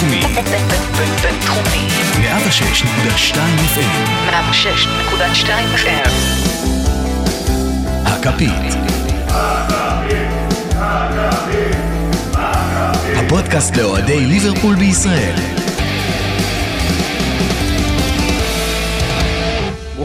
בינתחומי. 0.00 0.20
בינתחומי. 1.22 1.88
106.2 2.14 3.36
FM. 3.74 4.30
106.2 4.30 5.50
FM. 5.76 6.10
הכפית. 8.06 8.74
הפודקאסט 13.16 13.76
לאוהדי 13.76 14.26
ליברפול 14.26 14.76
בישראל. 14.76 15.57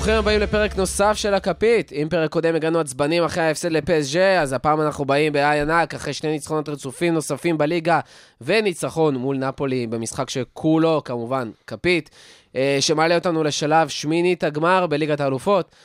ברוכים 0.04 0.20
הבאים 0.20 0.40
לפרק 0.40 0.76
נוסף 0.76 1.14
של 1.16 1.34
הכפית. 1.34 1.92
אם 1.92 2.08
פרק 2.10 2.32
קודם 2.32 2.56
הגענו 2.56 2.80
עצבנים 2.80 3.24
אחרי 3.24 3.44
ההפסד 3.44 3.72
לפסג'ה, 3.72 4.42
אז 4.42 4.54
הפעם 4.54 4.82
אנחנו 4.82 5.06
באים 5.06 5.34
באי 5.34 5.60
ענק 5.60 5.94
אחרי 5.94 6.14
שני 6.14 6.32
ניצחונות 6.32 6.70
רצופים 6.70 7.14
נוספים 7.14 7.58
בליגה, 7.58 8.00
וניצחון 8.42 9.16
מול 9.16 9.38
נפולי 9.38 9.88
במשחק 9.88 10.30
שכולו, 10.30 11.02
כמובן, 11.06 11.52
כפית, 11.68 12.10
אה, 12.56 12.78
שמעלה 12.80 13.16
אותנו 13.16 13.44
לשלב 13.44 13.88
שמינית 13.88 14.44
הגמר 14.44 14.88
בליגת 14.88 15.20
האלופות. 15.20 15.76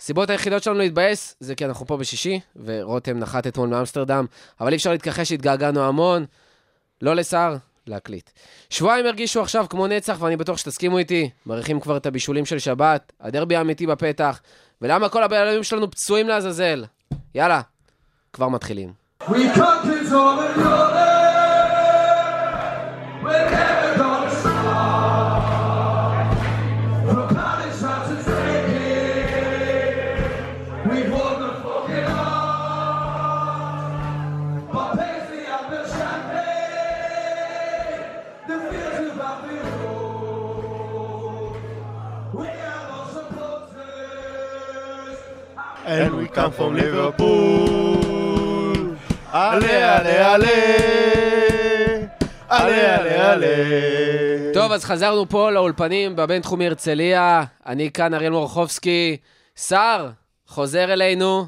הסיבות 0.00 0.30
היחידות 0.30 0.62
שלנו 0.62 0.78
להתבאס 0.78 1.36
זה 1.40 1.54
כי 1.54 1.64
אנחנו 1.64 1.86
פה 1.86 1.96
בשישי, 1.96 2.40
ורותם 2.64 3.18
נחת 3.18 3.46
אתמול 3.46 3.68
מאמסטרדם, 3.68 4.26
אבל 4.60 4.70
אי 4.70 4.76
אפשר 4.76 4.90
להתכחש 4.90 5.28
שהתגעגענו 5.28 5.84
המון. 5.84 6.24
לא 7.02 7.14
לשר, 7.16 7.56
להקליט. 7.88 8.30
שבועיים 8.70 9.06
הרגישו 9.06 9.42
עכשיו 9.42 9.66
כמו 9.70 9.86
נצח, 9.86 10.16
ואני 10.20 10.36
בטוח 10.36 10.58
שתסכימו 10.58 10.98
איתי. 10.98 11.30
מעריכים 11.46 11.80
כבר 11.80 11.96
את 11.96 12.06
הבישולים 12.06 12.46
של 12.46 12.58
שבת, 12.58 13.12
הדרבי 13.20 13.56
האמיתי 13.56 13.86
בפתח, 13.86 14.40
ולמה 14.82 15.08
כל 15.08 15.22
הבעלים 15.22 15.62
שלנו 15.62 15.90
פצועים 15.90 16.28
לעזאזל? 16.28 16.84
יאללה, 17.34 17.60
כבר 18.32 18.48
מתחילים. 18.48 18.92
We 19.22 19.34
And 45.98 46.14
we 46.18 46.26
come 46.28 46.52
from 46.52 46.76
Liverpool. 46.76 47.96
עלה, 49.32 49.98
עלה, 49.98 50.34
עלה. 50.34 50.48
עלה, 52.48 52.96
עלה, 52.96 53.32
עלה. 53.32 53.46
טוב, 54.54 54.72
אז 54.72 54.84
חזרנו 54.84 55.28
פה 55.28 55.50
לאולפנים 55.50 56.16
בבינתחומי 56.16 56.66
הרצליה. 56.66 57.44
אני 57.66 57.90
כאן, 57.90 58.14
אריאל 58.14 58.32
מורחובסקי. 58.32 59.16
שר, 59.56 60.08
חוזר 60.46 60.92
אלינו. 60.92 61.46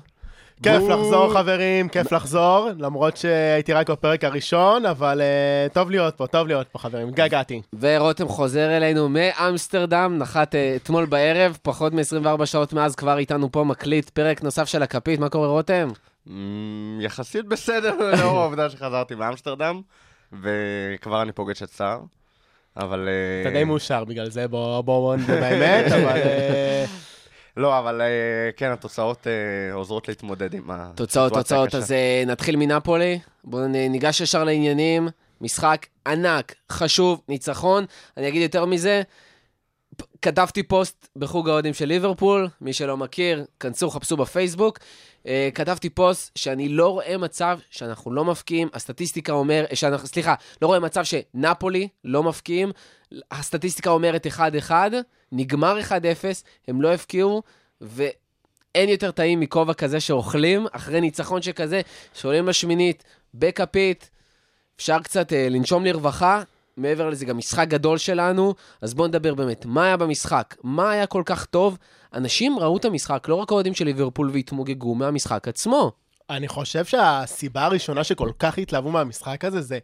כיף 0.62 0.82
לחזור 0.88 1.32
חברים, 1.32 1.88
כיף 1.88 2.12
לחזור, 2.12 2.68
למרות 2.78 3.16
שהייתי 3.16 3.72
רק 3.72 3.90
בפרק 3.90 4.24
הראשון, 4.24 4.86
אבל 4.86 5.20
אה, 5.20 5.66
טוב 5.72 5.90
להיות 5.90 6.14
פה, 6.14 6.26
טוב 6.26 6.46
להיות 6.46 6.66
פה 6.72 6.78
חברים, 6.78 7.10
געגעתי. 7.10 7.62
ורותם 7.80 8.28
חוזר 8.28 8.76
אלינו 8.76 9.08
מאמסטרדם, 9.08 10.18
נחת 10.18 10.54
אה, 10.54 10.76
אתמול 10.76 11.06
בערב, 11.06 11.58
פחות 11.62 11.92
מ-24 11.92 12.46
שעות 12.46 12.72
מאז 12.72 12.96
כבר 12.96 13.18
איתנו 13.18 13.52
פה 13.52 13.64
מקליט 13.64 14.10
פרק 14.10 14.42
נוסף 14.42 14.68
של 14.68 14.82
הכפית. 14.82 15.20
מה 15.20 15.28
קורה, 15.28 15.48
רותם? 15.48 15.88
אמ, 16.28 16.98
יחסית 17.00 17.46
בסדר, 17.46 17.94
לאור 18.20 18.40
העובדה 18.40 18.70
שחזרתי 18.70 19.14
מאמסטרדם, 19.14 19.80
וכבר 20.42 21.22
אני 21.22 21.32
פוגש 21.32 21.62
את 21.62 21.70
סער, 21.70 22.00
אבל... 22.76 23.08
אה, 23.08 23.42
אתה 23.42 23.58
די 23.58 23.64
מאושר 23.64 24.04
בגלל 24.04 24.30
זה, 24.30 24.48
בוא 24.48 24.80
בוא 24.80 25.16
נדבר 25.16 25.40
באמת, 25.40 25.92
אבל... 25.96 26.18
לא, 27.58 27.78
אבל 27.78 28.00
אה, 28.00 28.50
כן, 28.56 28.70
התוצאות 28.70 29.26
אה, 29.26 29.74
עוזרות 29.74 30.08
להתמודד 30.08 30.54
עם 30.54 30.70
הסיטואציה 30.70 30.94
תוצאות, 30.96 31.32
תוצאות, 31.32 31.66
הקשה. 31.66 31.78
אז 31.78 31.92
אה, 31.92 32.22
נתחיל 32.26 32.56
מנפולי. 32.56 33.18
בואו 33.44 33.66
ניגש 33.68 34.20
ישר 34.20 34.44
לעניינים. 34.44 35.08
משחק 35.40 35.86
ענק, 36.06 36.54
חשוב, 36.72 37.20
ניצחון. 37.28 37.84
אני 38.16 38.28
אגיד 38.28 38.42
יותר 38.42 38.64
מזה, 38.64 39.02
כתבתי 40.22 40.62
פוסט 40.62 41.08
בחוג 41.16 41.48
האוהדים 41.48 41.74
של 41.74 41.84
ליברפול, 41.84 42.48
מי 42.60 42.72
שלא 42.72 42.96
מכיר, 42.96 43.44
כנסו, 43.60 43.90
חפשו 43.90 44.16
בפייסבוק. 44.16 44.78
אה, 45.26 45.48
כתבתי 45.54 45.90
פוסט 45.90 46.36
שאני 46.36 46.68
לא 46.68 46.88
רואה 46.88 47.18
מצב 47.18 47.58
שאנחנו 47.70 48.12
לא 48.12 48.24
מפקיעים, 48.24 48.68
הסטטיסטיקה 48.74 49.32
אומר, 49.32 49.64
שאנחנו, 49.74 50.08
סליחה, 50.08 50.34
לא 50.62 50.66
רואה 50.66 50.80
מצב 50.80 51.04
שנפולי 51.04 51.88
לא 52.04 52.22
מפקיעים, 52.22 52.72
הסטטיסטיקה 53.30 53.90
אומרת 53.90 54.26
1-1, 54.68 54.70
נגמר 55.32 55.78
1-0, 55.88 55.92
הם 56.68 56.82
לא 56.82 56.92
הפקיעו, 56.92 57.42
ואין 57.80 58.88
יותר 58.88 59.10
טעים 59.10 59.40
מכובע 59.40 59.74
כזה 59.74 60.00
שאוכלים, 60.00 60.66
אחרי 60.72 61.00
ניצחון 61.00 61.42
שכזה, 61.42 61.80
שעולים 62.14 62.48
לשמינית, 62.48 63.04
בכפית, 63.34 64.10
אפשר 64.76 64.98
קצת 64.98 65.32
אה, 65.32 65.48
לנשום 65.48 65.84
לרווחה. 65.84 66.42
מעבר 66.78 67.08
לזה, 67.08 67.24
גם 67.24 67.38
משחק 67.38 67.68
גדול 67.68 67.98
שלנו, 67.98 68.54
אז 68.82 68.94
בואו 68.94 69.08
נדבר 69.08 69.34
באמת, 69.34 69.66
מה 69.66 69.84
היה 69.84 69.96
במשחק? 69.96 70.54
מה 70.62 70.90
היה 70.90 71.06
כל 71.06 71.22
כך 71.26 71.44
טוב? 71.44 71.78
אנשים 72.14 72.58
ראו 72.58 72.76
את 72.76 72.84
המשחק, 72.84 73.28
לא 73.28 73.34
רק 73.34 73.50
האוהדים 73.50 73.74
של 73.74 73.84
ליברפול 73.84 74.30
והתמוגגו 74.32 74.94
מהמשחק 74.94 75.48
עצמו. 75.48 75.92
אני 76.30 76.48
חושב 76.48 76.84
שהסיבה 76.84 77.64
הראשונה 77.64 78.04
שכל 78.04 78.30
כך 78.38 78.58
התלהבו 78.58 78.90
מהמשחק 78.90 79.44
הזה 79.44 79.60
זה 79.60 79.78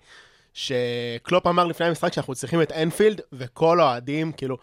שקלופ 0.54 1.46
אמר 1.46 1.64
לפני 1.64 1.86
המשחק 1.86 2.12
שאנחנו 2.12 2.34
צריכים 2.34 2.62
את 2.62 2.72
אנפילד, 2.72 3.20
וכל 3.32 3.80
האוהדים, 3.80 4.32
כאילו, 4.32 4.56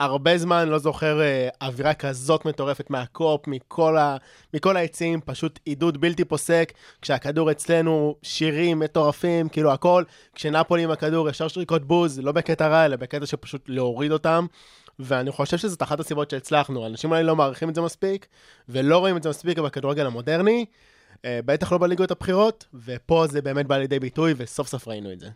הרבה 0.00 0.38
זמן 0.38 0.68
לא 0.68 0.78
זוכר 0.78 1.20
אה, 1.20 1.48
אווירה 1.62 1.94
כזאת 1.94 2.44
מטורפת 2.44 2.90
מהקופ, 2.90 3.46
מכל, 3.46 3.96
ה, 3.96 4.16
מכל 4.54 4.76
העצים, 4.76 5.20
פשוט 5.24 5.58
עידוד 5.64 6.00
בלתי 6.00 6.24
פוסק, 6.24 6.72
כשהכדור 7.02 7.50
אצלנו, 7.50 8.14
שירים 8.22 8.78
מטורפים, 8.78 9.48
כאילו 9.48 9.72
הכל, 9.72 10.04
כשנפולי 10.34 10.82
עם 10.82 10.90
הכדור, 10.90 11.28
ישר 11.28 11.48
שריקות 11.48 11.84
בוז, 11.84 12.20
לא 12.20 12.32
בקטע 12.32 12.68
רע, 12.68 12.84
אלא 12.84 12.96
בקטע 12.96 13.26
שפשוט 13.26 13.64
להוריד 13.68 14.12
אותם. 14.12 14.46
ואני 14.98 15.30
חושב 15.30 15.56
שזאת 15.56 15.82
אחת 15.82 16.00
הסיבות 16.00 16.30
שהצלחנו. 16.30 16.86
אנשים 16.86 17.10
אולי 17.10 17.22
לא 17.22 17.36
מעריכים 17.36 17.68
את 17.68 17.74
זה 17.74 17.80
מספיק, 17.80 18.26
ולא 18.68 18.98
רואים 18.98 19.16
את 19.16 19.22
זה 19.22 19.28
מספיק 19.28 19.58
בכדורגל 19.58 20.06
המודרני. 20.06 20.64
אה, 21.24 21.40
בטח 21.44 21.72
לא 21.72 21.78
בליגות 21.78 22.10
הבכירות, 22.10 22.66
ופה 22.74 23.26
זה 23.26 23.42
באמת 23.42 23.66
בא 23.66 23.76
לידי 23.76 23.98
ביטוי, 23.98 24.34
וסוף 24.36 24.68
סוף 24.68 24.88
ראינו 24.88 25.12
את 25.12 25.20
זה. 25.20 25.28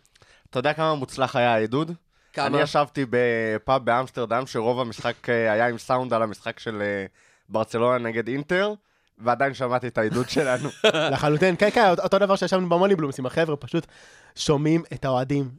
אתה 0.49 0.59
יודע 0.59 0.73
כמה 0.73 0.95
מוצלח 0.95 1.35
היה 1.35 1.53
העידוד? 1.53 1.91
כמה? 2.33 2.47
אני 2.47 2.61
ישבתי 2.61 3.05
בפאב 3.09 3.85
באמסטרדם, 3.85 4.45
שרוב 4.45 4.79
המשחק 4.79 5.29
אה, 5.29 5.51
היה 5.51 5.67
עם 5.67 5.77
סאונד 5.77 6.13
על 6.13 6.21
המשחק 6.23 6.59
של 6.59 6.81
אה, 6.81 7.05
ברצלונה 7.49 7.97
נגד 7.97 8.27
אינטר, 8.27 8.73
ועדיין 9.17 9.53
שמעתי 9.53 9.87
את 9.87 9.97
העידוד 9.97 10.29
שלנו. 10.35 10.69
לחלוטין, 10.83 11.55
כן, 11.55 11.69
כן, 11.69 11.89
אותו 12.03 12.19
דבר 12.19 12.35
שישבנו 12.35 12.69
במוני 12.69 12.95
בלומס 12.95 13.19
עם 13.19 13.25
החבר'ה, 13.25 13.55
פשוט 13.55 13.87
שומעים 14.35 14.83
את 14.93 15.05
האוהדים, 15.05 15.49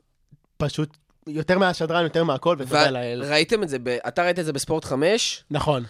פשוט 0.56 0.96
יותר 1.26 1.58
מהשדרן, 1.58 2.04
יותר 2.04 2.24
מהכל, 2.24 2.56
ותודה 2.58 2.90
לאל. 2.90 3.22
ראיתם 3.24 3.62
את 3.62 3.68
זה, 3.68 3.78
ב- 3.78 3.88
אתה 3.88 4.22
ראית 4.22 4.38
את 4.38 4.44
זה 4.44 4.52
בספורט 4.52 4.84
5? 4.84 5.44
נכון. 5.50 5.84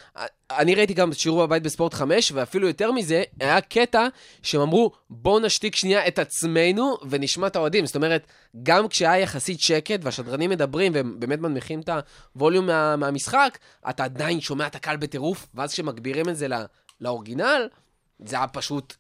אני 0.51 0.75
ראיתי 0.75 0.95
גם 0.95 1.13
שיעור 1.13 1.47
בבית 1.47 1.63
בספורט 1.63 1.95
5, 1.95 2.33
ואפילו 2.35 2.69
יותר 2.69 2.93
מזה, 2.93 3.23
היה 3.41 3.61
קטע 3.61 4.07
שהם 4.43 4.61
אמרו, 4.61 4.91
בואו 5.11 5.39
נשתיק 5.39 5.77
שנייה 5.77 6.09
את 6.09 6.19
עצמנו 6.19 6.97
ונשמע 7.11 7.47
את 7.47 7.57
האוהדים. 7.57 7.87
זאת 7.87 7.97
אומרת, 7.97 8.27
גם 8.63 8.89
כשהיה 8.89 9.19
יחסית 9.19 9.61
שקט 9.61 10.01
והשדרנים 10.03 10.51
מדברים 10.51 10.93
והם 10.95 11.21
באמת 11.21 11.39
מנמיכים 11.39 11.81
את 11.81 11.91
הווליום 12.35 12.67
מה, 12.67 12.97
מהמשחק, 12.97 13.59
אתה 13.91 14.05
עדיין 14.05 14.41
שומע 14.41 14.67
את 14.67 14.75
הקהל 14.75 14.97
בטירוף, 14.97 15.47
ואז 15.55 15.73
כשמגבירים 15.73 16.29
את 16.29 16.37
זה 16.37 16.49
לא, 16.49 16.57
לאורגינל, 17.01 17.69
זה 18.25 18.37
היה 18.37 18.47
פשוט. 18.47 18.95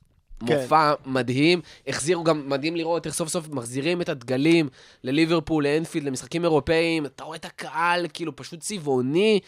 מופע 0.44 0.93
מדהים. 1.06 1.60
החזירו 1.87 2.25
גם, 2.25 2.49
מדהים 2.49 2.76
לראות 2.76 3.06
איך 3.06 3.14
סוף 3.14 3.29
סוף 3.29 3.49
מחזירים 3.49 4.00
את 4.00 4.08
הדגלים 4.08 4.69
לליברפול, 5.05 5.64
לאנפילד, 5.64 6.06
למשחקים 6.06 6.43
אירופאיים. 6.44 7.06
אתה 7.06 7.25
רואה 7.25 7.37
את 7.37 7.44
הקהל, 7.44 8.06
כאילו, 8.12 8.37
פשוט 8.37 8.61
צבעוני. 8.61 9.41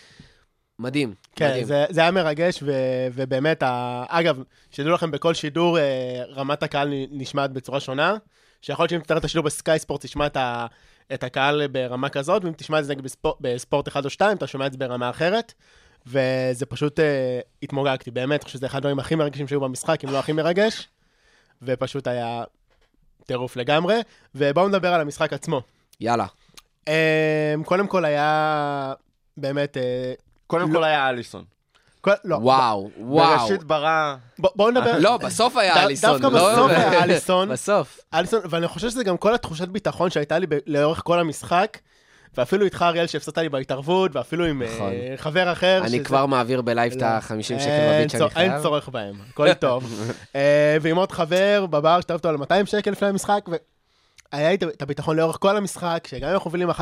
מדהים. 0.78 1.14
כן, 1.36 1.48
מדהים. 1.48 1.64
זה, 1.64 1.84
זה 1.90 2.00
היה 2.00 2.10
מרגש, 2.10 2.62
ו, 2.62 2.72
ובאמת, 3.14 3.62
ה... 3.62 4.04
אגב, 4.08 4.42
שתדעו 4.70 4.92
לכם, 4.92 5.10
בכל 5.10 5.34
שידור 5.34 5.78
אה, 5.78 6.22
רמת 6.34 6.62
הקהל 6.62 6.94
נשמעת 7.10 7.52
בצורה 7.52 7.80
שונה, 7.80 8.16
שיכול 8.62 8.82
להיות 8.82 8.90
שאם 8.90 9.00
תראה 9.00 9.18
את 9.18 9.24
השידור 9.24 9.44
בסקאי 9.44 9.78
ספורט, 9.78 10.06
תשמע 10.06 10.26
את, 10.26 10.36
ה... 10.36 10.66
את 11.14 11.24
הקהל 11.24 11.66
ברמה 11.66 12.08
כזאת, 12.08 12.44
ואם 12.44 12.52
תשמע 12.52 12.78
את 12.78 12.84
זה 12.84 12.92
נגיד 12.92 13.04
בספורט, 13.04 13.36
בספורט 13.40 13.88
1 13.88 14.04
או 14.04 14.10
2, 14.10 14.36
אתה 14.36 14.46
שומע 14.46 14.66
את 14.66 14.72
זה 14.72 14.78
ברמה 14.78 15.10
אחרת, 15.10 15.54
וזה 16.06 16.66
פשוט 16.68 17.00
אה, 17.00 17.04
התמוגגתי, 17.62 18.10
באמת, 18.10 18.40
אני 18.40 18.44
חושב 18.44 18.58
שזה 18.58 18.66
אחד 18.66 18.78
הדברים 18.78 18.98
הכי 18.98 19.14
מרגשים 19.14 19.48
שהיו 19.48 19.60
במשחק, 19.60 20.04
אם 20.04 20.10
לא 20.10 20.18
הכי 20.18 20.32
מרגש, 20.32 20.88
ופשוט 21.62 22.06
היה 22.06 22.44
טירוף 23.26 23.56
לגמרי, 23.56 24.00
ובואו 24.34 24.68
נדבר 24.68 24.92
על 24.92 25.00
המשחק 25.00 25.32
עצמו. 25.32 25.60
יאללה. 26.00 26.26
אה, 26.88 27.54
קודם 27.64 27.86
כל 27.86 28.04
היה 28.04 28.92
באמת... 29.36 29.76
אה, 29.76 30.12
קודם 30.46 30.72
לא. 30.72 30.78
כל 30.78 30.84
היה 30.84 31.08
אליסון. 31.08 31.44
כל- 32.00 32.10
לא, 32.24 32.36
וואו, 32.36 32.90
וואו. 32.98 33.38
בראשית 33.38 33.64
ברא... 33.64 34.14
בוא- 34.38 34.50
בואו 34.56 34.70
נדבר. 34.70 34.98
לא, 34.98 35.16
בסוף 35.16 35.56
היה 35.56 35.74
ד- 35.74 35.78
אליסון. 35.78 36.20
דווקא 36.20 36.36
לא- 36.36 36.52
בסוף 36.52 36.70
היה 36.70 37.02
אליסון. 37.04 37.48
בסוף. 37.48 37.98
אליסון, 38.14 38.40
ואני 38.50 38.68
חושב 38.68 38.88
שזה 38.90 39.04
גם 39.04 39.16
כל 39.16 39.34
התחושת 39.34 39.68
ביטחון 39.68 40.10
שהייתה 40.10 40.38
לי 40.38 40.46
ב- 40.46 40.58
לאורך 40.66 41.00
כל 41.04 41.18
המשחק, 41.20 41.78
ואפילו 42.34 42.64
איתך, 42.64 42.82
אריאל, 42.82 43.06
שהפסדת 43.06 43.38
לי 43.38 43.48
בהתערבות, 43.48 44.16
ואפילו 44.16 44.44
עם 44.44 44.62
נכון. 44.62 44.92
אה, 44.92 45.14
חבר 45.16 45.52
אחר. 45.52 45.78
אני 45.80 45.88
שזה- 45.88 46.04
כבר 46.04 46.26
מעביר 46.26 46.62
בלייב 46.62 46.92
את 46.92 47.00
לא. 47.02 47.06
ה-50 47.06 47.42
שקל 47.42 47.58
אין 47.58 47.98
בביט 48.00 48.10
שאני 48.10 48.18
צור- 48.20 48.28
אין 48.40 48.50
חייב. 48.50 48.62
צורך 48.62 48.88
בהם, 48.88 49.14
הכל 49.30 49.54
טוב. 49.54 49.84
אה, 50.36 50.76
ועם 50.80 50.96
עוד 50.96 51.12
חבר 51.12 51.66
בבר 51.70 52.00
שטב 52.00 52.14
אותו 52.14 52.28
על 52.28 52.36
200 52.36 52.66
שקל 52.66 52.90
לפני 52.90 53.08
המשחק, 53.08 53.44
והיה 54.32 54.48
לי 54.50 54.54
את 54.54 54.82
הביטחון 54.82 55.16
לאורך 55.16 55.36
כל 55.40 55.56
המשחק, 55.56 56.06
שגם 56.10 56.28
אם 56.28 56.34
אנחנו 56.34 56.48
מובילים 56.50 56.70
1-0, 56.70 56.74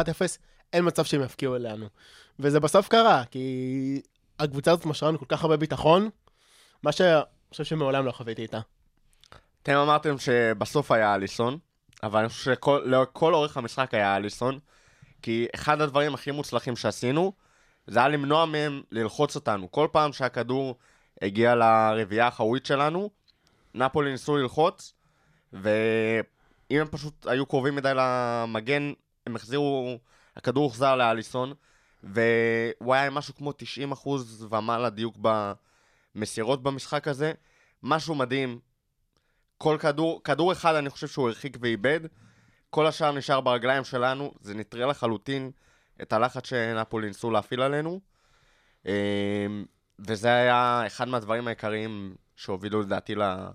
אין 0.72 0.86
מצב 0.86 1.04
שהם 1.04 1.22
יפקיעו 1.22 1.56
אלינו. 1.56 1.86
וזה 2.38 2.60
בסוף 2.60 2.88
קרה, 2.88 3.22
כי 3.30 4.00
הקבוצה 4.38 4.70
הזאת 4.72 4.86
משרה 4.86 5.08
לנו 5.08 5.18
כל 5.18 5.26
כך 5.28 5.42
הרבה 5.42 5.56
ביטחון, 5.56 6.08
מה 6.82 6.92
שאני 6.92 7.20
חושב 7.50 7.64
שמעולם 7.64 8.06
לא 8.06 8.12
חוויתי 8.12 8.42
איתה. 8.42 8.60
אתם 9.62 9.76
אמרתם 9.76 10.18
שבסוף 10.18 10.92
היה 10.92 11.14
אליסון, 11.14 11.58
אבל 12.02 12.20
אני 12.20 12.28
חושב 12.28 12.44
שלכל 12.44 13.34
אורך 13.34 13.56
המשחק 13.56 13.94
היה 13.94 14.16
אליסון, 14.16 14.58
כי 15.24 15.46
אחד 15.54 15.80
הדברים 15.80 16.14
הכי 16.14 16.30
מוצלחים 16.30 16.76
שעשינו, 16.76 17.32
זה 17.86 17.98
היה 17.98 18.08
למנוע 18.08 18.46
מהם 18.46 18.82
ללחוץ 18.90 19.34
אותנו. 19.34 19.70
כל 19.70 19.88
פעם 19.92 20.12
שהכדור 20.12 20.78
הגיע 21.22 21.54
לרביעייה 21.54 22.24
האחורית 22.24 22.66
שלנו, 22.66 23.10
נפולי 23.74 24.10
ניסו 24.10 24.36
ללחוץ, 24.36 24.94
ואם 25.52 25.66
הם 26.70 26.86
פשוט 26.90 27.26
היו 27.26 27.46
קרובים 27.46 27.74
מדי 27.74 27.92
למגן, 27.96 28.92
הם 29.26 29.36
החזירו, 29.36 29.98
הכדור 30.36 30.64
הוחזר 30.64 30.96
לאליסון, 30.96 31.52
והוא 32.02 32.94
היה 32.94 33.06
עם 33.06 33.14
משהו 33.14 33.34
כמו 33.34 33.52
90% 34.02 34.08
ומעלה 34.50 34.90
דיוק 34.90 35.16
במסירות 36.14 36.62
במשחק 36.62 37.08
הזה. 37.08 37.32
משהו 37.82 38.14
מדהים, 38.14 38.58
כל 39.58 39.76
כדור, 39.80 40.20
כדור 40.24 40.52
אחד 40.52 40.74
אני 40.74 40.90
חושב 40.90 41.06
שהוא 41.08 41.28
הרחיק 41.28 41.56
ואיבד, 41.60 42.00
כל 42.74 42.86
השאר 42.86 43.12
נשאר 43.12 43.40
ברגליים 43.40 43.84
שלנו, 43.84 44.32
זה 44.40 44.54
נטרל 44.54 44.90
לחלוטין 44.90 45.50
את 46.02 46.12
הלחץ 46.12 46.46
שנפולי 46.46 47.06
ניסו 47.06 47.30
להפעיל 47.30 47.60
עלינו. 47.62 48.00
אמ, 48.86 48.92
וזה 49.98 50.28
היה 50.28 50.82
אחד 50.86 51.08
מהדברים 51.08 51.46
העיקריים 51.46 52.14
שהובילו 52.36 52.82
לדעתי 52.82 53.14
ל- 53.14 53.46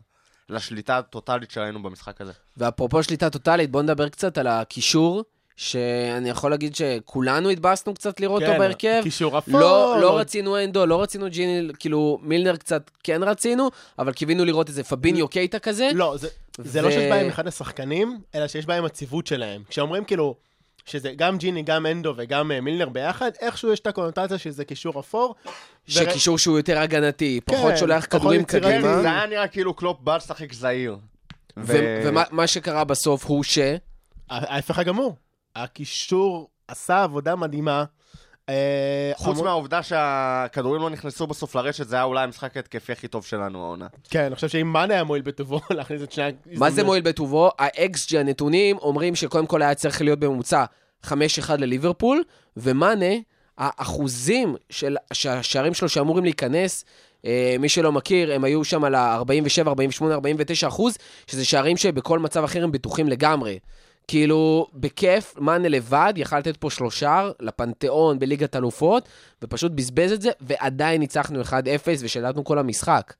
לשליטה 0.49 0.97
הטוטאלית 0.97 1.51
שראינו 1.51 1.83
במשחק 1.83 2.21
הזה. 2.21 2.33
ואפרופו 2.57 3.03
שליטה 3.03 3.29
טוטאלית, 3.29 3.71
בוא 3.71 3.81
נדבר 3.81 4.09
קצת 4.09 4.37
על 4.37 4.47
הקישור, 4.47 5.23
שאני 5.59 6.29
יכול 6.29 6.51
להגיד 6.51 6.75
שכולנו 6.75 7.49
התבאסנו 7.49 7.93
קצת 7.93 8.19
לראות 8.19 8.43
אותו 8.43 8.59
בהרכב. 8.59 9.01
קישור 9.03 9.37
אפור. 9.37 9.59
לא, 9.59 9.97
לא 10.01 10.17
רצינו 10.17 10.63
אנדו, 10.63 10.85
לא 10.85 11.01
רצינו 11.01 11.29
ג'יני, 11.29 11.73
כאילו 11.79 12.19
מילנר 12.21 12.55
קצת 12.55 12.91
כן 13.03 13.23
רצינו, 13.23 13.69
אבל 13.99 14.13
קיווינו 14.13 14.45
לראות 14.45 14.69
איזה 14.69 14.83
פביניו 14.83 15.27
קייטה 15.27 15.59
כזה. 15.59 15.89
לא, 15.93 16.17
זה, 16.17 16.27
זה 16.57 16.79
ו- 16.79 16.83
לא 16.83 16.91
שיש 16.91 17.09
בהם 17.11 17.27
אחד 17.27 17.47
השחקנים, 17.47 18.19
אלא 18.35 18.47
שיש 18.47 18.65
בהם 18.65 18.85
הציבות 18.85 19.27
שלהם. 19.27 19.63
כשאומרים 19.69 20.03
כאילו, 20.03 20.35
שזה 20.85 21.11
גם 21.15 21.37
ג'יני, 21.37 21.61
גם 21.61 21.85
אנדו 21.85 22.13
וגם 22.17 22.51
אה, 22.51 22.61
מילנר 22.61 22.89
ביחד, 22.89 23.31
איכשהו 23.41 23.73
יש 23.73 23.79
את 23.79 23.87
הקונוטציה 23.87 24.37
שזה 24.37 24.65
קישור 24.65 24.99
אפור. 24.99 25.35
שקישור 25.87 26.37
שהוא 26.37 26.57
יותר 26.57 26.79
הגנתי, 26.79 27.39
פחות 27.45 27.71
כן, 27.71 27.77
שולח 27.77 28.05
פחות 28.05 28.19
כדורים. 28.19 28.43
קדימה. 28.43 29.01
זה 29.01 29.11
היה 29.11 29.25
נראה 29.25 29.47
כאילו 29.47 29.73
קלופ 29.73 29.97
בא 30.01 30.15
לשחק 30.15 30.53
זהיר. 30.53 30.97
ו- 31.57 32.01
ומה 32.05 32.23
מה 32.31 32.47
שקרה 32.47 32.83
בסוף 32.83 33.25
הוא 33.25 33.43
ש... 33.43 33.59
ההפך 34.29 34.79
הגמור. 34.79 35.15
הקישור 35.63 36.49
עשה 36.67 37.03
עבודה 37.03 37.35
מדהימה. 37.35 37.83
אה, 38.49 39.11
חוץ 39.15 39.27
המון- 39.35 39.45
מהעובדה 39.47 39.83
שהכדורים 39.83 40.81
לא 40.81 40.89
נכנסו 40.89 41.27
בסוף 41.27 41.55
לרשת, 41.55 41.87
זה 41.87 41.95
היה 41.95 42.03
אולי 42.03 42.23
המשחק 42.23 42.57
ההתקפי 42.57 42.91
הכי 42.91 43.07
טוב 43.07 43.25
שלנו 43.25 43.63
העונה. 43.65 43.87
כן, 44.09 44.23
אני 44.23 44.35
חושב 44.35 44.49
שאם 44.49 44.67
מאנה 44.73 44.93
היה 44.93 45.03
מועיל 45.03 45.23
בטובו 45.23 45.59
להכניס 45.77 46.01
את 46.03 46.11
שני 46.11 46.23
ההזדמנויות. 46.23 46.59
מה 46.59 46.71
זה 46.71 46.83
מועיל 46.83 47.03
בטובו? 47.03 47.49
ה-XG 47.59 48.17
הנתונים 48.19 48.77
אומרים 48.77 49.15
שקודם 49.15 49.47
כל 49.47 49.61
היה 49.61 49.75
צריך 49.75 50.01
להיות 50.01 50.19
בממוצע 50.19 50.65
5-1 51.05 51.11
לליברפול, 51.57 52.23
ומאנה, 52.57 53.15
האחוזים 53.57 54.55
של 54.69 54.97
השערים 55.11 55.73
שלו 55.73 55.89
שאמורים 55.89 56.23
להיכנס, 56.23 56.85
אה, 57.25 57.55
מי 57.59 57.69
שלא 57.69 57.91
מכיר, 57.91 58.33
הם 58.33 58.43
היו 58.43 58.63
שם 58.63 58.83
על 58.83 58.95
ה-47, 58.95 59.67
48, 59.67 60.13
49 60.13 60.67
אחוז, 60.67 60.97
שזה 61.27 61.45
שערים 61.45 61.77
שבכל 61.77 62.19
מצב 62.19 62.43
אחר 62.43 62.63
הם 62.63 62.71
בטוחים 62.71 63.07
לגמרי. 63.09 63.57
כאילו, 64.09 64.67
בכיף, 64.73 65.33
מאנה 65.37 65.69
לבד 65.69 66.13
יכל 66.15 66.39
לתת 66.39 66.57
פה 66.57 66.69
שלושה 66.69 67.29
לפנתיאון 67.39 68.19
בליגת 68.19 68.55
אלופות, 68.55 69.09
ופשוט 69.41 69.71
בזבז 69.71 70.11
את 70.11 70.21
זה, 70.21 70.29
ועדיין 70.41 71.01
ניצחנו 71.01 71.41
1-0 71.41 71.51
ושלטנו 71.99 72.43
כל 72.43 72.59
המשחק. 72.59 73.13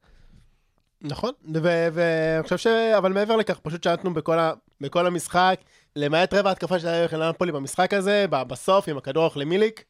נכון, 1.00 1.32
ו- 1.54 1.88
ואני 1.92 2.42
חושב 2.42 2.56
ש... 2.56 2.66
אבל 2.66 3.12
מעבר 3.12 3.36
לכך, 3.36 3.58
פשוט 3.58 3.82
שלטנו 3.82 4.14
בכל, 4.14 4.38
ה... 4.38 4.52
בכל 4.80 5.06
המשחק, 5.06 5.60
למעט 5.96 6.34
רבע 6.34 6.50
התקפה 6.50 6.76
לכם 6.76 7.22
נפולי 7.22 7.52
במשחק 7.52 7.94
הזה, 7.94 8.26
בסוף, 8.30 8.88
עם 8.88 8.96
הכדור 8.96 9.22
הולך 9.22 9.36
למיליק, 9.36 9.84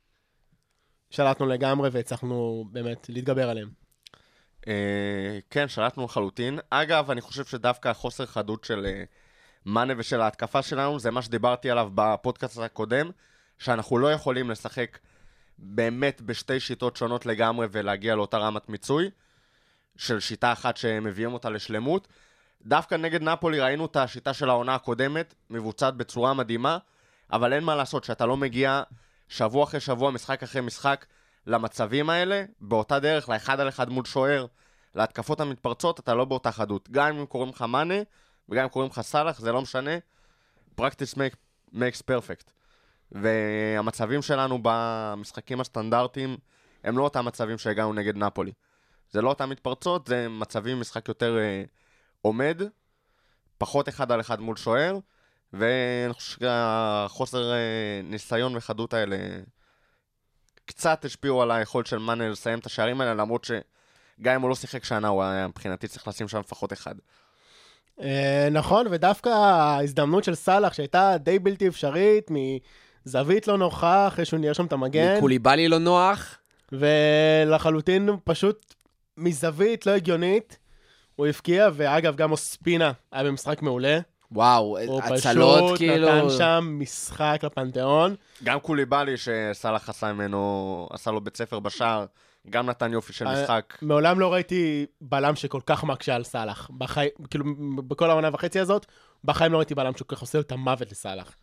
שלטנו 1.11 1.47
לגמרי 1.47 1.89
והצלחנו 1.93 2.65
באמת 2.73 3.07
להתגבר 3.09 3.51
עליהם. 3.51 3.69
אה, 4.69 5.39
כן, 5.51 5.69
שלטנו 5.69 6.05
לחלוטין. 6.05 6.59
אגב, 6.71 7.11
אני 7.11 7.21
חושב 7.21 7.45
שדווקא 7.45 7.89
החוסר 7.89 8.27
חדות 8.27 8.65
של 8.65 8.87
אה, 8.87 9.05
מאנה 9.67 9.95
ושל 9.97 10.21
ההתקפה 10.21 10.63
שלנו, 10.63 10.99
זה 10.99 11.11
מה 11.11 11.23
שדיברתי 11.23 11.71
עליו 11.71 11.91
בפודקאסט 11.95 12.59
הקודם, 12.59 13.11
שאנחנו 13.59 13.99
לא 13.99 14.13
יכולים 14.13 14.51
לשחק 14.51 14.99
באמת 15.59 16.21
בשתי 16.21 16.61
שיטות 16.61 16.97
שונות 16.97 17.27
לגמרי 17.27 17.67
ולהגיע 17.71 18.15
לאותה 18.15 18.39
רמת 18.39 18.69
מיצוי, 18.69 19.11
של 19.97 20.21
שיטה 20.21 20.53
אחת 20.53 20.77
שמביאים 20.77 21.33
אותה 21.33 21.51
לשלמות. 21.51 22.09
דווקא 22.63 22.95
נגד 22.95 23.23
נפולי 23.23 23.61
ראינו 23.61 23.87
את 23.87 23.97
השיטה 23.97 24.35
של 24.35 24.51
העונה 24.51 24.75
הקודמת, 24.75 25.35
מבוצעת 25.51 25.95
בצורה 25.95 26.35
מדהימה, 26.35 26.79
אבל 27.33 27.53
אין 27.53 27.65
מה 27.65 27.75
לעשות, 27.75 28.05
שאתה 28.05 28.27
לא 28.27 28.37
מגיע 28.37 28.83
שבוע 29.29 29.65
אחרי 29.65 29.81
שבוע, 29.81 30.11
משחק 30.11 30.43
אחרי 30.43 30.61
משחק, 30.61 31.07
למצבים 31.47 32.11
האלה, 32.11 32.45
באותה 32.61 32.99
דרך, 32.99 33.29
לאחד 33.29 33.61
על 33.61 33.69
אחד 33.69 33.91
מול 33.91 34.05
שוער, 34.05 34.47
להתקפות 34.95 35.41
המתפרצות, 35.41 36.01
אתה 36.01 36.15
לא 36.15 36.25
באותה 36.25 36.53
חדות. 36.53 36.89
גם 36.91 37.19
אם 37.19 37.27
קוראים 37.27 37.51
לך 37.51 37.63
מאנה, 37.63 37.95
וגם 38.51 38.63
אם 38.63 38.69
קוראים 38.69 38.91
לך 38.91 39.01
סאלח, 39.01 39.41
זה 39.41 39.53
לא 39.53 39.63
משנה. 39.63 39.91
practice 40.81 41.15
make, 41.15 41.37
makes 41.73 42.03
perfect. 42.11 42.51
והמצבים 43.13 44.23
שלנו 44.23 44.59
במשחקים 44.63 45.61
הסטנדרטיים, 45.61 46.37
הם 46.85 46.99
לא 46.99 47.05
אותם 47.05 47.25
מצבים 47.25 47.59
שהגענו 47.59 47.93
נגד 47.93 48.17
נפולי. 48.17 48.53
זה 49.11 49.23
לא 49.23 49.29
אותם 49.29 49.51
מתפרצות, 49.51 50.07
זה 50.07 50.29
מצבים 50.29 50.81
משחק 50.81 51.09
יותר 51.09 51.39
אה, 51.39 51.63
עומד, 52.23 52.63
פחות 53.59 53.89
אחד 53.89 54.13
על 54.13 54.21
אחד 54.21 54.41
מול 54.41 54.57
שוער, 54.57 54.99
ואני 55.53 56.13
חושב 56.13 56.41
שהחוסר 56.41 57.53
אה, 57.53 58.01
ניסיון 58.05 58.57
וחדות 58.57 58.95
האלה 58.95 59.17
קצת 60.65 61.05
השפיעו 61.05 61.43
על 61.43 61.51
היכולת 61.51 61.87
של 61.87 61.99
מאנה 61.99 62.29
לסיים 62.29 62.59
את 62.59 62.67
השערים 62.67 63.01
האלה, 63.01 63.15
למרות 63.15 63.45
שגם 63.45 64.35
אם 64.35 64.41
הוא 64.41 64.49
לא 64.49 64.55
שיחק 64.55 64.85
שנה, 64.85 65.09
הוא 65.09 65.23
היה 65.23 65.49
מבחינתי 65.49 65.89
צריך 65.89 66.09
לשים 66.09 66.29
שם 66.29 66.39
לפחות 66.39 66.73
אחד. 66.73 66.95
אה, 68.03 68.49
נכון, 68.51 68.87
ודווקא 68.91 69.29
ההזדמנות 69.29 70.25
של 70.25 70.35
סאלח, 70.35 70.73
שהייתה 70.73 71.17
די 71.19 71.39
בלתי 71.39 71.69
אפשרית, 71.69 72.31
מזווית 73.07 73.49
לא 73.49 73.59
נוחה, 73.59 74.07
אחרי 74.07 74.25
שהוא 74.25 74.41
ניהל 74.41 74.55
שם 74.55 74.67
את 74.67 74.73
המגן, 74.73 75.21
קוליבאלי 75.21 75.69
לא 75.69 75.79
נוח. 75.79 76.37
ולחלוטין 76.73 78.09
פשוט 78.25 78.75
מזווית 79.17 79.87
לא 79.87 79.93
הגיונית, 79.93 80.59
הוא 81.17 81.27
הבקיע, 81.27 81.69
ואגב, 81.73 82.17
גם 82.17 82.33
אוספינה 82.33 82.93
היה 83.13 83.25
במשחק 83.25 83.63
מעולה. 83.63 83.99
וואו, 84.33 84.79
הוא 84.87 85.03
הצלות 85.03 85.65
פשוט 85.65 85.79
כאילו... 85.79 86.09
נתן 86.09 86.31
שם 86.39 86.77
משחק 86.79 87.41
לפנתיאון. 87.43 88.15
גם 88.45 88.61
קוליבאלי 88.61 89.15
שסאלח 89.17 89.89
עשה 89.89 90.13
ממנו, 90.13 90.89
עשה 90.93 91.11
לו 91.11 91.21
בית 91.21 91.37
ספר 91.37 91.59
בשער, 91.59 92.05
גם 92.51 92.67
נתן 92.67 92.93
יופי 92.93 93.13
של 93.13 93.27
אה, 93.27 93.43
משחק. 93.43 93.79
מעולם 93.83 94.21
לא 94.21 94.33
ראיתי 94.33 94.87
בלם 95.01 95.37
שכל 95.37 95.61
כך 95.67 95.85
מקשה 95.85 96.15
על 96.15 96.25
סאלח. 96.25 96.71
בחי... 96.79 97.09
כאילו, 97.31 97.45
בכל 97.89 98.11
העונה 98.11 98.29
וחצי 98.33 98.61
הזאת, 98.61 98.87
בחיים 99.25 99.53
לא 99.53 99.57
ראיתי 99.59 99.75
בלם 99.75 99.93
שכל 99.97 100.17
כך 100.17 100.21
עושה 100.21 100.41
את 100.41 100.53
המוות 100.53 100.93
לסאלח. 100.93 101.35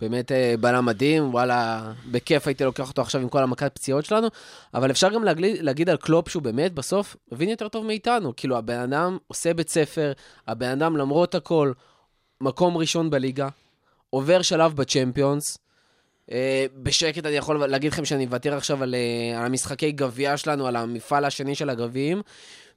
באמת 0.00 0.32
אה, 0.32 0.54
בלם 0.60 0.86
מדהים, 0.86 1.34
וואלה, 1.34 1.92
בכיף 2.10 2.46
הייתי 2.46 2.64
לוקח 2.64 2.88
אותו 2.88 3.02
עכשיו 3.02 3.20
עם 3.20 3.28
כל 3.28 3.42
המכת 3.42 3.74
פציעות 3.74 4.04
שלנו, 4.04 4.28
אבל 4.74 4.90
אפשר 4.90 5.10
גם 5.10 5.24
להגיד, 5.24 5.62
להגיד 5.62 5.90
על 5.90 5.96
קלופ 5.96 6.28
שהוא 6.28 6.42
באמת 6.42 6.72
בסוף 6.72 7.16
מבין 7.32 7.48
יותר 7.48 7.68
טוב 7.68 7.86
מאיתנו. 7.86 8.32
כאילו, 8.36 8.56
הבן 8.58 8.78
אדם 8.78 9.18
עושה 9.26 9.54
בית 9.54 9.68
ספר, 9.68 10.12
הבן 10.46 10.68
אדם 10.68 10.96
למרות 10.96 11.34
הכל, 11.34 11.72
מקום 12.40 12.76
ראשון 12.76 13.10
בליגה, 13.10 13.48
עובר 14.10 14.42
שלב 14.42 14.76
בצ'מפיונס. 14.76 15.63
אה, 16.30 16.66
בשקט 16.74 17.26
אני 17.26 17.36
יכול 17.36 17.66
להגיד 17.66 17.92
לכם 17.92 18.04
שאני 18.04 18.26
מוותר 18.26 18.56
עכשיו 18.56 18.82
על, 18.82 18.94
אה, 18.94 19.38
על 19.38 19.46
המשחקי 19.46 19.92
גביע 19.92 20.36
שלנו, 20.36 20.66
על 20.66 20.76
המפעל 20.76 21.24
השני 21.24 21.54
של 21.54 21.70
הגביעים, 21.70 22.22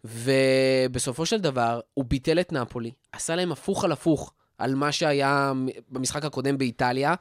ובסופו 0.04 1.26
של 1.26 1.40
דבר 1.40 1.80
הוא 1.94 2.06
ביטל 2.06 2.40
את 2.40 2.52
נפולי, 2.52 2.92
עשה 3.12 3.36
להם 3.36 3.52
הפוך 3.52 3.84
על 3.84 3.92
הפוך. 3.92 4.34
על 4.58 4.76
מה 4.76 4.92
שהיה 4.92 5.52
במשחק 5.90 6.26
הקודם 6.26 6.58
באיטליה. 6.58 7.14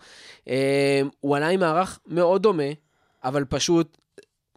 אה, 0.49 1.01
הוא 1.21 1.37
עלה 1.37 1.49
עם 1.49 1.61
מערך 1.61 1.99
מאוד 2.07 2.43
דומה, 2.43 2.63
אבל 3.25 3.45
פשוט 3.45 3.99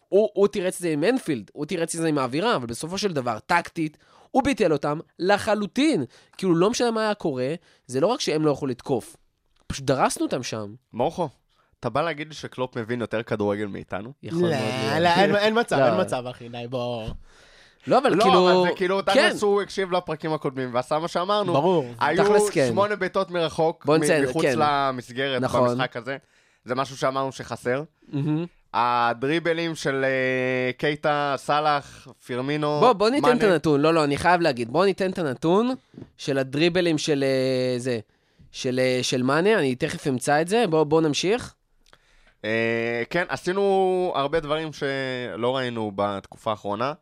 הוא, 0.08 0.28
הוא 0.34 0.48
תירץ 0.48 0.74
את 0.74 0.80
זה 0.80 0.88
עם 0.90 1.04
אנפילד, 1.04 1.50
הוא 1.52 1.66
תירץ 1.66 1.94
את 1.94 2.00
זה 2.00 2.08
עם 2.08 2.18
האווירה, 2.18 2.56
אבל 2.56 2.66
בסופו 2.66 2.98
של 2.98 3.12
דבר, 3.12 3.38
טקטית, 3.38 3.98
הוא 4.30 4.42
ביטל 4.42 4.72
אותם 4.72 4.98
לחלוטין. 5.18 6.04
כאילו, 6.36 6.54
לא 6.54 6.70
משנה 6.70 6.90
מה 6.90 7.00
היה 7.00 7.14
קורה, 7.14 7.54
זה 7.86 8.00
לא 8.00 8.06
רק 8.06 8.20
שהם 8.20 8.44
לא 8.44 8.50
יכלו 8.50 8.68
לתקוף, 8.68 9.16
פשוט 9.66 9.84
דרסנו 9.84 10.26
אותם 10.26 10.42
שם. 10.42 10.74
מורכו, 10.92 11.28
אתה 11.80 11.90
בא 11.90 12.02
להגיד 12.02 12.28
לי 12.28 12.34
שקלופ 12.34 12.76
מבין 12.76 13.00
יותר 13.00 13.22
כדורגל 13.22 13.66
מאיתנו? 13.66 14.12
יכול 14.22 14.42
לא, 14.42 14.48
מאוד 14.48 14.60
להיות. 14.62 15.02
לא, 15.02 15.08
אין- 15.22 15.36
אין 15.36 15.60
מצב, 15.60 15.78
לא. 15.78 15.84
אין 15.86 16.00
מצב, 16.00 16.26
אחי, 16.26 16.48
די, 16.48 16.64
בוא. 16.70 17.08
לא, 17.86 17.98
אבל 17.98 18.14
לא, 18.14 18.22
כאילו... 18.24 18.50
אבל 18.62 18.68
זה 18.68 18.76
כאילו, 18.76 19.00
כן, 19.06 19.12
תכלס 19.12 19.42
הוא 19.42 19.62
הקשיב 19.62 19.92
לפרקים 19.92 20.32
הקודמים 20.32 20.74
ועשה 20.74 20.98
מה 20.98 21.08
שאמרנו. 21.08 21.52
ברור. 21.52 21.84
היו 22.00 22.24
תכלס 22.24 22.50
כן. 22.50 22.66
שמונה 22.68 22.96
בעיטות 22.96 23.30
מרחוק, 23.30 23.84
בוא 23.84 23.96
מ- 23.98 24.00
נציין, 24.00 24.24
מחוץ 24.24 24.42
כן. 24.44 24.54
למסגרת 24.58 25.42
נכון. 25.42 25.68
במשחק 25.68 25.96
הזה. 25.96 26.16
זה 26.64 26.74
משהו 26.74 26.96
שאמרנו 26.96 27.32
שחסר. 27.32 27.82
מהמם. 28.08 28.46
הדריבלים 28.74 29.74
של 29.74 30.04
אה, 30.04 30.72
קייטה, 30.72 31.34
סאלח, 31.38 32.08
פירמינו, 32.26 32.80
בוא, 32.80 32.92
בוא 32.92 33.10
ניתן 33.10 33.26
מאנה. 33.28 33.38
את 33.38 33.52
הנתון. 33.52 33.80
לא, 33.80 33.94
לא, 33.94 34.04
אני 34.04 34.16
חייב 34.16 34.40
להגיד. 34.40 34.70
בוא 34.70 34.84
ניתן 34.84 35.10
את 35.10 35.18
הנתון 35.18 35.74
של 36.16 36.38
הדריבלים 36.38 36.98
של 36.98 37.24
אה, 37.26 37.78
זה, 37.78 37.98
של, 38.52 38.78
אה, 38.82 38.98
של 39.02 39.22
מאנה, 39.22 39.58
אני 39.58 39.74
תכף 39.74 40.06
אמצא 40.06 40.40
את 40.40 40.48
זה. 40.48 40.64
בוא, 40.70 40.84
בוא 40.84 41.00
נמשיך. 41.00 41.54
אה, 42.44 43.02
כן, 43.10 43.24
עשינו 43.28 44.12
הרבה 44.14 44.40
דברים 44.40 44.72
שלא 44.72 45.56
ראינו 45.56 45.92
בתקופה 45.94 46.50
האחרונה. 46.50 46.92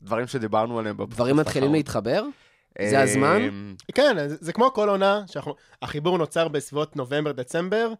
דברים 0.00 0.26
שדיברנו 0.26 0.78
עליהם 0.78 0.96
בפודקאסט 0.96 1.20
דברים 1.20 1.36
מתחילים 1.36 1.62
האחרון. 1.62 1.76
להתחבר? 1.76 2.24
אה, 2.80 2.90
זה 2.90 3.02
הזמן? 3.02 3.42
כן, 3.94 4.28
זה, 4.28 4.36
זה 4.40 4.52
כמו 4.52 4.72
כל 4.72 4.88
עונה, 4.88 5.22
שהחיבור 5.26 6.18
נוצר 6.18 6.48
בסביבות 6.48 6.96
נובמבר-דצמבר, 6.96 7.92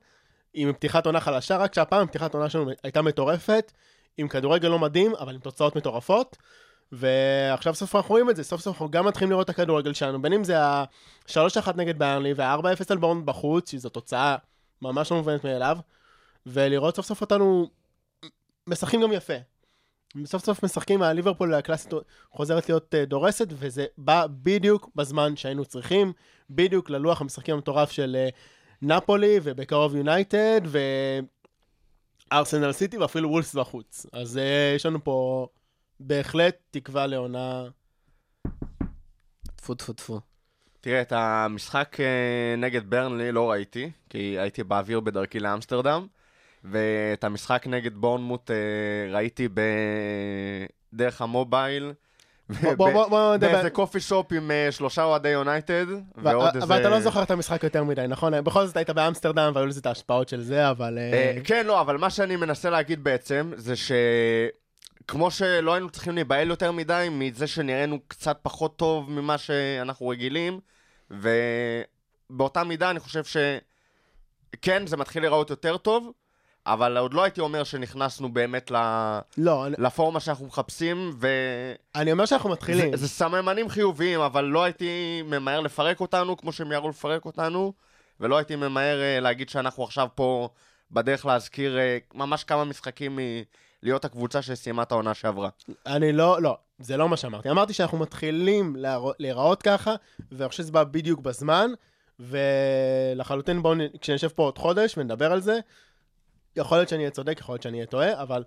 עם 0.55 0.73
פתיחת 0.73 1.07
עונה 1.07 1.21
חלשה, 1.21 1.57
רק 1.57 1.75
שהפעם 1.75 2.07
פתיחת 2.07 2.35
עונה 2.35 2.51
שלנו 2.51 2.71
הייתה 2.83 3.03
מטורפת, 3.03 3.73
עם 4.17 4.29
כדורגל 4.29 4.69
לא 4.69 4.79
מדהים, 4.79 5.15
אבל 5.15 5.35
עם 5.35 5.41
תוצאות 5.41 5.77
מטורפות. 5.77 6.37
ועכשיו 6.93 7.75
סוף 7.75 7.97
אנחנו 7.97 8.11
רואים 8.11 8.31
את 8.31 8.37
זה, 8.37 8.45
סוף 8.45 8.61
סוף 8.61 8.75
אנחנו 8.75 8.91
גם 8.91 9.07
מתחילים 9.07 9.31
לראות 9.31 9.45
את 9.45 9.51
הכדורגל 9.51 9.93
שלנו, 9.93 10.23
בין 10.23 10.33
אם 10.33 10.45
זה 10.45 10.61
ה-3-1 10.63 11.73
נגד 11.77 11.99
ברנלי 11.99 12.33
וה-4-0 12.33 12.85
על 12.91 12.99
בורן 12.99 13.27
בחוץ, 13.27 13.71
שזו 13.71 13.89
תוצאה 13.89 14.37
ממש 14.83 15.11
לא 15.11 15.17
מובנת 15.17 15.45
מאליו, 15.45 15.79
ולראות 16.47 16.97
סוף 16.97 17.07
סוף 17.07 17.21
אותנו 17.21 17.71
משחקים 18.67 19.03
גם 19.03 19.13
יפה. 19.13 19.35
סוף 20.25 20.45
סוף 20.45 20.65
משחקים, 20.65 21.03
הליברפול 21.03 21.55
הקלאסית 21.55 21.93
חוזרת 22.31 22.69
להיות 22.69 22.95
אה, 22.95 23.05
דורסת, 23.05 23.47
וזה 23.51 23.87
בא 23.99 24.27
בדיוק 24.31 24.91
בזמן 24.95 25.37
שהיינו 25.37 25.65
צריכים, 25.65 26.13
בדיוק 26.51 26.91
ללוח 26.91 27.21
המשחקים 27.21 27.55
המטורף 27.55 27.91
של 27.91 28.17
אה, 28.19 28.29
נפולי, 28.83 29.41
ובקרוב 29.43 29.97
יונייטד, 29.97 30.61
וארסנל 32.33 32.73
סיטי, 32.73 32.99
ואפילו 32.99 33.31
וולפס 33.31 33.55
בחוץ. 33.55 34.07
אז 34.13 34.39
אה, 34.39 34.73
יש 34.77 34.87
לנו 34.87 35.05
פה 35.05 35.47
בהחלט 36.01 36.57
תקווה 36.71 37.07
לעונה... 37.07 37.65
טפו 39.57 39.75
טפו 39.75 39.93
טפו. 39.93 40.21
תראה, 40.81 41.01
את 41.01 41.13
המשחק 41.13 41.97
נגד 42.59 42.91
ברנלי 42.91 43.33
לא 43.33 43.51
ראיתי, 43.51 43.91
כי 44.11 44.19
הייתי 44.19 44.65
באוויר 44.65 45.01
בדרכי 45.01 45.41
לאמסטרדם, 45.41 46.07
ואת 46.65 47.25
המשחק 47.25 47.67
נגד 47.67 47.95
בורנמוט 47.95 48.51
אה, 48.51 48.57
ראיתי 49.13 49.49
ב... 49.49 49.61
דרך 50.95 51.23
המובייל. 51.23 51.93
באיזה 53.41 53.71
קופי 53.71 54.01
שופ 54.01 54.33
עם 54.33 54.51
אה, 54.51 54.69
שלושה 54.71 55.05
אוהדי 55.05 55.29
יונייטד, 55.29 55.87
ועוד 56.17 56.55
איזה... 56.55 56.67
אבל 56.67 56.81
אתה 56.81 56.89
לא 56.89 57.01
זוכר 57.01 57.23
את 57.23 57.31
המשחק 57.31 57.65
יותר 57.65 57.85
מדי, 57.85 58.05
נכון? 58.09 58.45
בכל 58.45 58.67
זאת 58.67 58.77
היית 58.77 58.91
באמסטרדם, 58.91 59.53
והיו 59.55 59.67
לזה 59.67 59.81
את 59.81 59.87
ההשפעות 59.87 60.29
של 60.29 60.41
זה, 60.41 60.71
אבל... 60.71 60.99
אה, 60.99 61.37
כן, 61.45 61.67
לא, 61.67 61.81
אבל 61.81 61.97
מה 61.97 62.11
שאני 62.11 62.37
מנסה 62.37 62.71
להגיד 62.71 63.05
בעצם, 63.05 63.53
זה 63.57 63.77
ש... 63.77 63.93
כמו 65.09 65.31
שלא 65.31 65.75
היינו 65.75 65.91
צריכים 65.91 66.15
להיבהל 66.15 66.49
יותר 66.49 66.73
מדי 66.73 67.09
מזה 67.11 67.47
שנראינו 67.47 67.99
קצת 68.09 68.39
פחות 68.43 68.77
טוב 68.77 69.11
ממה 69.11 69.39
שאנחנו 69.39 70.09
רגילים, 70.09 70.61
ובאותה 71.11 72.65
מידה 72.65 72.91
אני 72.91 73.01
חושב 73.01 73.23
שכן, 73.25 74.87
זה 74.87 74.97
מתחיל 74.97 75.23
להיראות 75.23 75.51
יותר 75.51 75.77
טוב, 75.77 76.13
אבל 76.67 76.97
עוד 76.99 77.15
לא 77.15 77.23
הייתי 77.23 77.41
אומר 77.41 77.65
שנכנסנו 77.65 78.33
באמת 78.33 78.71
ל... 78.71 78.77
לא, 79.39 79.67
אני- 79.67 79.77
לפורמה 79.79 80.21
שאנחנו 80.21 80.47
מחפשים, 80.47 81.11
וזה 81.17 81.29
אני 81.95 82.13
אומר 82.13 82.27
שאנחנו 82.27 82.51
מתחילים. 82.51 82.97
זה 82.97 83.09
סממנים 83.09 83.69
חיוביים, 83.69 84.21
אבל 84.21 84.45
לא 84.45 84.65
הייתי 84.65 85.23
ממהר 85.25 85.61
לפרק 85.61 86.01
אותנו 86.01 86.37
כמו 86.37 86.53
שהם 86.53 86.73
יראו 86.73 86.89
לפרק 86.89 87.25
אותנו, 87.25 87.73
ולא 88.21 88.37
הייתי 88.37 88.57
ממהר 88.57 89.01
אה, 89.03 89.21
להגיד 89.21 89.49
שאנחנו 89.49 89.85
עכשיו 89.85 90.09
פה 90.15 90.49
בדרך 90.91 91.27
להזכיר 91.27 91.79
אה, 91.79 91.99
ממש 92.15 92.45
כמה 92.45 92.65
משחקים 92.65 93.19
מלהיות 93.83 94.05
הקבוצה 94.05 94.43
שסיימה 94.43 94.83
את 94.83 94.93
העונה 94.93 95.15
שעברה. 95.15 95.49
אני 95.87 96.13
לא, 96.13 96.43
לא, 96.43 96.57
זה 96.79 96.97
לא 96.97 97.09
מה 97.09 97.17
שאמרתי. 97.17 97.51
אמרתי 97.51 97.73
שאנחנו 97.73 97.99
מתחילים 97.99 98.77
להיראות 99.19 99.63
ככה, 99.63 99.95
ואני 100.33 100.49
חושב 100.49 100.63
שזה 100.63 100.73
בא 100.73 100.85
בדיוק 100.85 101.21
בזמן, 101.21 101.71
ולחלוטין 103.15 103.63
בואו, 103.63 103.75
כשנשב 104.01 104.29
פה 104.29 104.43
עוד 104.43 104.59
חודש 104.59 104.95
ונדבר 104.99 105.33
על 105.33 105.41
זה, 105.41 105.59
יכול 106.57 106.79
להיות 106.79 106.89
שאני 106.89 107.01
אהיה 107.01 107.11
צודק, 107.11 107.37
יכול 107.41 107.53
להיות 107.53 107.63
שאני 107.63 107.77
אהיה 107.77 107.87
טועה, 107.87 108.23
אבל... 108.23 108.43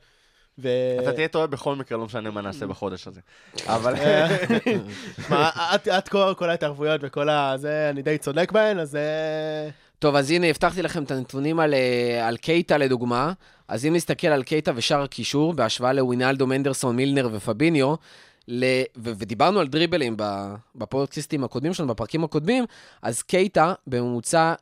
ו... 0.60 0.70
אתה 1.02 1.14
תהיה 1.14 1.28
טועה 1.28 1.48
בכל 1.48 1.76
מקרה, 1.76 1.98
לא 1.98 2.06
משנה 2.06 2.32
מה 2.32 2.42
נעשה 2.42 2.68
בחודש 2.68 3.08
הזה. 3.08 3.22
אבל... 3.66 3.94
מה, 5.30 5.50
עד 5.90 6.08
כה 6.08 6.34
כל 6.34 6.50
ההתערבויות 6.50 7.02
וכל 7.04 7.30
ה... 7.30 7.54
זה, 7.58 7.90
אני 7.90 8.02
די 8.02 8.18
צודק 8.18 8.52
בהן, 8.52 8.80
אז... 8.80 8.96
אה, 8.96 9.70
טוב, 10.00 10.16
אז 10.16 10.32
הנה, 10.32 10.48
הבטחתי 10.48 10.82
לכם 10.82 11.04
את 11.04 11.12
הנתונים 11.12 11.60
על, 11.60 11.74
אה, 11.74 12.28
על 12.28 12.38
קייטה 12.38 12.78
לדוגמה. 12.78 13.34
אז 13.68 13.86
אם 13.86 13.96
נסתכל 13.96 14.28
על 14.28 14.44
קייטה 14.44 14.72
ושאר 14.76 15.04
הקישור, 15.04 15.54
בהשוואה 15.54 15.94
לווינלדו, 15.94 16.48
מנדרסון, 16.48 16.96
מילנר 16.96 17.30
ופביניו, 17.32 17.96
ל... 18.48 18.66
ו- 18.98 19.12
ודיברנו 19.18 19.60
על 19.60 19.68
דריבלים 19.68 20.14
ב- 20.18 20.56
בפודקאסטים 20.76 21.44
הקודמים 21.44 21.74
שלנו, 21.74 21.90
בפרקים 21.90 22.24
הקודמים, 22.24 22.66
אז 23.02 23.22
קייטה 23.22 23.74
בממוצע 23.88 24.54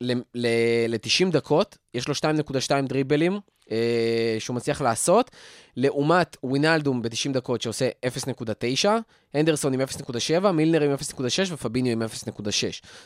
ל-90 0.00 1.30
דקות, 1.30 1.78
יש 1.94 2.08
לו 2.08 2.14
2.2 2.14 2.86
דריבלים 2.88 3.40
אה, 3.70 4.36
שהוא 4.38 4.56
מצליח 4.56 4.80
לעשות, 4.80 5.30
לעומת 5.76 6.36
ווינלדום 6.44 7.02
ב-90 7.02 7.32
דקות 7.32 7.62
שעושה 7.62 7.88
0.9, 8.84 8.88
הנדרסון 9.34 9.74
עם 9.74 9.80
0.7, 9.80 10.50
מילנר 10.50 10.82
עם 10.82 10.94
0.6 10.94 11.22
ופביניו 11.48 11.92
עם 11.92 12.02
0.6. 12.02 12.42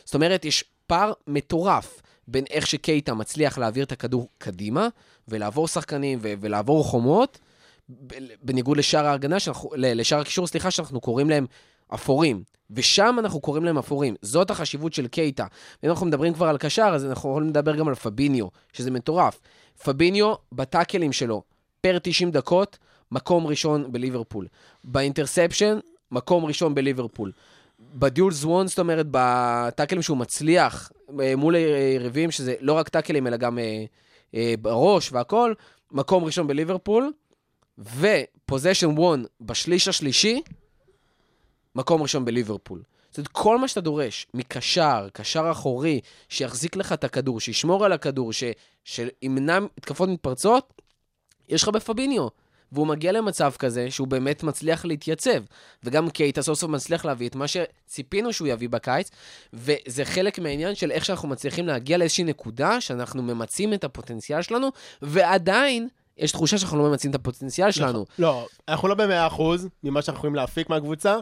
זאת 0.05 0.15
אומרת, 0.15 0.45
יש 0.45 0.63
פער 0.87 1.13
מטורף 1.27 2.01
בין 2.27 2.43
איך 2.49 2.67
שקייטה 2.67 3.13
מצליח 3.13 3.57
להעביר 3.57 3.83
את 3.83 3.91
הכדור 3.91 4.29
קדימה, 4.37 4.87
ולעבור 5.27 5.67
שחקנים 5.67 6.19
ו- 6.21 6.33
ולעבור 6.41 6.83
חומות, 6.83 7.39
בניגוד 8.41 8.77
לשאר 8.77 9.05
ההגנה, 9.05 9.39
שאנחנו, 9.39 9.69
ל- 9.75 9.99
לשאר 9.99 10.19
הקישור, 10.19 10.47
סליחה, 10.47 10.71
שאנחנו 10.71 11.01
קוראים 11.01 11.29
להם 11.29 11.45
אפורים. 11.93 12.43
ושם 12.71 13.15
אנחנו 13.19 13.39
קוראים 13.39 13.65
להם 13.65 13.77
אפורים. 13.77 14.15
זאת 14.21 14.51
החשיבות 14.51 14.93
של 14.93 15.07
קייטה. 15.07 15.45
ואם 15.83 15.89
אנחנו 15.91 16.05
מדברים 16.05 16.33
כבר 16.33 16.47
על 16.47 16.57
קשר, 16.57 16.91
אז 16.95 17.05
אנחנו 17.05 17.29
יכולים 17.29 17.49
לדבר 17.49 17.75
גם 17.75 17.87
על 17.87 17.95
פביניו, 17.95 18.47
שזה 18.73 18.91
מטורף. 18.91 19.39
פביניו, 19.83 20.33
בטאקלים 20.51 21.11
שלו, 21.11 21.43
פר 21.81 21.97
90 22.03 22.31
דקות, 22.31 22.77
מקום 23.11 23.47
ראשון 23.47 23.91
בליברפול. 23.91 24.47
באינטרספשן, 24.83 25.79
מקום 26.11 26.45
ראשון 26.45 26.75
בליברפול. 26.75 27.31
בדיול 27.79 28.31
זוון, 28.31 28.67
זאת 28.67 28.79
אומרת, 28.79 29.05
בטאקלים 29.11 30.01
שהוא 30.01 30.17
מצליח 30.17 30.91
אה, 31.21 31.35
מול 31.35 31.55
היריבים, 31.55 32.31
שזה 32.31 32.55
לא 32.59 32.73
רק 32.73 32.89
טאקלים, 32.89 33.27
אלא 33.27 33.37
גם 33.37 33.59
אה, 33.59 33.85
אה, 34.35 34.53
בראש 34.61 35.11
והכל, 35.11 35.53
מקום 35.91 36.23
ראשון 36.23 36.47
בליברפול, 36.47 37.11
ופוזיישן 37.77 38.97
וון 38.97 39.25
בשליש 39.41 39.87
השלישי, 39.87 40.41
מקום 41.75 42.01
ראשון 42.01 42.25
בליברפול. 42.25 42.83
זאת 43.09 43.17
אומרת, 43.17 43.27
כל 43.27 43.57
מה 43.57 43.67
שאתה 43.67 43.81
דורש 43.81 44.27
מקשר, 44.33 45.07
קשר 45.13 45.51
אחורי, 45.51 46.01
שיחזיק 46.29 46.75
לך 46.75 46.93
את 46.93 47.03
הכדור, 47.03 47.39
שישמור 47.39 47.85
על 47.85 47.91
הכדור, 47.91 48.33
ש, 48.33 48.43
שימנע 48.83 49.59
התקפות 49.77 50.09
מתפרצות, 50.09 50.81
יש 51.49 51.63
לך 51.63 51.69
בפביניו. 51.69 52.27
והוא 52.71 52.87
מגיע 52.87 53.11
למצב 53.11 53.51
כזה 53.59 53.91
שהוא 53.91 54.07
באמת 54.07 54.43
מצליח 54.43 54.85
להתייצב. 54.85 55.43
וגם 55.83 56.09
קייטה 56.09 56.41
סוף 56.41 56.59
סוף 56.59 56.69
מצליח 56.69 57.05
להביא 57.05 57.29
את 57.29 57.35
מה 57.35 57.45
שציפינו 57.47 58.33
שהוא 58.33 58.47
יביא 58.47 58.69
בקיץ, 58.69 59.11
וזה 59.53 60.05
חלק 60.05 60.39
מהעניין 60.39 60.75
של 60.75 60.91
איך 60.91 61.05
שאנחנו 61.05 61.27
מצליחים 61.27 61.67
להגיע 61.67 61.97
לאיזושהי 61.97 62.23
נקודה 62.23 62.81
שאנחנו 62.81 63.23
ממצים 63.23 63.73
את 63.73 63.83
הפוטנציאל 63.83 64.41
שלנו, 64.41 64.69
ועדיין 65.01 65.87
יש 66.17 66.31
תחושה 66.31 66.57
שאנחנו 66.57 66.77
לא 66.77 66.89
ממצים 66.89 67.11
את 67.11 67.15
הפוטנציאל 67.15 67.71
שלנו. 67.71 68.05
לא, 68.19 68.47
אנחנו 68.67 68.87
לא 68.87 68.95
במאה 68.95 69.27
אחוז 69.27 69.67
ממה 69.83 70.01
שאנחנו 70.01 70.17
יכולים 70.17 70.35
להפיק 70.35 70.69
מהקבוצה, 70.69 71.17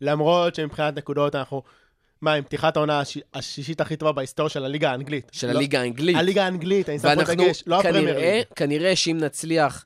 למרות 0.00 0.54
שמבחינת 0.54 0.96
נקודות 0.96 1.34
אנחנו... 1.34 1.62
מה, 2.20 2.32
עם 2.32 2.44
פתיחת 2.44 2.76
העונה 2.76 3.00
הש... 3.00 3.18
השישית 3.34 3.80
הכי 3.80 3.96
טובה 3.96 4.12
בהיסטוריה 4.12 4.50
של 4.50 4.64
הליגה 4.64 4.90
האנגלית. 4.90 5.30
של 5.32 5.46
לא- 5.46 5.58
הליגה 5.58 5.80
האנגלית. 5.80 6.16
הליגה 6.16 6.44
האנגלית, 6.44 6.88
אני 6.88 6.98
שם 6.98 7.14
פה 7.14 7.34
דגש, 7.34 7.64
לא 7.66 7.80
הפרמייר 7.80 8.44
כנראה, 8.56 8.96
שאם 8.96 9.18
נצליח 9.20 9.84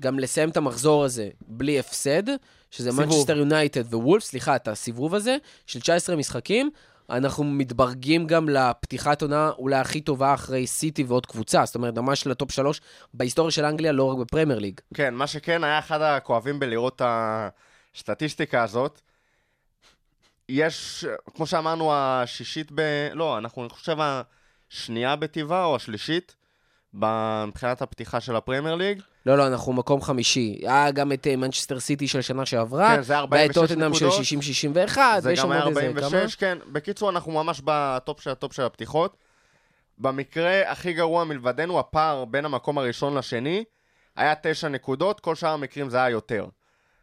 גם 0.00 0.18
לסיים 0.18 0.48
את 0.48 0.56
המחזור 0.56 1.04
הזה 1.04 1.28
בלי 1.46 1.78
הפסד, 1.78 2.22
שזה. 2.70 2.92
מנצ'סטר 2.92 3.36
יונייטד 3.36 3.94
ווולף, 3.94 4.24
סליחה, 4.24 4.56
את 4.56 4.68
הסיבוב 4.68 5.14
הזה, 5.14 5.36
של 5.66 5.80
19 5.80 6.16
משחקים, 6.16 6.70
אנחנו 7.10 7.44
מתברגים 7.44 8.26
גם 8.26 8.48
לפתיחת 8.48 9.22
עונה 9.22 9.50
אולי 9.58 9.76
הכי 9.76 10.00
טובה 10.00 10.34
אחרי 10.34 10.66
סיטי 10.66 11.04
ועוד 11.04 11.26
קבוצה, 11.26 11.64
זאת 11.64 11.74
אומרת, 11.74 11.98
ממש 11.98 12.26
לטופ 12.26 12.50
שלוש 12.50 12.80
בהיסטוריה 13.14 13.50
של 13.50 13.64
אנגליה, 13.64 13.92
לא 13.92 14.04
רק 14.04 14.18
בפרמייר 14.18 14.58
ליג. 14.58 14.80
כן, 14.94 15.14
מה 15.14 15.26
שכן 15.26 15.64
היה 15.64 15.78
אחד 15.78 16.00
הכואבים 16.02 16.60
בלראות 16.60 16.96
את 16.96 17.02
הסטטיסטיקה 17.94 18.62
הזאת. 18.62 19.00
יש, 20.48 21.04
כמו 21.34 21.46
שאמרנו, 21.46 21.94
השישית 21.94 22.72
ב... 22.74 22.80
לא, 23.12 23.38
אנחנו, 23.38 23.62
אני 23.62 23.70
חושב, 23.70 23.96
השנייה 24.70 25.16
בטבעה 25.16 25.64
או 25.64 25.76
השלישית 25.76 26.36
מבחינת 26.94 27.82
הפתיחה 27.82 28.20
של 28.20 28.36
הפרמייר 28.36 28.74
ליג. 28.74 29.00
לא, 29.26 29.38
לא, 29.38 29.46
אנחנו 29.46 29.72
מקום 29.72 30.02
חמישי. 30.02 30.60
היה 30.62 30.90
גם 30.90 31.12
את 31.12 31.26
אה, 31.26 31.36
מנצ'סטר 31.36 31.80
סיטי 31.80 32.08
של 32.08 32.20
שנה 32.20 32.46
שעברה, 32.46 32.96
כן, 32.96 33.02
זה 33.02 33.12
והיה 33.12 33.20
46 33.20 33.50
את 33.50 33.54
טוטנאם 33.54 33.94
של 33.94 34.06
נקודות. 34.06 34.20
60-61, 34.94 34.98
זה 35.18 35.28
ויש 35.28 35.38
גם 35.38 35.44
שם 35.44 35.52
היה 35.52 35.62
עוד 35.62 35.78
איזה 35.78 36.06
46, 36.06 36.34
כן. 36.34 36.58
בקיצור, 36.72 37.10
אנחנו 37.10 37.32
ממש 37.32 37.60
בטופ 37.64 38.20
של 38.20 38.30
הטופ 38.30 38.52
של 38.52 38.62
הפתיחות. 38.62 39.16
במקרה 39.98 40.70
הכי 40.70 40.92
גרוע 40.92 41.24
מלבדנו, 41.24 41.78
הפער 41.78 42.24
בין 42.24 42.44
המקום 42.44 42.78
הראשון 42.78 43.18
לשני 43.18 43.64
היה 44.16 44.34
תשע 44.42 44.68
נקודות, 44.68 45.20
כל 45.20 45.34
שאר 45.34 45.48
המקרים 45.48 45.90
זה 45.90 45.96
היה 45.96 46.10
יותר. 46.10 46.46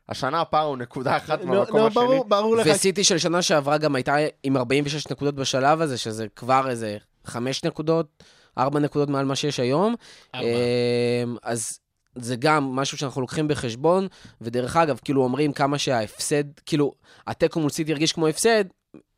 השנה 0.09 0.41
הפער 0.41 0.65
הוא 0.65 0.77
נקודה 0.77 1.17
אחת 1.17 1.39
לא, 1.39 1.45
מהמקום 1.45 1.79
לא, 1.79 1.87
השני. 1.87 2.03
ברור, 2.03 2.25
ברור 2.25 2.57
לך. 2.57 2.67
וסיטי 2.71 3.03
של 3.03 3.17
שנה 3.17 3.41
שעברה 3.41 3.77
גם 3.77 3.95
הייתה 3.95 4.15
עם 4.43 4.57
46 4.57 5.07
נקודות 5.11 5.35
בשלב 5.35 5.81
הזה, 5.81 5.97
שזה 5.97 6.27
כבר 6.35 6.69
איזה 6.69 6.97
5 7.25 7.63
נקודות, 7.63 8.23
4 8.57 8.79
נקודות 8.79 9.09
מעל 9.09 9.25
מה 9.25 9.35
שיש 9.35 9.59
היום. 9.59 9.95
ארבע. 10.35 10.47
אמ, 10.47 11.35
אז 11.43 11.79
זה 12.15 12.35
גם 12.35 12.63
משהו 12.63 12.97
שאנחנו 12.97 13.21
לוקחים 13.21 13.47
בחשבון, 13.47 14.07
ודרך 14.41 14.77
אגב, 14.77 14.99
כאילו 15.03 15.23
אומרים 15.23 15.53
כמה 15.53 15.77
שההפסד, 15.77 16.43
כאילו, 16.65 16.93
התיקו 17.27 17.59
מול 17.59 17.69
סיטי 17.69 17.91
הרגיש 17.91 18.13
כמו 18.13 18.27
הפסד, 18.27 18.63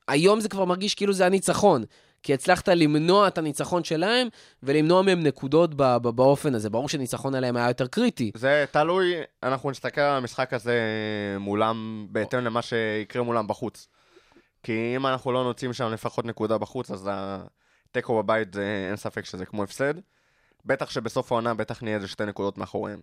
היום 0.08 0.40
זה 0.40 0.50
כבר 0.50 0.66
מרגיש 0.66 0.96
כאילו 0.96 1.14
זה 1.14 1.26
הניצחון. 1.26 1.84
כי 2.24 2.34
הצלחת 2.34 2.70
למנוע 2.70 3.28
את 3.28 3.38
הניצחון 3.38 3.84
שלהם, 3.84 4.28
ולמנוע 4.64 5.02
מהם 5.02 5.24
נקודות 5.24 5.76
ב- 5.76 5.98
ב- 5.98 6.10
באופן 6.10 6.56
הזה. 6.56 6.70
ברור 6.70 6.90
שניצחון 6.90 7.36
עליהם 7.36 7.58
היה 7.58 7.68
יותר 7.68 7.88
קריטי. 7.88 8.32
זה 8.36 8.66
תלוי, 8.72 9.14
אנחנו 9.44 9.72
נסתכל 9.72 10.02
על 10.02 10.18
המשחק 10.18 10.54
הזה 10.54 10.80
מולם, 11.40 12.08
בהתאם 12.12 12.40
למה 12.40 12.62
שיקרה 12.62 13.24
מולם 13.24 13.48
בחוץ. 13.48 13.88
כי 14.64 14.94
אם 14.96 15.08
אנחנו 15.08 15.32
לא 15.32 15.44
נוציא 15.44 15.70
משם 15.70 15.92
לפחות 15.92 16.26
נקודה 16.26 16.58
בחוץ, 16.58 16.92
אז 16.92 17.10
התיקו 17.12 18.24
בבית, 18.24 18.54
זה, 18.54 18.86
אין 18.88 18.96
ספק 18.96 19.26
שזה 19.26 19.46
כמו 19.46 19.64
הפסד. 19.64 19.94
בטח 20.66 20.90
שבסוף 20.90 21.32
העונה 21.32 21.54
בטח 21.54 21.84
נהיה 21.84 21.96
איזה 21.96 22.08
שתי 22.08 22.26
נקודות 22.26 22.58
מאחוריהם. 22.58 23.00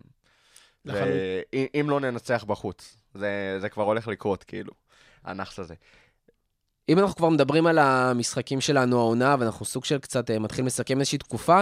לחלוטין. 0.85 1.11
ואם 1.53 1.89
לא 1.89 1.99
ננצח 1.99 2.43
בחוץ, 2.43 2.97
זה, 3.13 3.57
זה 3.61 3.69
כבר 3.69 3.83
הולך 3.83 4.07
לקרות, 4.07 4.43
כאילו, 4.43 4.71
הנאחס 5.23 5.59
הזה. 5.59 5.73
אם 6.89 6.99
אנחנו 6.99 7.15
כבר 7.15 7.29
מדברים 7.29 7.67
על 7.67 7.77
המשחקים 7.77 8.61
שלנו 8.61 8.99
העונה, 8.99 9.35
ואנחנו 9.39 9.65
סוג 9.65 9.85
של 9.85 9.97
קצת 9.97 10.31
אה, 10.31 10.39
מתחילים 10.39 10.65
לסכם 10.65 10.99
איזושהי 10.99 11.17
תקופה, 11.17 11.61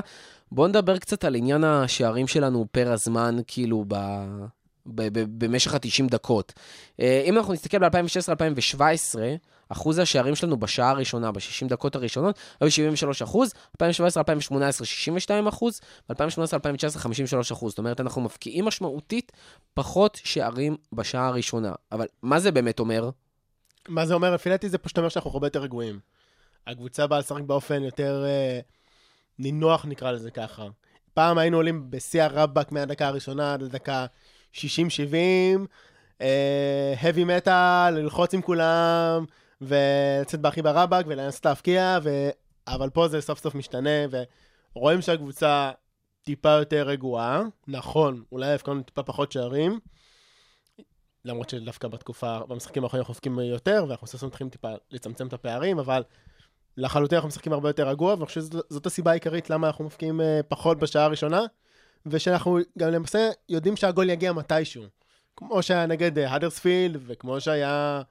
בואו 0.52 0.68
נדבר 0.68 0.98
קצת 0.98 1.24
על 1.24 1.36
עניין 1.36 1.64
השערים 1.64 2.28
שלנו 2.28 2.66
פר 2.72 2.92
הזמן, 2.92 3.38
כאילו, 3.48 3.86
ב... 3.88 3.96
ב- 4.86 5.20
ב- 5.20 5.46
במשך 5.46 5.74
ה-90 5.74 6.10
דקות. 6.10 6.54
אה, 7.00 7.24
אם 7.26 7.38
אנחנו 7.38 7.54
נסתכל 7.54 7.90
ב-2016-2017, 7.90 9.20
אחוז 9.70 10.00
השערים 10.00 10.36
שלנו 10.36 10.58
בשעה 10.58 10.90
הראשונה, 10.90 11.32
ב-60 11.32 11.68
דקות 11.68 11.96
הראשונות, 11.96 12.40
היו 12.62 12.72
73 12.72 13.22
אחוז, 13.22 13.54
2017-2018, 13.84 13.84
62 14.84 15.48
אחוז, 15.48 15.82
ב-2018-2019, 16.10 16.98
53 16.98 17.52
אחוז. 17.52 17.72
זאת 17.72 17.78
אומרת, 17.78 18.00
אנחנו 18.00 18.22
מפקיעים 18.22 18.66
משמעותית 18.66 19.32
פחות 19.74 20.20
שערים 20.24 20.78
בשעה 20.94 21.28
הראשונה. 21.28 21.74
אבל 21.92 22.06
מה 22.22 22.40
זה 22.40 22.52
באמת 22.52 22.80
אומר? 22.80 23.10
מה 23.90 24.06
זה 24.06 24.14
אומר? 24.14 24.34
לפי 24.34 24.50
דעתי 24.50 24.70
זה 24.70 24.78
פשוט 24.78 24.98
אומר 24.98 25.10
שאנחנו 25.10 25.30
הרבה 25.32 25.48
יותר 25.48 25.62
רגועים. 25.62 26.00
הקבוצה 26.68 27.08
באה 27.08 27.20
לשחק 27.20 27.42
באופן 27.42 27.84
יותר 27.84 28.26
אה, 28.26 28.60
נינוח, 29.40 29.86
נקרא 29.86 30.12
לזה 30.12 30.32
ככה. 30.32 30.68
פעם 31.14 31.38
היינו 31.38 31.58
עולים 31.58 31.92
בשיא 31.92 32.24
הרבאק 32.24 32.72
מהדקה 32.72 33.08
הראשונה 33.08 33.54
עד 33.54 33.62
לדקה 33.62 34.06
60-70, 34.54 34.58
אה, 36.22 36.94
heavy 37.02 37.46
metal, 37.46 37.92
ללחוץ 37.92 38.34
עם 38.34 38.42
כולם, 38.42 39.26
ולצאת 39.62 40.40
בהכי 40.40 40.62
ברבאק 40.62 41.06
ולנסות 41.10 41.46
להפקיע, 41.46 42.00
ו... 42.04 42.30
אבל 42.68 42.90
פה 42.90 43.08
זה 43.08 43.22
סוף 43.22 43.40
סוף 43.40 43.56
משתנה, 43.56 44.00
ורואים 44.74 45.02
שהקבוצה 45.02 45.72
טיפה 46.24 46.50
יותר 46.50 46.88
רגועה. 46.88 47.42
נכון, 47.68 48.24
אולי 48.32 48.54
הפקענו 48.54 48.84
טיפה 48.84 49.04
פחות 49.04 49.32
שערים. 49.32 49.80
למרות 51.26 51.50
שדווקא 51.50 51.88
בתקופה, 51.88 52.40
במשחקים 52.48 52.84
האחרונים 52.84 53.02
אנחנו 53.02 53.12
מפקים 53.12 53.40
יותר, 53.40 53.86
ואנחנו 53.88 54.08
סוף 54.08 54.22
סוף 54.22 54.28
מתחילים 54.28 54.50
טיפה 54.50 54.70
לצמצם 54.92 55.28
את 55.28 55.34
הפערים, 55.34 55.80
אבל 55.80 56.04
לחלוטין 56.78 57.16
אנחנו 57.16 57.28
משחקים 57.28 57.54
הרבה 57.54 57.70
יותר 57.70 57.88
רגוע, 57.88 58.14
ואני 58.14 58.26
חושב 58.26 58.42
שזאת 58.42 58.86
הסיבה 58.86 59.12
העיקרית 59.12 59.50
למה 59.50 59.68
אנחנו 59.68 59.86
מפקים 59.86 60.22
אה, 60.22 60.40
פחות 60.48 60.80
בשעה 60.80 61.06
הראשונה, 61.06 61.42
ושאנחנו 62.06 62.58
גם 62.78 62.90
למעשה 62.90 63.30
יודעים 63.50 63.76
שהגול 63.76 64.10
יגיע 64.10 64.34
מתישהו. 64.34 64.84
כמו 65.36 65.64
שהיה 65.64 65.86
נגד 65.86 66.20
אה, 66.20 66.32
האדרספילד, 66.32 67.02
וכמו 67.08 67.42
שהיה 67.42 68.02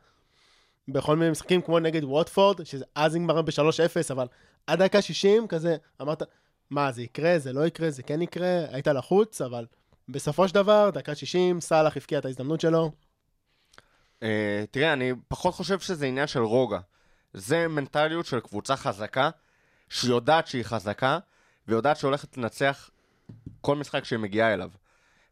בכל 0.89 1.17
מיני 1.17 1.31
משחקים, 1.31 1.63
כמו 1.63 1.79
נגד 1.79 2.05
ווטפורד, 2.05 2.65
שזה 2.65 2.85
אז 2.95 3.17
נגמר 3.17 3.43
ב-3-0, 3.43 4.13
אבל 4.13 4.27
עד 4.67 4.83
דקה 4.83 5.03
60 5.03 5.47
כזה, 5.47 5.77
אמרת, 6.03 6.23
מה, 6.71 6.93
זה 6.93 7.03
יקרה, 7.03 7.39
זה 7.39 7.53
לא 7.53 7.67
יקרה, 7.67 7.91
זה 7.91 8.03
כן 8.03 8.23
יקרה, 8.23 8.65
היית 8.71 8.87
לחוץ, 8.87 9.41
אבל 9.41 9.67
בסופו 10.09 10.49
של 10.49 10.55
דבר, 10.55 10.91
דקה 10.91 11.15
60, 11.15 11.61
סאלח 11.61 11.97
הפקיע 11.97 12.19
את 12.19 12.25
ההזדמנות 12.25 12.61
שלו. 12.61 12.93
Uh, 14.21 14.23
תראה, 14.71 14.93
אני 14.93 15.13
פחות 15.29 15.55
חושב 15.55 15.79
שזה 15.81 16.07
עניין 16.07 16.27
של 16.27 16.41
רוגע. 16.41 16.79
זה 17.33 17.69
מנטליות 17.69 18.27
של 18.27 18.41
קבוצה 18.41 18.77
חזקה, 18.77 19.31
שיודעת 19.89 20.47
שהיא 20.47 20.65
חזקה, 20.65 21.19
ויודעת 21.69 21.97
שהולכת 21.97 22.37
לנצח 22.37 22.91
כל 23.61 23.77
משחק 23.77 24.05
שהיא 24.05 24.19
מגיעה 24.19 24.55
אליו. 24.55 24.71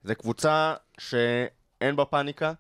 זו 0.05 0.15
קבוצה 0.15 0.75
שאין 0.99 1.97
בה 1.97 2.05
פאניקה, 2.05 2.53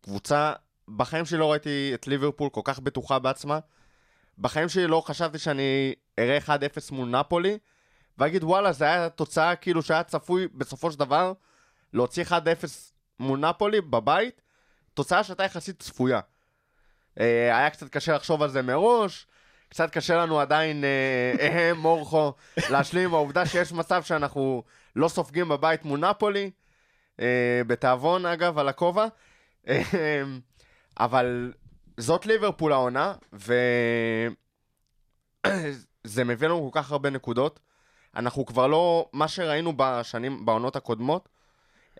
קבוצה, 0.00 0.52
בחיים 0.88 1.24
שלי 1.24 1.38
לא 1.38 1.52
ראיתי 1.52 1.90
את 1.94 2.06
ליברפול 2.06 2.48
כל 2.50 2.60
כך 2.64 2.80
בטוחה 2.80 3.18
בעצמה, 3.18 3.58
בחיים 4.38 4.68
שלי 4.68 4.86
לא 4.86 5.02
חשבתי 5.06 5.38
שאני 5.38 5.94
אראה 6.18 6.38
1-0 6.38 6.50
מול 6.90 7.08
נפולי, 7.08 7.58
ואגיד 8.18 8.44
וואלה, 8.44 8.72
זה 8.72 8.84
היה 8.84 9.08
תוצאה 9.08 9.56
כאילו 9.56 9.82
שהיה 9.82 10.02
צפוי 10.02 10.48
בסופו 10.54 10.92
של 10.92 10.98
דבר 10.98 11.32
להוציא 11.92 12.24
1-0 12.24 12.32
מול 13.18 13.38
נפולי 13.38 13.80
בבית, 13.80 14.42
תוצאה 14.94 15.24
שהייתה 15.24 15.44
יחסית 15.44 15.82
צפויה. 15.82 16.20
אה, 17.20 17.58
היה 17.58 17.70
קצת 17.70 17.88
קשה 17.88 18.14
לחשוב 18.14 18.42
על 18.42 18.48
זה 18.48 18.62
מראש, 18.62 19.26
קצת 19.68 19.90
קשה 19.90 20.16
לנו 20.16 20.40
עדיין, 20.40 20.84
אה, 20.84 21.34
אה, 21.40 21.74
מורכו, 21.74 22.34
להשלים 22.70 23.04
עם 23.04 23.14
העובדה 23.14 23.46
שיש 23.46 23.72
מצב 23.72 24.02
שאנחנו 24.02 24.62
לא 24.96 25.08
סופגים 25.08 25.48
בבית 25.48 25.84
מול 25.84 26.00
נפולי, 26.00 26.50
אה, 27.20 27.60
בתיאבון 27.66 28.26
אגב, 28.26 28.58
על 28.58 28.68
הכובע. 28.68 29.06
אה, 29.68 30.22
אבל 31.00 31.52
זאת 31.96 32.26
ליברפול 32.26 32.72
העונה, 32.72 33.14
וזה 33.32 34.34
מביא 36.24 36.48
לנו 36.48 36.70
כל 36.72 36.80
כך 36.80 36.92
הרבה 36.92 37.10
נקודות. 37.10 37.60
אנחנו 38.16 38.46
כבר 38.46 38.66
לא, 38.66 39.08
מה 39.12 39.28
שראינו 39.28 39.72
בשנים, 39.76 40.46
בעונות 40.46 40.76
הקודמות, 40.76 41.28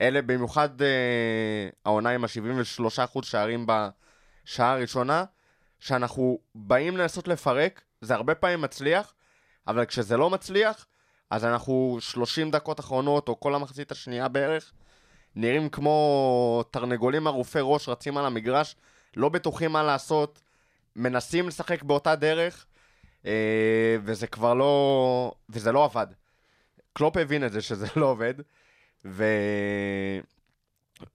אלה 0.00 0.22
במיוחד 0.22 0.82
אה, 0.82 1.68
העונה 1.84 2.10
עם 2.10 2.24
ה-73% 2.24 3.22
שערים 3.22 3.66
בשעה 3.66 4.72
הראשונה, 4.72 5.24
שאנחנו 5.80 6.38
באים 6.54 6.96
לנסות 6.96 7.28
לפרק, 7.28 7.82
זה 8.00 8.14
הרבה 8.14 8.34
פעמים 8.34 8.60
מצליח, 8.60 9.14
אבל 9.68 9.84
כשזה 9.84 10.16
לא 10.16 10.30
מצליח, 10.30 10.86
אז 11.30 11.44
אנחנו 11.44 11.96
30 12.00 12.50
דקות 12.50 12.80
אחרונות, 12.80 13.28
או 13.28 13.40
כל 13.40 13.54
המחצית 13.54 13.92
השנייה 13.92 14.28
בערך, 14.28 14.72
נראים 15.36 15.68
כמו 15.68 16.64
תרנגולים 16.70 17.26
ערופי 17.26 17.58
ראש, 17.62 17.88
רצים 17.88 18.16
על 18.16 18.26
המגרש, 18.26 18.76
לא 19.16 19.28
בטוחים 19.28 19.72
מה 19.72 19.82
לעשות, 19.82 20.42
מנסים 20.96 21.48
לשחק 21.48 21.82
באותה 21.82 22.16
דרך, 22.16 22.66
וזה 24.04 24.26
כבר 24.26 24.54
לא... 24.54 25.32
וזה 25.48 25.72
לא 25.72 25.84
עבד. 25.84 26.06
קלופ 26.92 27.16
הבין 27.16 27.44
את 27.46 27.52
זה 27.52 27.62
שזה 27.62 27.86
לא 27.96 28.06
עובד, 28.06 28.34
ו... 29.04 29.24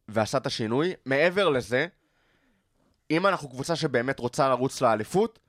ועשה 0.07 0.37
את 0.37 0.45
השינוי. 0.45 0.93
מעבר 1.05 1.49
לזה, 1.49 1.87
אם 3.11 3.27
אנחנו 3.27 3.49
קבוצה 3.49 3.75
שבאמת 3.75 4.19
רוצה 4.19 4.49
לרוץ 4.49 4.81
לאליפות, 4.81 5.39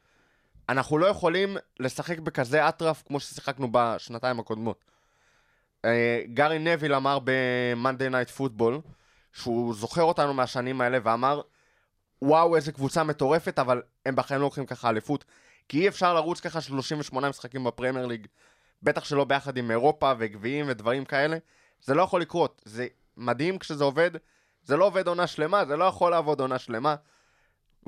אנחנו 0.68 0.98
לא 0.98 1.06
יכולים 1.06 1.56
לשחק 1.80 2.18
בכזה 2.18 2.68
אטרף 2.68 3.02
כמו 3.06 3.20
ששיחקנו 3.20 3.68
בשנתיים 3.72 4.40
הקודמות. 4.40 4.84
אה, 5.84 6.22
גארי 6.34 6.58
נביל 6.58 6.94
אמר 6.94 7.18
ב-Monday 7.18 8.12
Night 8.12 8.38
Football, 8.38 8.90
שהוא 9.32 9.74
זוכר 9.74 10.02
אותנו 10.02 10.34
מהשנים 10.34 10.80
האלה, 10.80 10.98
ואמר, 11.02 11.40
וואו, 12.22 12.56
איזה 12.56 12.72
קבוצה 12.72 13.04
מטורפת, 13.04 13.58
אבל 13.58 13.82
הם 14.06 14.16
בחיים 14.16 14.40
לא 14.40 14.46
לוקחים 14.46 14.66
ככה 14.66 14.88
אליפות. 14.88 15.24
כי 15.70 15.80
אי 15.80 15.88
אפשר 15.88 16.14
לרוץ 16.14 16.40
ככה 16.40 16.60
38 16.60 17.28
משחקים 17.28 17.64
בפרמייר 17.64 18.06
ליג, 18.06 18.26
בטח 18.82 19.04
שלא 19.04 19.24
ביחד 19.24 19.56
עם 19.56 19.70
אירופה 19.70 20.12
וגביעים 20.18 20.66
ודברים 20.68 21.04
כאלה. 21.04 21.36
זה 21.82 21.94
לא 21.94 22.02
יכול 22.02 22.20
לקרות. 22.20 22.62
זה 22.64 22.86
מדהים 23.16 23.58
כשזה 23.58 23.84
עובד, 23.84 24.10
זה 24.62 24.76
לא 24.76 24.84
עובד 24.84 25.06
עונה 25.08 25.26
שלמה, 25.26 25.64
זה 25.64 25.76
לא 25.76 25.84
יכול 25.84 26.10
לעבוד 26.10 26.40
עונה 26.40 26.58
שלמה. 26.58 26.94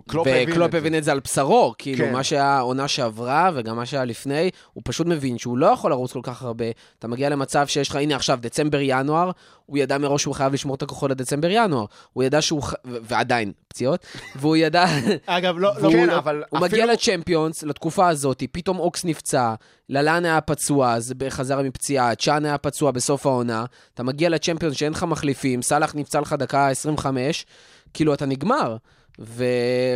קלופ 0.09 0.26
הבין 0.26 0.50
וקלופ 0.50 0.66
את 0.66 0.72
זה. 0.72 0.78
הבין 0.78 0.94
את 0.98 1.05
זה 1.05 1.12
על 1.12 1.20
בשרו, 1.24 1.74
כאילו, 1.78 2.05
כן. 2.05 2.12
מה 2.12 2.22
שהיה 2.24 2.46
העונה 2.46 2.88
שעברה 2.88 3.50
וגם 3.55 3.76
מה 3.76 3.87
שהיה 3.87 4.05
לפני, 4.05 4.50
הוא 4.72 4.83
פשוט 4.87 5.07
מבין 5.07 5.38
שהוא 5.38 5.59
לא 5.59 5.66
יכול 5.66 5.90
לרוץ 5.90 6.12
כל 6.12 6.20
כך 6.22 6.42
הרבה. 6.42 6.64
אתה 6.98 7.09
מגיע 7.09 7.28
למצב 7.28 7.66
שיש 7.66 7.88
לך, 7.88 7.96
הנה 7.96 8.16
עכשיו, 8.16 8.38
דצמבר-ינואר, 8.42 9.31
הוא 9.66 9.78
ידע 9.78 9.98
מראש 9.98 10.22
שהוא 10.22 10.35
חייב 10.35 10.52
לשמור 10.52 10.74
את 10.76 10.83
הכוחות 10.83 11.11
לדצמבר-ינואר. 11.11 11.85
הוא 12.12 12.24
ידע 12.24 12.42
שהוא, 12.42 12.62
ח- 12.62 12.72
ו- 12.87 12.96
ועדיין, 13.02 13.52
פציעות, 13.68 14.07
והוא 14.40 14.57
ידע, 14.57 14.85
אגב, 15.26 15.59
לא, 15.59 15.72
לא, 15.74 15.81
והוא- 15.81 15.92
כן, 15.92 16.07
לא- 16.07 16.18
אבל 16.18 16.37
הוא 16.37 16.59
אפילו... 16.59 16.62
מגיע 16.62 16.87
לצ'מפיונס, 16.92 17.62
לתקופה 17.62 18.09
הזאת, 18.09 18.42
פתאום 18.52 18.78
אוקס 18.78 19.05
נפצע, 19.05 19.55
ללאן 19.88 20.24
היה 20.24 20.40
פצוע, 20.40 20.92
אז 20.92 21.14
חזר 21.28 21.62
מפציעה, 21.62 22.14
צ'אן 22.14 22.44
היה 22.44 22.59
פצוע 22.59 22.90
בסוף 22.90 23.26
העונה, 23.26 23.64
אתה 23.94 24.02
מגיע 24.02 24.28
לצ'מפיונס 24.28 24.76
שאין 24.76 24.92
לך 24.92 25.02
מחליפים, 25.02 25.62
סאלח 25.62 25.94
נפצע 25.94 26.20
לך 26.20 26.33
דקה 26.33 26.68
25, 26.68 27.46
כאילו 27.94 28.14
אתה 28.14 28.26
נגמר. 28.26 28.76
ו... 29.18 29.44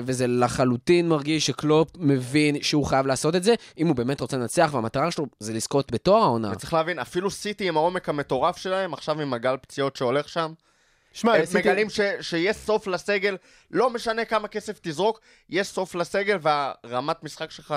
וזה 0.04 0.26
לחלוטין 0.26 1.08
מרגיש 1.08 1.46
שקלופ 1.46 1.88
מבין 1.98 2.62
שהוא 2.62 2.86
חייב 2.86 3.06
לעשות 3.06 3.36
את 3.36 3.42
זה, 3.42 3.54
אם 3.78 3.86
הוא 3.86 3.96
באמת 3.96 4.20
רוצה 4.20 4.36
לנצח, 4.36 4.70
והמטרה 4.72 5.10
שלו 5.10 5.26
זה 5.40 5.52
לזכות 5.52 5.92
בתואר 5.92 6.22
העונה. 6.22 6.50
וצריך 6.52 6.74
להבין, 6.74 6.98
אפילו 6.98 7.30
סיטי 7.30 7.68
עם 7.68 7.76
העומק 7.76 8.08
המטורף 8.08 8.56
שלהם, 8.56 8.94
עכשיו 8.94 9.20
עם 9.20 9.32
הגל 9.32 9.56
פציעות 9.56 9.96
שהולך 9.96 10.28
שם, 10.28 10.52
שמע, 11.12 11.34
הם 11.34 11.42
עשיתי- 11.42 11.58
מגלים 11.58 11.90
ש, 11.90 12.00
שיש 12.20 12.56
סוף 12.56 12.86
לסגל, 12.86 13.36
לא 13.70 13.90
משנה 13.90 14.24
כמה 14.24 14.48
כסף 14.48 14.78
תזרוק, 14.82 15.20
יש 15.50 15.66
סוף 15.68 15.94
לסגל 15.94 16.38
והרמת 16.42 17.24
משחק 17.24 17.50
שלך 17.50 17.74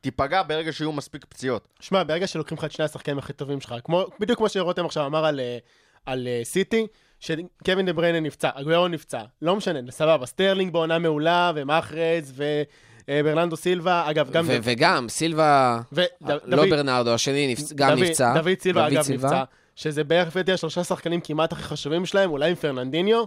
תיפגע 0.00 0.42
ברגע 0.42 0.72
שיהיו 0.72 0.92
מספיק 0.92 1.24
פציעות. 1.24 1.68
שמע, 1.80 2.02
ברגע 2.02 2.26
שלוקחים 2.26 2.58
לך 2.58 2.64
את 2.64 2.72
שני 2.72 2.84
השחקנים 2.84 3.18
הכי 3.18 3.32
טובים 3.32 3.60
שלך, 3.60 3.74
כמו, 3.84 4.06
בדיוק 4.20 4.38
כמו 4.38 4.48
שרותם 4.48 4.86
עכשיו 4.86 5.06
אמר 5.06 5.24
על, 5.24 5.40
אה, 5.40 5.58
על 6.06 6.28
אה, 6.28 6.40
סיטי, 6.44 6.86
שקווין 7.24 7.86
דה 7.86 7.92
בריינה 7.92 8.20
נפצע, 8.20 8.50
אגוירו 8.54 8.88
נפצע, 8.88 9.20
לא 9.42 9.56
משנה, 9.56 9.90
סבבה, 9.90 10.26
סטרלינג 10.26 10.72
בעונה 10.72 10.98
מעולה, 10.98 11.52
ומאחרז, 11.54 12.42
וברנרדו 13.08 13.56
סילבה, 13.56 14.10
אגב, 14.10 14.30
גם... 14.30 14.44
ו- 14.48 14.56
וגם, 14.62 15.08
סילבה, 15.08 15.80
ו- 15.92 16.02
ד- 16.02 16.30
לא 16.44 16.56
דוד- 16.56 16.70
ברנרדו, 16.70 17.14
השני 17.14 17.52
נפצ... 17.52 17.72
גם 17.72 17.90
דוד- 17.90 18.02
נפצע. 18.02 18.34
דוד 18.34 18.52
סילבה, 18.60 18.86
אגב, 18.88 19.02
סילבה. 19.02 19.28
נפצע, 19.28 19.42
שזה 19.76 20.04
בערך 20.04 20.28
לפי 20.28 20.38
דעתי 20.38 20.52
השלושה 20.52 20.84
שחקנים 20.84 21.20
כמעט 21.20 21.52
הכי 21.52 21.62
חשובים 21.62 22.06
שלהם, 22.06 22.30
אולי 22.30 22.50
עם 22.50 22.54
פרננדיניו, 22.56 23.24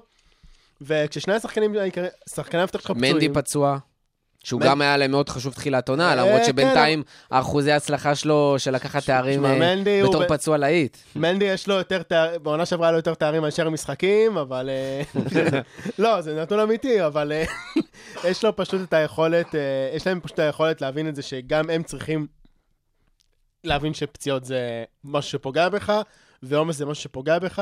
וכששני 0.82 1.34
השחקנים, 1.34 1.76
שחקני 2.30 2.62
המפתח 2.62 2.80
שלך 2.82 2.92
פצועים... 2.92 3.14
מנדי 3.14 3.30
פצוע, 3.34 3.78
שהוא 4.48 4.62
גם 4.62 4.82
היה 4.82 4.98
להם 4.98 5.12
מאוד 5.12 5.30
חשוב 5.30 5.54
תחילת 5.54 5.90
עונה, 5.90 6.10
אה, 6.10 6.16
למרות 6.16 6.42
כן, 6.42 6.46
שבינתיים 6.46 7.04
האחוזי 7.32 7.72
ההצלחה 7.72 8.16
שלו 8.16 8.56
של 8.58 8.72
לקחת 8.72 9.06
תארים 9.06 9.46
אה, 9.46 9.84
בתור 10.04 10.28
פצוע 10.28 10.58
להיט. 10.58 10.98
מנדי 11.16 11.46
יש 11.46 11.68
לו 11.68 11.76
יותר 11.76 12.04
תארים, 12.04 12.44
בעונה 12.44 12.66
שעברה 12.66 12.92
לו 12.92 12.98
יותר 12.98 13.14
תארים 13.14 13.42
מאשר 13.42 13.70
משחקים, 13.70 14.38
אבל... 14.38 14.70
אה, 14.70 15.02
לא, 16.00 16.22
זה 16.22 16.42
נתון 16.42 16.60
אמיתי, 16.60 17.06
אבל 17.06 17.32
יש 18.24 18.44
לו 18.44 18.56
פשוט 18.56 18.82
את 18.82 18.94
היכולת, 18.94 19.56
יש 19.96 20.08
להם 20.08 20.20
פשוט 20.20 20.34
את 20.34 20.40
היכולת 20.40 20.82
להבין 20.82 21.10
את 21.10 21.16
זה 21.16 21.22
שגם 21.22 21.70
הם 21.70 21.84
צריכים 21.84 22.28
להבין 23.64 23.94
שפציעות 23.94 24.46
זה 24.46 24.84
משהו 25.04 25.32
שפוגע 25.32 25.70
בך, 25.70 25.94
ועומס 26.44 26.76
זה 26.76 26.86
משהו 26.86 27.04
שפוגע 27.04 27.40
בך. 27.40 27.62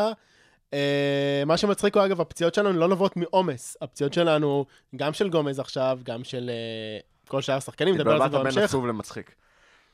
אה, 0.73 1.43
מה 1.45 1.57
שמצחיק 1.57 1.95
הוא, 1.97 2.05
אגב, 2.05 2.21
הפציעות 2.21 2.53
שלנו 2.53 2.79
לא 2.79 2.87
נובעות 2.87 3.17
מעומס. 3.17 3.77
הפציעות 3.81 4.13
שלנו, 4.13 4.65
גם 4.95 5.13
של 5.13 5.29
גומז 5.29 5.59
עכשיו, 5.59 5.99
גם 6.03 6.23
של 6.23 6.49
אה, 6.49 6.99
כל 7.27 7.41
שאר 7.41 7.55
השחקנים, 7.57 7.95
נדבר 7.95 8.11
על 8.11 8.17
זה 8.19 8.25
התבלבלת 8.25 8.43
בין 8.45 8.53
בהמשך. 8.55 8.69
עצוב 8.69 8.87
למצחיק. 8.87 9.35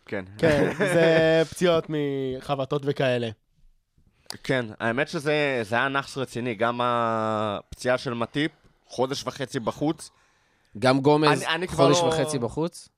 כן. 0.05 0.25
כן, 0.37 0.71
זה 0.93 1.41
פציעות 1.51 1.85
מחבטות 1.89 2.81
וכאלה. 2.85 3.29
כן, 4.43 4.65
האמת 4.79 5.07
שזה 5.07 5.59
זה 5.63 5.75
היה 5.75 5.87
נאחס 5.87 6.17
רציני, 6.17 6.55
גם 6.55 6.79
הפציעה 6.83 7.97
של 7.97 8.13
מטיפ, 8.13 8.51
חודש 8.87 9.23
וחצי 9.27 9.59
בחוץ. 9.59 10.09
גם 10.79 10.99
גומז, 11.01 11.43
אני- 11.43 11.55
אני 11.55 11.67
כבר 11.67 11.85
חודש 11.93 11.97
לא- 12.03 12.07
וחצי 12.07 12.39
בחוץ. 12.39 12.89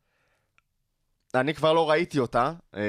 אני 1.35 1.53
כבר 1.53 1.73
לא 1.73 1.89
ראיתי 1.89 2.19
אותה, 2.19 2.51
אה, 2.75 2.81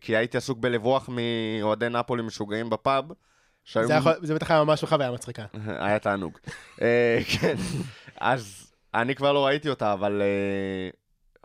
כי 0.00 0.16
הייתי 0.16 0.36
עסוק 0.38 0.58
בלברוח 0.58 1.08
מאוהדי 1.12 1.88
נפולי 1.88 2.22
משוגעים 2.22 2.70
בפאב. 2.70 3.04
שהיו- 3.64 3.86
זה 3.86 3.94
יכול- 3.94 4.12
זה 4.22 4.34
בטח 4.34 4.50
היה 4.50 4.64
ממש 4.64 4.84
חוויה 4.84 5.10
מצחיקה. 5.10 5.44
היה 5.84 5.98
תענוג. 5.98 6.38
אה, 6.82 7.18
כן, 7.40 7.54
אז 8.20 8.72
אני 8.94 9.14
כבר 9.14 9.32
לא 9.32 9.46
ראיתי 9.46 9.68
אותה, 9.68 9.92
אבל 9.92 10.22
אה, 10.22 10.90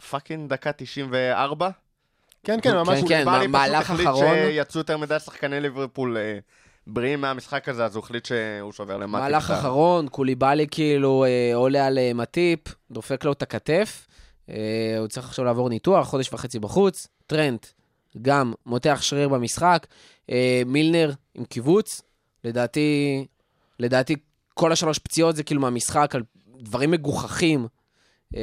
fucking 0.10 0.50
דקה 0.50 0.72
94? 0.72 1.70
כן, 2.44 2.60
כן, 2.62 2.76
ממש... 2.76 3.00
כן, 3.08 3.26
בא 3.26 3.40
לי 3.40 3.48
מה- 3.48 3.60
מהלך 3.60 3.84
פשוט 3.84 3.92
החליט 3.92 4.08
אחרון. 4.08 4.36
שיצאו 4.36 4.80
יותר 4.80 4.98
מדי 4.98 5.20
שחקני 5.20 5.60
ליברפול 5.60 6.18
אה, 6.18 6.38
בריאים 6.88 7.22
מהמשחק 7.22 7.70
הזה, 7.70 7.86
אז 7.86 7.96
הוא 7.96 8.04
החליט 8.04 8.26
שהוא 8.26 8.72
שובר 8.72 8.98
למטה. 8.98 9.08
מהלך 9.24 9.52
אחרון, 9.52 10.08
קוליבאלי 10.08 10.68
כאילו 10.72 11.26
אה, 11.26 11.56
עולה 11.56 11.88
על 11.88 12.00
מטיפ, 12.16 12.60
דופק 12.92 13.24
לו 13.26 13.32
את 13.32 13.42
הכתף. 13.42 14.08
אה, 14.50 14.56
הוא 15.00 15.08
צריך 15.08 15.28
עכשיו 15.28 15.46
לעבור 15.46 15.70
ניתוח, 15.70 16.08
חודש 16.08 16.34
וחצי 16.34 16.60
בחוץ. 16.60 17.08
טרנט, 17.28 17.66
גם 18.22 18.54
מותח 18.66 19.00
שריר 19.02 19.30
במשחק. 19.30 19.88
אה, 20.32 20.62
מילנר 20.66 21.12
עם 21.36 21.46
קיבוץ. 21.46 22.02
לדעתי, 22.48 23.26
לדעתי 23.80 24.16
כל 24.54 24.72
השלוש 24.72 25.00
פציעות 25.00 25.36
זה 25.36 25.44
כאילו 25.44 25.62
מהמשחק 25.62 26.16
על 26.16 26.24
דברים 26.60 26.92
מגוחכים 26.92 27.68
אה, 28.36 28.42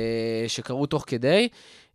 שקרו 0.48 0.86
תוך 0.86 1.04
כדי. 1.06 1.48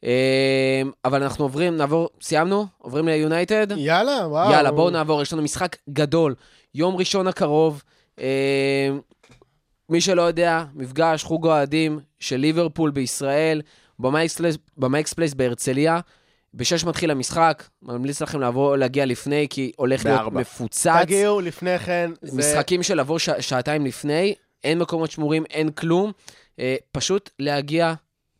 אה, 0.03 0.81
אבל 1.05 1.23
אנחנו 1.23 1.45
עוברים, 1.45 1.77
נעבור, 1.77 2.09
סיימנו? 2.21 2.65
עוברים 2.77 3.07
ליונייטד? 3.07 3.67
יאללה, 3.77 4.27
וואו. 4.27 4.51
יאללה, 4.51 4.71
בואו 4.71 4.89
נעבור, 4.89 5.21
יש 5.21 5.33
לנו 5.33 5.41
משחק 5.41 5.75
גדול. 5.89 6.35
יום 6.75 6.95
ראשון 6.95 7.27
הקרוב, 7.27 7.83
אה, 8.19 8.89
מי 9.89 10.01
שלא 10.01 10.21
יודע, 10.21 10.63
מפגש 10.73 11.23
חוג 11.23 11.45
אוהדים 11.47 11.99
של 12.19 12.37
ליברפול 12.37 12.91
בישראל, 12.91 13.61
במייקס- 14.01 14.41
במייקס 14.77 15.13
פלייס 15.13 15.33
בהרצליה. 15.33 15.99
בשש 16.53 16.83
מתחיל 16.83 17.11
המשחק, 17.11 17.63
ממליץ 17.81 18.21
לכם 18.21 18.41
לבוא, 18.41 18.77
להגיע 18.77 19.05
לפני, 19.05 19.47
כי 19.49 19.71
הולך 19.77 20.05
להיות 20.05 20.17
בארבע. 20.19 20.39
מפוצץ. 20.41 20.87
תגיעו 21.01 21.41
לפני 21.41 21.79
כן. 21.79 22.11
זה- 22.21 22.37
משחקים 22.37 22.83
של 22.83 22.99
לבוא 22.99 23.19
ש... 23.19 23.29
שעתיים 23.39 23.85
לפני, 23.85 24.33
אין 24.63 24.79
מקומות 24.79 25.11
שמורים, 25.11 25.43
אין 25.49 25.71
כלום. 25.71 26.11
אה, 26.59 26.75
פשוט 26.91 27.29
להגיע, 27.39 27.93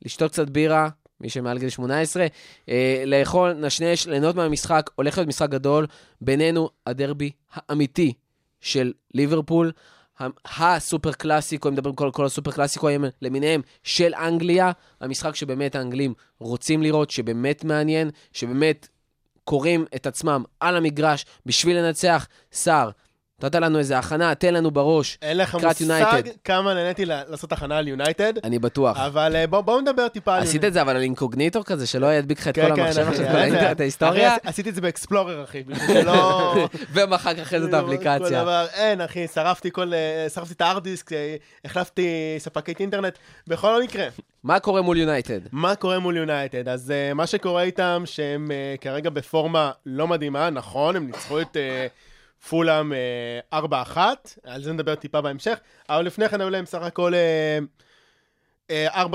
לשתות 0.05 0.31
קצת 0.31 0.49
בירה, 0.49 0.89
מי 1.21 1.29
שמעל 1.29 1.57
גיל 1.59 1.69
18, 1.69 2.27
אה, 2.69 3.03
לאכול, 3.05 3.53
נשנש, 3.53 4.07
ליהנות 4.07 4.35
מהמשחק, 4.35 4.89
הולך 4.95 5.17
להיות 5.17 5.27
משחק 5.27 5.49
גדול. 5.49 5.87
בינינו, 6.21 6.69
הדרבי 6.87 7.31
האמיתי 7.53 8.13
של 8.61 8.93
ליברפול, 9.13 9.71
הסופר 10.45 11.11
קלאסיקו, 11.11 11.67
הם 11.67 11.73
מדברים 11.73 11.95
כל, 11.95 12.09
כל 12.13 12.25
הסופר 12.25 12.51
קלאסיקוים 12.51 13.05
למיניהם, 13.21 13.61
של 13.83 14.13
אנגליה, 14.15 14.71
המשחק 15.01 15.35
שבאמת 15.35 15.75
האנגלים 15.75 16.13
רוצים 16.39 16.83
לראות, 16.83 17.09
שבאמת 17.09 17.63
מעניין, 17.63 18.09
שבאמת 18.33 18.87
קוראים 19.43 19.85
את 19.95 20.07
עצמם 20.07 20.43
על 20.59 20.77
המגרש 20.77 21.25
בשביל 21.45 21.77
לנצח. 21.77 22.27
סער, 22.51 22.89
נתת 23.43 23.55
לנו 23.55 23.79
איזה 23.79 23.97
הכנה, 23.97 24.35
תן 24.35 24.53
לנו 24.53 24.71
בראש. 24.71 25.17
אין 25.21 25.37
לך 25.37 25.55
לקראת 25.55 25.81
מושג 25.81 25.81
יונייטד. 25.81 26.29
כמה 26.43 26.73
נהניתי 26.73 27.05
לעשות 27.05 27.51
הכנה 27.51 27.77
על 27.77 27.87
יונייטד, 27.87 28.33
אני 28.43 28.59
בטוח. 28.59 28.97
אבל 28.97 29.35
אה, 29.35 29.47
בוא- 29.47 29.61
בואו 29.61 29.81
נדבר 29.81 30.07
טיפה 30.07 30.35
על... 30.35 30.43
עשית 30.43 30.63
את 30.63 30.73
זה 30.73 30.81
אבל 30.81 30.95
על 30.95 31.01
אינקוגניטור 31.01 31.63
כזה, 31.63 31.87
שלא 31.87 32.13
ידביק 32.13 32.39
לך 32.39 32.47
את 32.47 32.55
כן, 32.55 32.69
כל 32.69 32.75
כן, 32.75 32.81
המחשב 32.81 33.07
עכשיו, 33.07 33.25
אה, 33.25 33.31
כל 33.31 33.37
האינטרנט 33.37 33.79
ההיסטוריה, 33.79 34.35
עשיתי 34.43 34.69
את 34.69 34.75
זה 34.75 34.81
באקספלורר, 34.81 35.43
אחי, 35.43 35.63
שלא... 35.87 36.55
ומחק 36.93 37.39
אחרי 37.39 37.59
זה 37.61 37.67
את 37.67 37.73
האפליקציה. 37.83 38.65
אין, 38.73 39.01
אחי, 39.01 39.27
שרפתי 39.27 39.69
כל... 39.71 39.93
אה, 39.93 40.27
שרפתי 40.29 40.53
את 40.53 40.61
הארד 40.61 40.83
דיסק, 40.83 41.13
אה, 41.13 41.35
החלפתי 41.65 42.07
ספקית 42.37 42.79
אינטרנט. 42.79 43.17
בכל 43.47 43.83
מקרה, 43.83 44.07
מה 44.43 44.59
קורה 44.59 44.81
מול 44.81 44.97
יונייטד? 44.97 45.39
מה 45.51 45.75
קורה 45.75 45.99
מול 45.99 46.17
יונייטד? 46.17 46.69
אז 46.69 46.93
מה 47.15 47.27
שקורה 47.27 47.63
איתם, 47.63 48.01
שהם 48.05 48.51
כרגע 48.81 49.09
בפורמה 49.09 49.71
לא 49.85 50.07
מדהימה, 50.07 50.49
נכון, 50.49 50.95
הם 50.95 51.05
ניצחו 51.05 51.41
את 51.41 51.57
פולאם 52.49 52.93
uh, 53.53 53.55
4-1, 53.55 53.97
על 54.43 54.63
זה 54.63 54.73
נדבר 54.73 54.95
טיפה 54.95 55.21
בהמשך, 55.21 55.59
אבל 55.89 56.05
לפני 56.05 56.29
כן 56.29 56.41
היו 56.41 56.49
להם 56.49 56.65
סך 56.65 56.81
הכל 56.81 57.13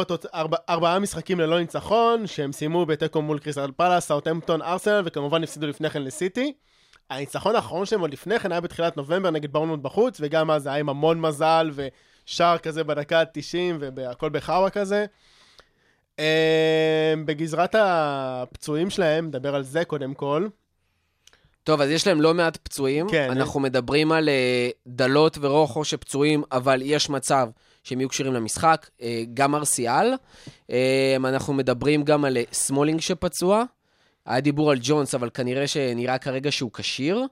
תוצ- 0.08 0.26
ארבע, 0.34 0.56
ארבעה 0.68 0.98
משחקים 0.98 1.40
ללא 1.40 1.60
ניצחון, 1.60 2.26
שהם 2.26 2.52
סיימו 2.52 2.86
בתיקו 2.86 3.22
מול 3.22 3.38
קריסטל 3.38 3.70
פלאס, 3.76 4.06
סאוטהמפטון, 4.06 4.62
ארסנל, 4.62 5.02
וכמובן 5.04 5.42
הפסידו 5.42 5.66
לפני 5.66 5.90
כן 5.90 6.02
לסיטי. 6.02 6.52
הניצחון 7.10 7.56
האחרון 7.56 7.86
שלהם 7.86 8.00
עוד 8.00 8.12
לפני 8.12 8.38
כן 8.38 8.52
היה 8.52 8.60
בתחילת 8.60 8.96
נובמבר 8.96 9.30
נגד 9.30 9.52
בורנמות' 9.52 9.82
בחוץ, 9.82 10.16
וגם 10.20 10.50
אז 10.50 10.66
היה 10.66 10.76
עם 10.76 10.88
המון 10.88 11.20
מזל 11.20 11.70
ושער 11.74 12.58
כזה 12.58 12.84
בדקה 12.84 13.20
ה-90 13.20 13.84
והכל 13.96 14.28
בחאווה 14.28 14.70
כזה. 14.70 15.06
אה, 16.18 17.14
בגזרת 17.24 17.74
הפצועים 17.78 18.90
שלהם, 18.90 19.26
נדבר 19.26 19.54
על 19.54 19.62
זה 19.62 19.84
קודם 19.84 20.14
כל. 20.14 20.46
טוב, 21.64 21.80
אז 21.80 21.90
יש 21.90 22.06
להם 22.06 22.20
לא 22.20 22.34
מעט 22.34 22.56
פצועים. 22.56 23.08
כן, 23.08 23.30
אנחנו 23.30 23.60
מדברים 23.60 24.12
על 24.12 24.28
אה, 24.28 24.68
דלות 24.86 25.38
ורוחו 25.40 25.84
שפצועים, 25.84 26.42
אבל 26.52 26.82
יש 26.84 27.10
מצב 27.10 27.48
שהם 27.82 28.00
יהיו 28.00 28.08
כשירים 28.08 28.34
למשחק. 28.34 28.86
אה, 29.02 29.22
גם 29.34 29.54
מרסיאל. 29.54 30.14
אה, 30.70 31.16
אנחנו 31.18 31.54
מדברים 31.54 32.02
גם 32.02 32.24
על 32.24 32.36
סמולינג 32.52 33.00
שפצוע. 33.00 33.64
היה 34.26 34.40
דיבור 34.40 34.70
על 34.70 34.78
ג'ונס, 34.82 35.14
אבל 35.14 35.30
כנראה 35.34 35.66
שנראה 35.66 36.18
כרגע 36.18 36.52
שהוא 36.52 36.70
כשיר. 36.72 37.22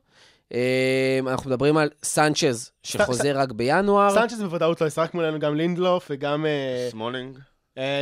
אנחנו 1.27 1.51
מדברים 1.51 1.77
על 1.77 1.89
סנצ'ז, 2.05 2.71
שחוזר 2.83 3.39
רק 3.39 3.53
בינואר. 3.53 4.11
סנצ'ס 4.15 4.41
בוודאות 4.41 4.81
לא 4.81 4.87
ישחק 4.87 5.15
מולנו, 5.15 5.39
גם 5.39 5.57
לינדלוף 5.57 6.07
וגם 6.11 6.47
סמולינג, 6.91 7.39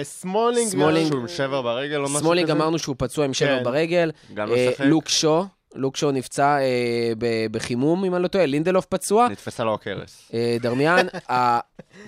סמולינג. 0.03 0.69
סמולינג. 0.69 1.09
שהוא 1.09 1.21
עם 1.21 1.29
שבר 1.29 1.63
ברגל 1.63 1.97
או 1.97 2.03
משהו 2.03 2.15
כזה. 2.15 2.25
סמולינג 2.25 2.51
אמרנו 2.51 2.79
שהוא 2.79 2.97
פצוע 2.99 3.25
עם 3.25 3.35
שבר 3.35 3.59
כן. 3.59 3.65
ברגל. 3.65 4.11
גם 4.35 4.49
לא 4.49 4.57
משחק. 4.57 4.85
לוק 4.85 5.09
שו, 5.09 5.45
לוק 5.75 5.97
שו 5.97 6.11
נפצע 6.11 6.59
אה, 6.61 7.13
ב- 7.19 7.47
בחימום, 7.53 8.05
אם 8.05 8.15
אני 8.15 8.23
לא 8.23 8.29
טועה, 8.29 8.47
לינדלוף 8.47 8.85
פצוע. 8.85 9.29
נתפסה 9.29 9.65
לו 9.65 9.75
הכרס. 9.75 10.31
אה, 10.35 10.57
דרמיאן, 10.61 11.07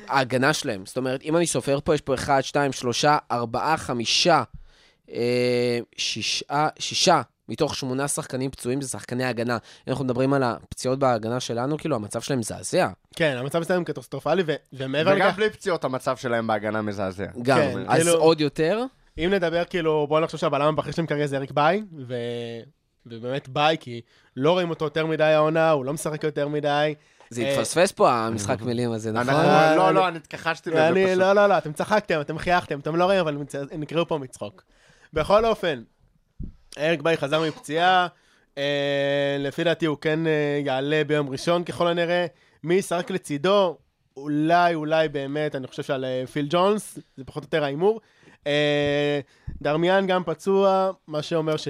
ההגנה 0.09 0.53
שלהם, 0.53 0.87
זאת 0.87 0.96
אומרת, 0.96 1.22
אם 1.22 1.37
אני 1.37 1.46
סופר 1.46 1.79
פה, 1.85 1.94
יש 1.94 2.01
פה 2.01 2.14
1, 2.14 2.44
2, 2.44 2.72
3, 2.72 3.05
4, 3.31 3.77
5, 3.77 4.29
6, 5.96 6.42
שישה 6.79 7.22
מתוך 7.48 7.77
שמונה 7.77 8.09
שחקנים 8.09 8.51
פצועים 8.51 8.81
זה 8.81 8.88
שחקני 8.88 9.25
הגנה. 9.25 9.59
אנחנו 9.88 10.05
מדברים 10.05 10.33
על 10.33 10.42
הפציעות 10.42 10.98
בהגנה 10.98 11.40
שלנו, 11.40 11.79
כאילו, 11.79 11.96
המצב 11.96 12.20
שלהם 12.20 12.38
מזעזע. 12.38 12.88
כן, 13.16 13.37
המצב 13.38 13.61
אצלנו 13.62 13.85
קטסטרופלי, 13.85 14.42
ו- 14.46 14.55
ומעבר 14.72 15.11
וגם 15.16 15.29
לכך, 15.29 15.37
בלי 15.37 15.51
פציעות 15.51 15.85
המצב 15.85 16.16
שלהם 16.16 16.46
בהגנה 16.46 16.83
מזעזע. 16.83 17.27
גם, 17.42 17.59
כן, 17.59 17.79
אז 17.88 18.03
כאילו- 18.03 18.18
עוד 18.18 18.40
יותר. 18.40 18.85
אם 19.18 19.31
נדבר 19.33 19.64
כאילו, 19.64 20.07
בואו 20.09 20.20
נחשוב 20.25 20.40
שהבלם 20.40 20.62
הבכיר 20.68 20.92
שלהם 20.92 21.07
כרגע 21.07 21.27
זה 21.27 21.37
אריק 21.37 21.51
ביי, 21.51 21.83
ו... 22.07 22.14
ובאמת 23.07 23.49
ביי, 23.49 23.77
כי 23.81 24.01
לא 24.37 24.53
רואים 24.53 24.71
אותו 24.71 24.85
יותר 24.85 25.07
מדי 25.07 25.25
העונה, 25.25 25.71
הוא 25.71 25.85
לא 25.85 25.93
משחק 25.93 26.25
יותר 26.25 26.49
מדי. 26.49 26.95
זה 27.31 27.43
אה, 27.43 27.53
התפספס 27.55 27.93
פה, 27.93 28.12
המשחק 28.12 28.62
מילים 28.62 28.93
הזה, 28.93 29.12
נכון? 29.12 29.35
אה, 29.35 29.77
לא, 29.77 29.95
לא, 29.95 30.09
אני 30.09 30.17
התכחשתי 30.17 30.71
לזה 30.71 30.88
פשוט. 30.95 31.19
לא, 31.19 31.33
לא, 31.33 31.47
לא, 31.47 31.59
אתם 31.59 31.73
צחקתם, 31.73 32.21
אתם 32.21 32.38
חייכתם, 32.38 32.79
אתם 32.79 32.97
לא 32.97 33.05
רואים, 33.05 33.21
אבל 33.21 33.38
נקרענו 33.79 34.09
פה 34.09 34.19
מצחוק. 34.19 34.62
בכל 35.12 35.45
אופן, 35.45 35.83
אריק 36.79 37.03
ביי 37.03 37.17
חזר 37.17 37.43
מפציעה, 37.49 38.07
אה, 38.59 39.37
לפי 39.38 39.65
דעתי 39.65 39.87
הוא 39.87 39.97
כן 40.01 40.27
אה, 40.27 40.61
יעלה 40.65 41.03
ביום 41.07 41.31
ראשון 41.31 41.65
ככל 41.65 41.88
הנראה. 41.88 42.27
מי 42.65 42.75
ישחק 42.75 43.11
לצידו? 43.11 43.77
אולי, 44.17 44.75
אולי 44.75 45.09
באמת, 45.09 45.55
אני 45.55 45.67
חושב 45.67 45.83
שעל 45.83 46.05
אה, 46.05 46.25
פיל 46.33 46.47
ג'ונס, 46.51 46.99
זה 47.17 47.25
פחות 47.25 47.43
או 47.43 47.47
יותר 47.47 47.65
ההימור. 47.65 48.01
אה, 48.47 49.21
דרמיאן 49.62 50.07
גם 50.07 50.25
פצוע, 50.25 50.91
מה 51.07 51.23
שאומר 51.23 51.57
ש... 51.57 51.69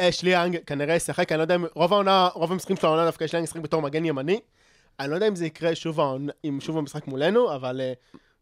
אשלי 0.00 0.30
יאנג 0.30 0.58
כנראה 0.66 0.94
ישחק, 0.94 1.32
אני 1.32 1.38
לא 1.38 1.42
יודע 1.42 1.54
אם... 1.54 1.64
רוב 1.74 1.92
העונה, 1.92 2.28
רוב 2.34 2.52
המשחקים 2.52 2.76
של 2.76 2.86
העונה 2.86 3.04
דווקא 3.04 3.24
אשלי 3.24 3.38
יאנג 3.38 3.48
ישחק 3.48 3.60
בתור 3.60 3.82
מגן 3.82 4.04
ימני. 4.04 4.40
אני 5.00 5.10
לא 5.10 5.14
יודע 5.14 5.28
אם 5.28 5.36
זה 5.36 5.46
יקרה 5.46 5.74
שוב, 5.74 6.00
העונה, 6.00 6.32
אם 6.44 6.58
שוב 6.60 6.78
המשחק 6.78 7.06
מולנו, 7.06 7.54
אבל 7.54 7.80
אה, 7.80 7.92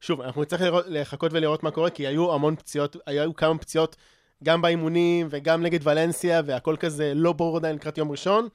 שוב, 0.01 0.21
אנחנו 0.21 0.43
נצטרך 0.43 0.61
לחכות 0.87 1.33
ולראות 1.33 1.63
מה 1.63 1.71
קורה, 1.71 1.91
כי 1.91 2.07
היו 2.07 2.35
המון 2.35 2.57
פציעות, 2.57 2.97
היו 3.07 3.37
כמה 3.37 3.59
פציעות 3.59 3.97
גם 4.45 4.63
באימונים 4.63 5.27
וגם 5.31 5.63
נגד 5.63 5.81
ולנסיה, 5.83 6.41
והכל 6.47 6.77
כזה 6.81 7.13
לא 7.15 7.33
ברור 7.33 7.57
עדיין 7.57 7.77
לקראת 7.77 7.99
יום 7.99 8.11
ראשון. 8.11 8.49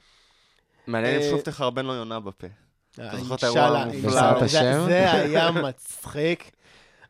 מעניין 0.88 1.16
אם 1.16 1.22
אה, 1.22 1.30
שוב 1.30 1.42
תחרבן 1.42 1.86
לו 1.86 1.94
יונה 1.94 2.20
בפה. 2.20 2.48
אתה 2.94 3.18
זוכר 3.18 3.36
את 3.36 3.44
האירוע 3.44 3.62
המופלא? 3.80 4.86
זה- 4.86 5.12
היה 5.22 5.52
מצחיק, 5.52 6.52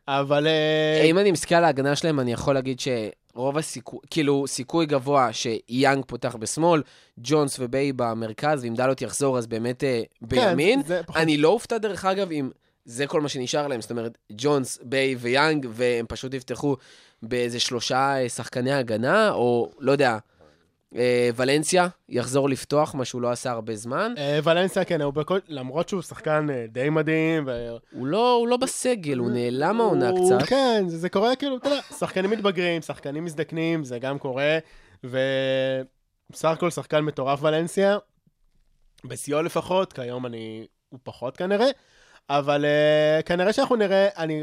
אבל... 0.08 0.46
אה, 0.46 1.02
אם 1.04 1.18
אני 1.18 1.32
מסתכל 1.32 1.54
על 1.54 1.64
ההגנה 1.64 1.96
שלהם, 1.96 2.20
אני 2.20 2.32
יכול 2.32 2.54
להגיד 2.54 2.80
שרוב 3.36 3.58
הסיכוי, 3.58 3.98
כאילו, 4.10 4.44
סיכוי 4.46 4.86
גבוה 4.86 5.28
שיאנג 5.32 6.04
פותח 6.06 6.36
בשמאל, 6.38 6.82
ג'ונס 7.18 7.56
וביי 7.60 7.92
במרכז, 7.92 8.64
ואם 8.64 8.74
דלות 8.74 9.02
יחזור, 9.02 9.38
אז 9.38 9.46
באמת 9.46 9.84
אה, 9.84 10.02
בימין. 10.22 10.82
כן, 10.82 10.88
זה 10.88 11.00
פחות- 11.06 11.16
אני 11.16 11.36
לא 11.36 11.48
אופתע, 11.48 11.78
דרך 11.78 12.04
אגב, 12.04 12.30
אם 12.32 12.50
זה 12.84 13.06
כל 13.06 13.20
מה 13.20 13.28
שנשאר 13.28 13.66
להם, 13.68 13.80
זאת 13.80 13.90
אומרת, 13.90 14.18
ג'ונס, 14.32 14.78
ביי 14.82 15.16
ויאנג, 15.18 15.66
והם 15.70 16.04
פשוט 16.08 16.34
יפתחו 16.34 16.76
באיזה 17.22 17.60
שלושה 17.60 18.22
אה, 18.22 18.28
שחקני 18.28 18.72
הגנה, 18.72 19.30
או 19.32 19.70
לא 19.78 19.92
יודע, 19.92 20.18
ולנסיה 21.36 21.88
יחזור 22.08 22.48
לפתוח, 22.48 22.94
מה 22.94 23.04
שהוא 23.04 23.22
לא 23.22 23.30
עשה 23.30 23.50
הרבה 23.50 23.76
זמן. 23.76 24.14
אה, 24.18 24.38
ולנסיה, 24.44 24.84
כן, 24.84 25.00
הוא 25.00 25.12
בכל... 25.12 25.38
למרות 25.48 25.88
שהוא 25.88 26.02
שחקן 26.02 26.46
אה, 26.50 26.64
די 26.68 26.90
מדהים, 26.90 27.44
ו... 27.46 27.76
הוא 27.92 28.06
לא, 28.06 28.32
הוא 28.32 28.48
לא 28.48 28.56
בסגל, 28.56 29.18
הוא 29.18 29.30
נעלם 29.30 29.80
העונה 29.80 30.10
קצת. 30.12 30.48
כן, 30.48 30.84
זה, 30.88 30.98
זה 30.98 31.08
קורה 31.08 31.36
כאילו, 31.36 31.56
אתה 31.56 31.68
יודע, 31.68 31.80
שחקנים 31.98 32.30
מתבגרים, 32.30 32.82
שחקנים 32.82 33.24
מזדקנים, 33.24 33.84
זה 33.84 33.98
גם 33.98 34.18
קורה, 34.18 34.58
ובסך 35.04 36.48
הכל 36.48 36.70
שחקן 36.70 37.00
מטורף 37.00 37.42
ולנסיה, 37.42 37.98
בשיאו 39.04 39.42
לפחות, 39.42 39.92
כיום 39.92 40.26
אני, 40.26 40.66
הוא 40.88 41.00
פחות 41.02 41.36
כנראה, 41.36 41.66
אבל 42.30 42.64
uh, 42.64 43.22
כנראה 43.22 43.52
שאנחנו 43.52 43.76
נראה, 43.76 44.08
אני, 44.16 44.42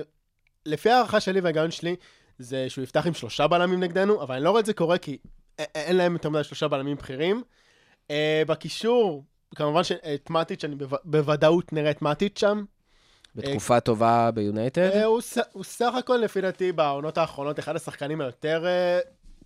לפי 0.65 0.89
הערכה 0.89 1.19
שלי 1.19 1.39
וההיגיון 1.39 1.71
שלי, 1.71 1.95
זה 2.39 2.65
שהוא 2.69 2.83
יפתח 2.83 3.07
עם 3.07 3.13
שלושה 3.13 3.47
בלמים 3.47 3.79
נגדנו, 3.79 4.21
אבל 4.21 4.35
אני 4.35 4.43
לא 4.43 4.49
רואה 4.49 4.59
את 4.59 4.65
זה 4.65 4.73
קורה 4.73 4.97
כי 4.97 5.17
אין 5.59 5.95
להם 5.95 6.13
יותר 6.13 6.29
מדי 6.29 6.43
שלושה 6.43 6.67
בלמים 6.67 6.95
בכירים. 6.97 7.43
Uh, 8.07 8.11
בקישור, 8.47 9.23
כמובן 9.55 9.83
שאת 9.83 10.29
מאטיץ', 10.29 10.65
אני 10.65 10.75
בו- 10.75 10.97
בוודאות 11.03 11.73
נראה 11.73 11.91
את 11.91 12.01
מאטיץ' 12.01 12.39
שם, 12.39 12.63
בתקופה 13.35 13.79
טובה 13.79 14.31
ביונייטד. 14.31 14.81
אה, 14.93 15.03
הוא 15.05 15.21
הוא 15.51 15.63
סך 15.63 15.93
הכל, 15.99 16.15
לפי 16.17 16.41
דעתי, 16.41 16.71
בעונות 16.71 17.17
האחרונות, 17.17 17.59
אחד 17.59 17.75
השחקנים 17.75 18.21
היותר 18.21 18.65
אה, 18.65 18.99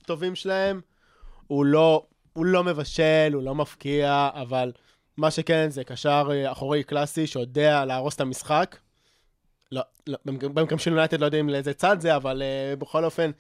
טובים 0.06 0.36
שלהם. 0.36 0.82
הוא 1.48 1.66
לא, 1.66 2.06
הוא 2.34 2.46
לא 2.46 2.64
מבשל, 2.64 3.30
הוא 3.34 3.44
לא 3.44 3.56
מפקיע, 3.56 4.30
אבל 4.34 4.72
מה 5.18 5.32
שכן, 5.32 5.70
זה 5.70 5.84
קשר 5.84 6.28
אה, 6.32 6.52
אחורי 6.52 6.84
קלאסי 6.84 7.28
שיודע 7.28 7.86
להרוס 7.86 8.16
את 8.16 8.22
המשחק. 8.22 8.78
לא, 9.72 9.82
לא, 10.08 10.18
במק- 10.28 10.46
במקום 10.54 10.80
של 10.80 10.92
יונייטד 10.92 11.20
לא 11.20 11.26
יודעים 11.26 11.50
לאיזה 11.50 11.74
צד 11.74 11.98
זה, 12.00 12.16
אבל 12.16 12.42
אה, 12.42 12.76
בכל 12.76 13.06
אופן, 13.06 13.32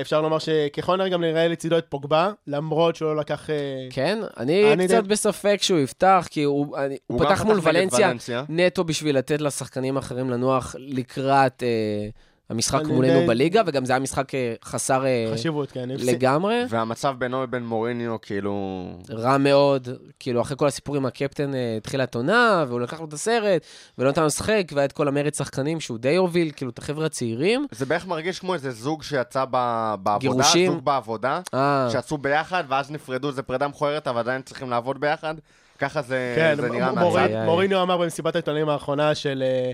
אפשר 0.00 0.20
לומר 0.20 0.38
שככל 0.38 0.92
הנראה 0.94 1.08
גם 1.08 1.20
נראה 1.20 1.48
לצידו 1.48 1.78
את 1.78 1.84
פוגבה, 1.88 2.30
למרות 2.46 2.96
שהוא 2.96 3.08
לא 3.08 3.20
לקח... 3.20 3.50
אה, 3.50 3.54
כן, 3.90 4.18
אני 4.38 4.72
אני 4.72 4.88
קצת 4.88 5.02
די- 5.02 5.08
בספק 5.08 5.58
שהוא 5.62 5.78
יפתח, 5.78 6.26
כי 6.30 6.42
הוא 6.42 6.76
אני- 6.76 6.96
הוא 7.06 7.20
גם 7.20 7.26
פתח 7.26 7.44
מול 7.44 7.60
ולנסיה. 7.62 8.12
נטו 8.48 8.84
בשביל 8.84 9.18
לתת 9.18 9.40
לשחקנים 9.40 9.96
האחרים 9.96 10.30
לנוח 10.30 10.76
לקראת 10.78 11.62
אה, 11.62 12.08
המשחק 12.54 12.82
מולנו 12.86 13.20
די- 13.20 13.26
בליגה, 13.26 13.62
וגם 13.66 13.84
זה 13.84 13.92
היה 13.92 14.00
משחק 14.00 14.34
אה, 14.34 14.54
חסר 14.64 15.06
אה, 15.06 15.30
חשיבות, 15.34 15.70
כן. 15.72 15.88
לגמרי. 15.88 16.62
והמצב 16.68 17.14
בינו 17.18 17.42
לבין 17.42 17.66
מוריניו, 17.66 18.16
כאילו... 18.22 18.84
רע 19.10 19.38
מאוד, 19.38 19.88
כאילו 20.20 20.40
אחרי 20.42 20.56
כל 20.56 20.66
הסיפור 20.66 20.96
עם 20.96 21.06
הקפטן 21.06 21.54
אה, 21.54 21.78
תחילת 21.82 22.14
עונה, 22.14 22.64
והוא 22.68 22.80
לקח 22.80 23.00
לו 23.00 23.06
את 23.06 23.12
הסרט, 23.12 23.62
ולא 23.98 24.10
נתן 24.10 24.20
לו 24.20 24.26
לשחק, 24.26 24.62
והיה 24.72 24.84
את 24.84 24.92
כל 24.92 25.08
המרד 25.08 25.34
שחקנים 25.34 25.80
שהוא 25.80 25.98
די 25.98 26.16
הוביל, 26.16 26.50
כאילו 26.56 26.70
את 26.70 26.78
החבר'ה 26.78 27.06
הצעירים. 27.06 27.66
זה 27.70 27.86
בערך 27.86 28.06
מרגיש 28.06 28.38
כמו 28.38 28.54
איזה 28.54 28.70
זוג 28.70 29.02
שיצא 29.02 29.44
ב- 29.50 29.94
בעבודה, 30.02 30.18
גירושים. 30.18 30.72
זוג 30.72 30.84
בעבודה, 30.84 31.40
אה, 31.54 31.88
שיצאו 31.92 32.18
ביחד, 32.18 32.64
ואז 32.68 32.90
נפרדו, 32.90 33.32
זה 33.32 33.42
פרידה 33.42 33.68
מכוערת, 33.68 34.08
אבל 34.08 34.18
עדיין 34.18 34.42
צריכים 34.42 34.70
לעבוד 34.70 35.00
ביחד. 35.00 35.34
ככה 35.78 36.02
זה, 36.02 36.32
כן, 36.36 36.54
זה 36.60 36.68
נראה 36.70 36.92
מהצד. 36.92 37.28
מוריניו 37.44 37.82
אמר 37.82 37.96
במסיבת 37.96 38.34
העיתונאים 38.34 38.68
האחרונה 38.68 39.14
של 39.14 39.42
אה, 39.46 39.72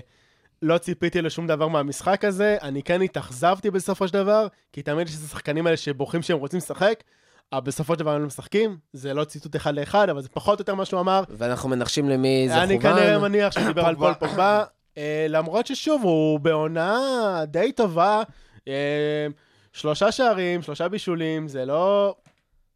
לא 0.61 0.77
ציפיתי 0.77 1.21
לשום 1.21 1.47
דבר 1.47 1.67
מהמשחק 1.67 2.25
הזה, 2.25 2.57
אני 2.61 2.83
כן 2.83 3.01
התאכזבתי 3.01 3.71
בסופו 3.71 4.07
של 4.07 4.13
דבר, 4.13 4.47
כי 4.73 4.81
תמיד 4.81 5.07
יש 5.07 5.15
את 5.15 5.19
השחקנים 5.25 5.65
האלה 5.65 5.77
שבוכים 5.77 6.21
שהם 6.21 6.37
רוצים 6.37 6.57
לשחק, 6.57 7.03
אבל 7.53 7.61
בסופו 7.61 7.93
של 7.93 7.99
דבר 7.99 8.11
הם 8.11 8.21
לא 8.21 8.27
משחקים, 8.27 8.77
זה 8.93 9.13
לא 9.13 9.23
ציטוט 9.23 9.55
אחד 9.55 9.75
לאחד, 9.75 10.09
אבל 10.09 10.21
זה 10.21 10.29
פחות 10.29 10.59
או 10.59 10.61
יותר 10.61 10.75
מה 10.75 10.85
שהוא 10.85 10.99
אמר. 10.99 11.23
ואנחנו 11.29 11.69
מנחשים 11.69 12.09
למי 12.09 12.45
זה 12.49 12.63
אני 12.63 12.79
כנראה. 12.79 13.19
מניח 13.19 13.53
שהוא 13.53 13.65
דיבר 13.65 13.85
על 13.85 13.95
פול 13.99 14.13
פוגבה. 14.13 14.63
אה, 14.97 15.25
למרות 15.29 15.67
ששוב, 15.67 16.03
הוא 16.03 16.39
בעונה 16.39 16.99
די 17.47 17.71
טובה, 17.71 18.23
אה, 18.67 19.27
שלושה 19.73 20.11
שערים, 20.11 20.61
שלושה 20.61 20.87
בישולים, 20.87 21.47
זה 21.47 21.65
לא... 21.65 22.15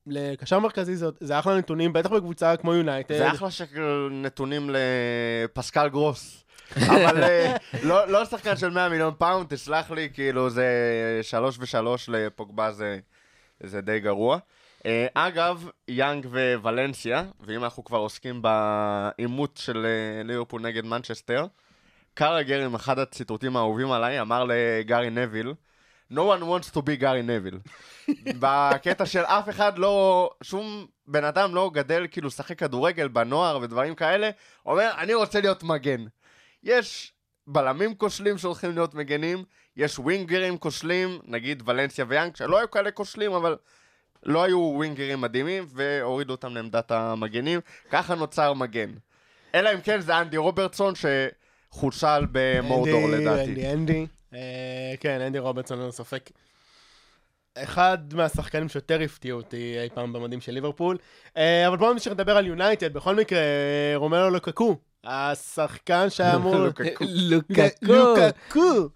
לקשר 0.07 0.59
מרכזי 0.59 0.95
זה, 0.95 1.07
זה 1.19 1.39
אחלה 1.39 1.57
נתונים, 1.57 1.93
בטח 1.93 2.09
בקבוצה 2.09 2.57
כמו 2.57 2.73
יונייטד. 2.73 3.17
זה 3.17 3.31
אחלה 3.31 3.49
נתונים 4.11 4.69
לפסקל 4.73 5.87
גרוס. 5.89 6.44
אבל 6.77 7.23
אה, 7.23 7.55
לא 7.83 8.07
לא 8.07 8.25
שחקן 8.25 8.57
של 8.57 8.69
100 8.69 8.89
מיליון 8.89 9.13
פאונד, 9.17 9.47
תסלח 9.47 9.91
לי, 9.91 10.09
כאילו 10.13 10.49
זה 10.49 10.65
שלוש 11.21 11.57
ושלוש 11.59 12.09
לפוגבה 12.09 12.71
זה, 12.71 12.99
זה 13.59 13.81
די 13.81 13.99
גרוע. 13.99 14.37
אה, 14.85 15.07
אגב, 15.13 15.69
יאנג 15.87 16.27
וולנסיה, 16.61 17.23
ואם 17.39 17.63
אנחנו 17.63 17.83
כבר 17.83 17.97
עוסקים 17.97 18.41
בעימות 18.41 19.59
של 19.61 19.85
אה, 19.85 20.23
ליברפול 20.23 20.61
נגד 20.61 20.85
מנצ'סטר, 20.85 21.45
קרגר 22.13 22.65
עם 22.65 22.75
אחד 22.75 22.99
הציטוטים 22.99 23.57
האהובים 23.57 23.91
עליי 23.91 24.21
אמר 24.21 24.45
לגארי 24.47 25.09
נוויל, 25.09 25.53
No 26.11 26.27
one 26.27 26.43
wants 26.43 26.69
to 26.71 26.81
be 26.81 26.95
Gary 26.95 27.21
Neville. 27.21 27.59
בקטע 28.41 29.05
של 29.05 29.21
אף 29.21 29.49
אחד 29.49 29.77
לא, 29.77 30.29
שום 30.43 30.85
בן 31.07 31.23
אדם 31.23 31.55
לא 31.55 31.71
גדל 31.73 32.07
כאילו 32.11 32.27
לשחק 32.27 32.59
כדורגל 32.59 33.07
בנוער 33.07 33.59
ודברים 33.61 33.95
כאלה, 33.95 34.29
אומר, 34.65 34.91
אני 34.97 35.13
רוצה 35.13 35.41
להיות 35.41 35.63
מגן. 35.63 36.05
יש 36.65 37.13
בלמים 37.47 37.95
כושלים 37.95 38.37
שהולכים 38.37 38.71
להיות 38.71 38.93
מגנים, 38.93 39.43
יש 39.77 39.99
ווינגרים 39.99 40.57
כושלים, 40.57 41.19
נגיד 41.23 41.63
ולנסיה 41.65 42.05
ויאנג, 42.07 42.35
שלא 42.35 42.57
היו 42.57 42.71
כאלה 42.71 42.91
כושלים, 42.91 43.31
אבל 43.33 43.55
לא 44.23 44.43
היו 44.43 44.59
ווינגרים 44.59 45.21
מדהימים, 45.21 45.65
והורידו 45.69 46.33
אותם 46.33 46.55
לעמדת 46.55 46.91
המגנים, 46.91 47.59
ככה 47.89 48.15
נוצר 48.15 48.53
מגן. 48.53 48.91
אלא 49.55 49.73
אם 49.73 49.81
כן 49.81 50.01
זה 50.01 50.17
אנדי 50.21 50.37
רוברטסון 50.37 50.93
שחושל 50.95 52.25
במורדור 52.31 53.05
אנדי, 53.05 53.25
לדעתי. 53.25 53.49
אנדי, 53.49 53.71
אנדי. 53.73 54.07
אה, 54.33 54.93
כן, 54.99 55.21
אנדי 55.21 55.39
רוברטסון, 55.39 55.81
אין 55.81 55.91
ספק. 55.91 56.29
אחד 57.57 57.97
מהשחקנים 58.13 58.69
שיותר 58.69 59.01
הפתיעו 59.01 59.37
אותי 59.37 59.75
אי 59.83 59.89
פעם 59.89 60.13
במדים 60.13 60.41
של 60.41 60.51
ליברפול. 60.51 60.97
אה, 61.37 61.67
אבל 61.67 61.77
בואו 61.77 61.93
נמשיך 61.93 62.13
לדבר 62.13 62.37
על 62.37 62.47
יונייטד. 62.47 62.93
בכל 62.93 63.15
מקרה, 63.15 63.39
אה, 63.39 63.93
רומלו 63.95 64.29
לוקקו, 64.29 64.77
השחקן 65.05 66.09
שהיה 66.09 66.35
אמור... 66.35 66.55
לוקקו. 67.01 67.05
לוקקו. 67.81 68.89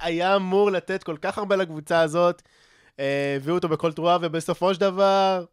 היה 0.00 0.36
אמור 0.36 0.70
לתת 0.70 1.02
כל 1.02 1.16
כך 1.20 1.38
הרבה 1.38 1.56
לקבוצה 1.56 2.00
הזאת. 2.00 2.42
אה, 3.00 3.34
הביאו 3.36 3.54
אותו 3.54 3.68
בכל 3.68 3.92
תרועה, 3.92 4.18
ובסופו 4.20 4.74
של 4.74 4.80
דבר, 4.80 5.44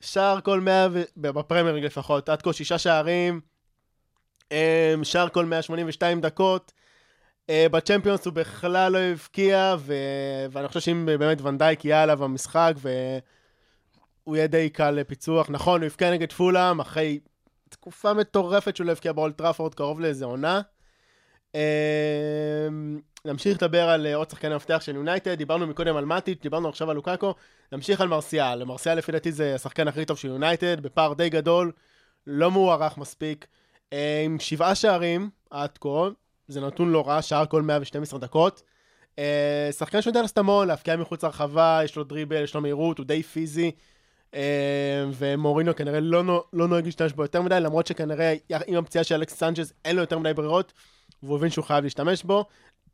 שער 0.00 0.40
כל 0.40 0.60
100, 0.60 0.88
ו- 0.92 1.02
בפרמייר 1.16 1.74
ליג 1.74 1.84
לפחות, 1.84 2.28
עד 2.28 2.42
כה 2.42 2.52
שישה 2.52 2.78
שערים, 2.78 3.40
אה, 4.52 4.94
שער 5.02 5.28
כל 5.28 5.44
182 5.44 6.20
דקות. 6.20 6.72
אה, 7.50 7.66
בצ'מפיונס 7.70 8.26
הוא 8.26 8.32
בכלל 8.32 8.92
לא 8.92 8.98
הבקיע, 8.98 9.76
ו... 9.78 9.94
ואני 10.50 10.68
חושב 10.68 10.80
שאם 10.80 11.06
באמת 11.06 11.40
ונדייק 11.40 11.84
יהיה 11.84 12.02
עליו 12.02 12.24
המשחק, 12.24 12.72
והוא 12.76 14.36
יהיה 14.36 14.46
די 14.46 14.70
קל 14.70 14.90
לפיצוח. 14.90 15.50
נכון, 15.50 15.80
הוא 15.80 15.86
הבקיע 15.86 16.10
נגד 16.10 16.32
פולאם, 16.32 16.80
אחרי 16.80 17.20
תקופה 17.70 18.14
מטורפת 18.14 18.76
שהוא 18.76 18.86
לא 18.86 18.92
הבקיע 18.92 19.12
באולד 19.12 19.38
טראפורד, 19.38 19.74
קרוב 19.74 20.00
לאיזה 20.00 20.24
עונה. 20.24 20.60
אה, 21.54 22.68
נמשיך 23.24 23.62
לדבר 23.62 23.88
על 23.88 24.06
אה, 24.06 24.14
עוד 24.14 24.30
שחקני 24.30 24.54
מפתח 24.54 24.80
של 24.80 24.94
יונייטד, 24.94 25.34
דיברנו 25.34 25.66
מקודם 25.66 25.96
על 25.96 26.04
מאטיץ', 26.04 26.42
דיברנו 26.42 26.68
עכשיו 26.68 26.90
על 26.90 26.96
לוקאקו, 26.96 27.34
נמשיך 27.72 28.00
על 28.00 28.08
מרסיאל. 28.08 28.64
מרסיאל 28.64 28.98
לפי 28.98 29.12
דעתי 29.12 29.32
זה 29.32 29.54
השחקן 29.54 29.88
הכי 29.88 30.04
טוב 30.04 30.18
של 30.18 30.28
יונייטד, 30.28 30.80
בפער 30.80 31.14
די 31.14 31.28
גדול, 31.28 31.72
לא 32.26 32.50
מוערך 32.50 32.98
מספיק, 32.98 33.46
אה, 33.92 34.22
עם 34.24 34.38
שבעה 34.38 34.74
שערים 34.74 35.30
עד 35.50 35.78
כה, 35.78 36.08
זה 36.48 36.60
נתון 36.60 36.92
לא 36.92 37.08
רע, 37.08 37.22
שער 37.22 37.46
כל 37.46 37.62
112 37.62 38.20
דקות. 38.20 38.62
אה, 39.18 39.68
שחקן 39.72 40.02
שיודע 40.02 40.22
לעשות 40.22 40.38
המון, 40.38 40.68
להבקיע 40.68 40.96
מחוץ 40.96 41.24
לרחבה, 41.24 41.80
יש 41.84 41.96
לו 41.96 42.04
דריבל, 42.04 42.42
יש 42.42 42.54
לו 42.54 42.60
מהירות, 42.60 42.98
הוא 42.98 43.06
די 43.06 43.22
פיזי. 43.22 43.70
אה, 44.34 45.04
ומורינו 45.18 45.76
כנראה 45.76 46.00
לא, 46.00 46.44
לא 46.52 46.68
נוהג 46.68 46.84
להשתמש 46.84 47.12
בו 47.12 47.22
יותר 47.22 47.42
מדי, 47.42 47.60
למרות 47.60 47.86
שכנראה 47.86 48.34
עם 48.66 48.76
הפציעה 48.76 49.04
של 49.04 49.14
אלכס 49.14 49.34
סנצ'ז 49.34 49.72
אין 49.84 49.96
לו 49.96 50.02
יותר 50.02 50.18
מדי 50.18 50.34
ברירות, 50.34 50.72
והוא 51.22 51.36
הבין 51.36 51.50
שהוא 51.50 51.64
חייב 51.64 51.84
להשתמש 51.84 52.22
בו, 52.22 52.44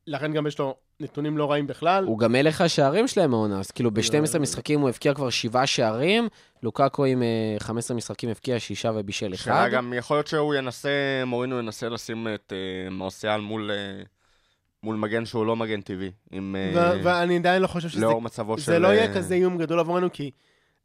לכן 0.06 0.32
גם 0.32 0.46
יש 0.46 0.58
לו 0.58 0.76
נתונים 1.00 1.38
לא 1.38 1.50
רעים 1.50 1.66
בכלל. 1.66 2.04
הוא 2.04 2.18
גם 2.18 2.32
מלך 2.32 2.60
השערים 2.60 3.08
שלהם 3.08 3.34
העונה, 3.34 3.58
אז 3.60 3.70
כאילו 3.70 3.90
ב-12 3.90 4.38
משחקים 4.38 4.80
הוא 4.80 4.88
הבקיע 4.88 5.14
כבר 5.14 5.30
שבעה 5.30 5.66
שערים, 5.66 6.28
לוקקו 6.62 7.04
עם 7.04 7.22
אה, 7.22 7.56
15 7.58 7.96
משחקים 7.96 8.28
הבקיע 8.28 8.60
שישה 8.60 8.90
ובישל 8.94 9.34
אחד. 9.34 9.44
שאלה 9.44 9.68
גם, 9.68 9.92
יכול 9.96 10.16
להיות 10.16 10.26
שהוא 10.26 10.54
ינסה, 10.54 10.88
מורינו 11.26 11.58
ינסה 11.58 11.88
לשים 11.88 12.26
את 12.34 12.52
אה, 12.52 12.90
מרסיאל 12.90 13.40
מול, 13.40 13.70
אה, 13.70 14.02
מול 14.82 14.96
מגן 14.96 15.24
שהוא 15.24 15.46
לא 15.46 15.56
מגן 15.56 15.80
טבעי. 15.80 16.10
עם, 16.30 16.56
אה, 16.58 16.72
ו- 16.74 17.04
ואני 17.04 17.36
עדיין 17.36 17.62
לא 17.62 17.66
חושב 17.66 17.88
שזה 17.88 18.00
לאור 18.00 18.22
מצבו 18.22 18.58
של... 18.58 18.64
זה 18.64 18.78
לא 18.78 18.88
יהיה 18.88 19.08
אה, 19.08 19.14
כזה 19.14 19.34
איום 19.34 19.58
גדול 19.58 19.80
עבורנו, 19.80 20.12
כי 20.12 20.30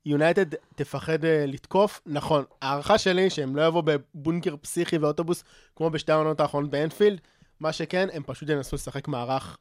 יונייטד 0.05 0.45
תפחד 0.75 1.25
אה, 1.25 1.45
לתקוף. 1.47 2.01
נכון, 2.05 2.43
ההערכה 2.61 2.97
שלי 2.97 3.29
שהם 3.29 3.55
לא 3.55 3.61
יבואו 3.67 3.83
בבונקר 3.85 4.55
פסיכי 4.61 4.97
ואוטובוס 4.97 5.43
כמו 5.75 5.89
בשתי 5.89 6.11
העונות 6.11 6.39
האחרונות 6.39 6.69
באנפילד, 6.71 7.19
מה 7.59 7.73
שכן, 7.73 8.07
הם 8.13 8.23
פשוט 8.25 8.49
ינסו 8.49 8.75
לשחק 8.75 9.07
מערך. 9.07 9.57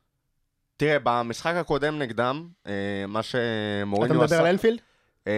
תראה, 0.76 0.96
במשחק 1.02 1.54
הקודם 1.56 1.98
נגדם, 1.98 2.48
אה, 2.66 2.72
מה 3.08 3.20
אתה 3.20 3.28
שמוריניו 3.28 4.20
מדבר 4.20 4.40
על 4.40 4.46
אנפילד? 4.46 4.78
אה, 5.26 5.32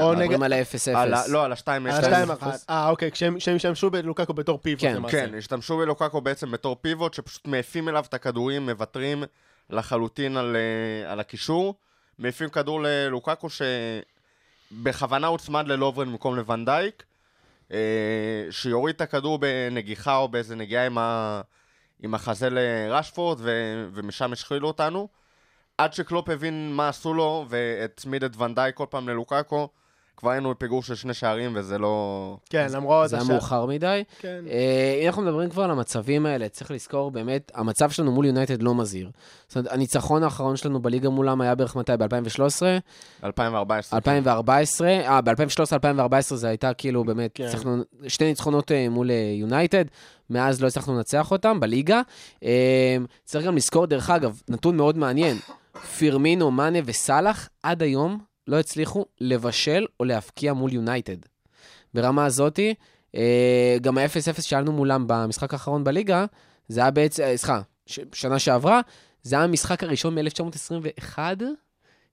או 0.00 0.12
נגד- 0.14 0.20
מדברים 0.22 0.42
על 0.42 0.52
ה-0-0. 0.52 0.96
על 0.98 1.14
ה- 1.14 1.28
לא, 1.28 1.44
על 1.44 1.52
השתיים 1.52 1.86
על 1.86 1.92
אפס. 1.92 2.04
השתיים 2.04 2.30
אחת. 2.30 2.60
אה, 2.70 2.88
אוקיי, 2.88 3.10
כשהם 3.10 3.36
השתמשו 3.56 3.90
בלוקקו 3.90 4.32
בתור 4.34 4.58
פיבוט 4.62 4.80
כן, 4.84 4.94
למעשה. 4.96 5.26
כן, 5.26 5.34
השתמשו 5.38 5.76
בלוקקו 5.78 6.20
בעצם 6.20 6.50
בתור 6.50 6.76
פיבוט, 6.80 7.14
שפשוט 7.14 7.46
מעיפים 7.46 7.88
אליו 7.88 8.04
את 8.08 8.14
הכדורים, 8.14 8.66
מוותרים 8.66 9.22
לחלוטין 9.70 10.36
על, 10.36 10.56
על 11.06 11.20
הקישור. 11.20 11.74
מעיפים 12.18 12.48
כדור 12.48 12.80
ללוקקו 12.82 13.48
שבכוונה 14.72 15.26
הוצמד 15.26 15.68
ללוברן 15.68 16.10
במקום 16.10 16.36
לוונדייק, 16.36 17.04
אה, 17.72 18.46
שיוריד 18.50 18.94
את 18.94 19.00
הכדור 19.00 19.38
בנגיחה 19.38 20.16
או 20.16 20.28
באיזה 20.28 20.56
נגיעה 20.56 20.86
עם, 20.86 20.98
ה, 20.98 21.40
עם 22.02 22.14
החזה 22.14 22.48
לרשפורד, 22.50 23.38
ו, 23.40 23.50
ומשם 23.92 24.32
השחילו 24.32 24.68
אותנו. 24.68 25.08
עד 25.78 25.92
שקלופ 25.92 26.28
הבין 26.28 26.72
מה 26.72 26.88
עשו 26.88 27.14
לו, 27.14 27.46
והצמיד 27.48 28.24
את 28.24 28.36
וונדייק 28.36 28.74
כל 28.76 28.86
פעם 28.90 29.08
ללוקקו, 29.08 29.68
כבר 30.22 30.30
היינו 30.30 30.50
בפיגור 30.50 30.82
של 30.82 30.94
שני 30.94 31.14
שערים, 31.14 31.52
וזה 31.54 31.78
לא... 31.78 32.36
כן, 32.50 32.66
למרות... 32.72 33.08
זה 33.08 33.16
היה 33.16 33.24
מאוחר 33.24 33.66
מדי. 33.66 34.04
כן. 34.20 34.44
אה, 34.50 34.98
אם 35.02 35.06
אנחנו 35.06 35.22
מדברים 35.22 35.50
כבר 35.50 35.62
על 35.62 35.70
המצבים 35.70 36.26
האלה, 36.26 36.48
צריך 36.48 36.70
לזכור 36.70 37.10
באמת, 37.10 37.52
המצב 37.54 37.90
שלנו 37.90 38.12
מול 38.12 38.26
יונייטד 38.26 38.62
לא 38.62 38.74
מזהיר. 38.74 39.10
זאת 39.48 39.56
אומרת, 39.56 39.72
הניצחון 39.72 40.22
האחרון 40.22 40.56
שלנו 40.56 40.82
בליגה 40.82 41.08
מולם 41.08 41.40
היה 41.40 41.54
בערך 41.54 41.76
מתי? 41.76 41.92
ב-2013? 41.98 42.62
2014. 43.24 43.96
2014, 43.96 44.88
אה, 44.88 45.20
ב-2013-2014 45.20 46.34
זה 46.34 46.48
הייתה 46.48 46.74
כאילו 46.74 47.04
באמת, 47.04 47.30
כן. 47.34 47.44
הצלחנו, 47.44 47.82
שתי 48.06 48.24
ניצחונות 48.24 48.72
אה, 48.72 48.88
מול 48.88 49.10
אה, 49.10 49.34
יונייטד, 49.40 49.84
מאז 50.30 50.62
לא 50.62 50.66
הצלחנו 50.66 50.94
לנצח 50.94 51.30
אותם 51.30 51.60
בליגה. 51.60 52.00
אה, 52.44 52.96
צריך 53.24 53.46
גם 53.46 53.56
לזכור, 53.56 53.86
דרך 53.86 54.10
אגב, 54.10 54.40
נתון 54.48 54.76
מאוד 54.76 54.98
מעניין, 54.98 55.36
פירמינו, 55.98 56.50
מאנה 56.50 56.78
וסאלח 56.84 57.48
עד 57.62 57.82
היום 57.82 58.31
לא 58.46 58.60
הצליחו 58.60 59.04
לבשל 59.20 59.86
או 60.00 60.04
להפקיע 60.04 60.52
מול 60.52 60.72
יונייטד. 60.72 61.16
ברמה 61.94 62.24
הזאתי, 62.24 62.74
אה, 63.14 63.76
גם 63.80 63.98
ה-0-0 63.98 64.42
שהיה 64.42 64.61
לנו 64.61 64.72
מולם 64.72 65.04
במשחק 65.06 65.52
האחרון 65.52 65.84
בליגה, 65.84 66.24
זה 66.68 66.80
היה 66.80 66.90
בעצם, 66.90 67.22
אה, 67.22 67.36
סליחה, 67.36 67.60
שנה 68.12 68.38
שעברה, 68.38 68.80
זה 69.22 69.36
היה 69.36 69.44
המשחק 69.44 69.82
הראשון 69.82 70.14
מ-1921, 70.18 71.18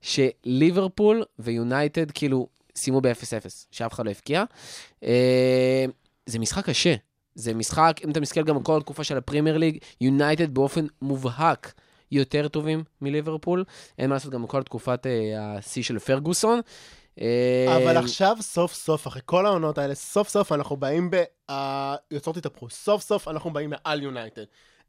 שליברפול 0.00 1.24
ויונייטד 1.38 2.10
כאילו 2.10 2.48
סיימו 2.76 3.00
ב-0-0, 3.00 3.48
שאף 3.70 3.92
אחד 3.92 4.06
לא 4.06 4.10
הבקיע. 4.10 4.44
אה, 5.04 5.84
זה 6.26 6.38
משחק 6.38 6.64
קשה. 6.66 6.94
זה 7.34 7.54
משחק, 7.54 8.00
אם 8.04 8.10
אתה 8.10 8.20
מסתכל 8.20 8.42
גם 8.42 8.56
על 8.56 8.62
כל 8.62 8.76
התקופה 8.76 9.04
של 9.04 9.16
הפרימייר 9.16 9.56
ליג, 9.56 9.78
יונייטד 10.00 10.54
באופן 10.54 10.86
מובהק 11.02 11.72
יותר 12.12 12.48
טובים 12.48 12.84
מליברפול. 13.00 13.64
אין 13.98 14.10
מה 14.10 14.16
לעשות 14.16 14.32
גם 14.32 14.42
בכל 14.42 14.62
תקופת 14.62 15.06
אה, 15.06 15.56
השיא 15.56 15.82
של 15.82 15.98
פרגוסון. 15.98 16.60
אה, 17.20 17.76
אבל 17.76 17.96
עכשיו, 17.96 18.36
סוף 18.40 18.72
סוף, 18.72 19.06
אחרי 19.06 19.22
כל 19.24 19.46
העונות 19.46 19.78
האלה, 19.78 19.94
סוף 19.94 20.28
סוף 20.28 20.52
אנחנו 20.52 20.76
באים 20.76 21.10
ב... 21.10 21.22
היוצרות 21.48 22.36
התהפכו. 22.36 22.70
סוף 22.70 23.02
סוף 23.02 23.28
אנחנו 23.28 23.52
באים 23.52 23.70
מעל 23.70 24.02
יונייטד. 24.02 24.44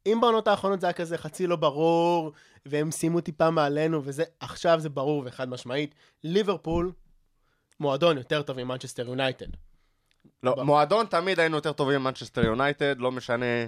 אם 0.06 0.18
בעונות 0.22 0.48
האחרונות 0.48 0.82
זה 0.82 0.88
היה 0.88 0.94
כזה 0.94 1.18
חצי 1.18 1.48
לא 1.48 1.56
ברור, 1.56 2.32
והם 2.66 2.92
סיימו 2.92 3.22
טיפה 3.22 3.50
מעלינו 3.50 4.02
וזה, 4.04 4.24
עכשיו 4.40 4.80
זה 4.80 4.90
ברור 4.90 5.24
וחד 5.26 5.50
משמעית. 5.50 5.96
ליברפול, 6.24 6.92
מועדון 7.80 8.18
יותר 8.18 8.42
טוב 8.42 8.64
ממנצ'סטר 8.64 9.08
יונייטד. 9.08 9.46
לא, 10.44 10.56
מועדון 10.64 11.06
תמיד 11.06 11.40
היינו 11.40 11.56
יותר 11.56 11.72
טובים 11.72 12.02
ממנצ'סטר 12.02 12.46
יונייטד, 12.46 12.96
לא 12.98 13.12
משנה 13.12 13.46
אה, 13.46 13.68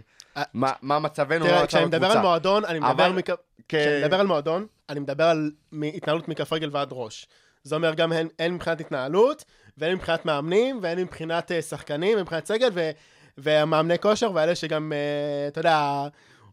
מה 0.54 0.72
מה 0.82 1.00
מצבנו, 1.00 1.46
תראה, 1.46 1.67
כשאני 1.67 1.86
מדבר 1.86 2.08
על. 2.08 2.22
מועדון, 2.22 2.65
אני 2.65 2.80
מדבר 2.80 3.12
מכ... 3.12 3.30
כ- 3.30 3.34
כשאני 3.69 4.02
מדבר 4.02 4.19
על 4.19 4.28
מועדון, 4.28 4.67
אני 4.89 5.00
מדבר 5.00 5.24
על 5.24 5.52
התנהלות 5.93 6.28
מכף 6.28 6.54
רגל 6.54 6.69
ועד 6.72 6.88
ראש. 6.91 7.28
זה 7.63 7.76
אומר 7.76 7.93
גם 7.93 8.12
הן, 8.12 8.28
הן 8.39 8.54
מבחינת 8.54 8.80
התנהלות, 8.82 9.43
והן 9.78 9.93
מבחינת 9.96 10.26
מאמנים, 10.26 10.80
והן 10.82 11.00
מבחינת 11.00 11.52
אה, 11.52 11.62
שחקנים, 11.62 12.17
ומבחינת 12.17 12.46
סגל, 12.46 12.69
ו, 12.74 12.89
והמאמני 13.38 14.00
כושר, 14.00 14.32
ואלה 14.34 14.56
שגם, 14.56 14.93
אה, 14.93 15.48
אתה 15.48 15.60
יודע, 15.60 16.04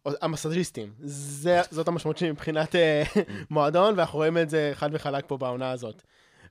המסאז'יסטים. 0.06 0.92
זה, 1.02 1.60
זאת 1.70 1.88
המשמעות 1.88 2.18
שלי 2.18 2.30
מבחינת 2.30 2.74
אה, 2.76 3.02
מועדון, 3.50 3.94
ואנחנו 3.96 4.18
רואים 4.18 4.38
את 4.38 4.50
זה 4.50 4.72
חד 4.74 4.90
וחלק 4.92 5.24
פה 5.26 5.36
בעונה 5.36 5.70
הזאת. 5.70 6.02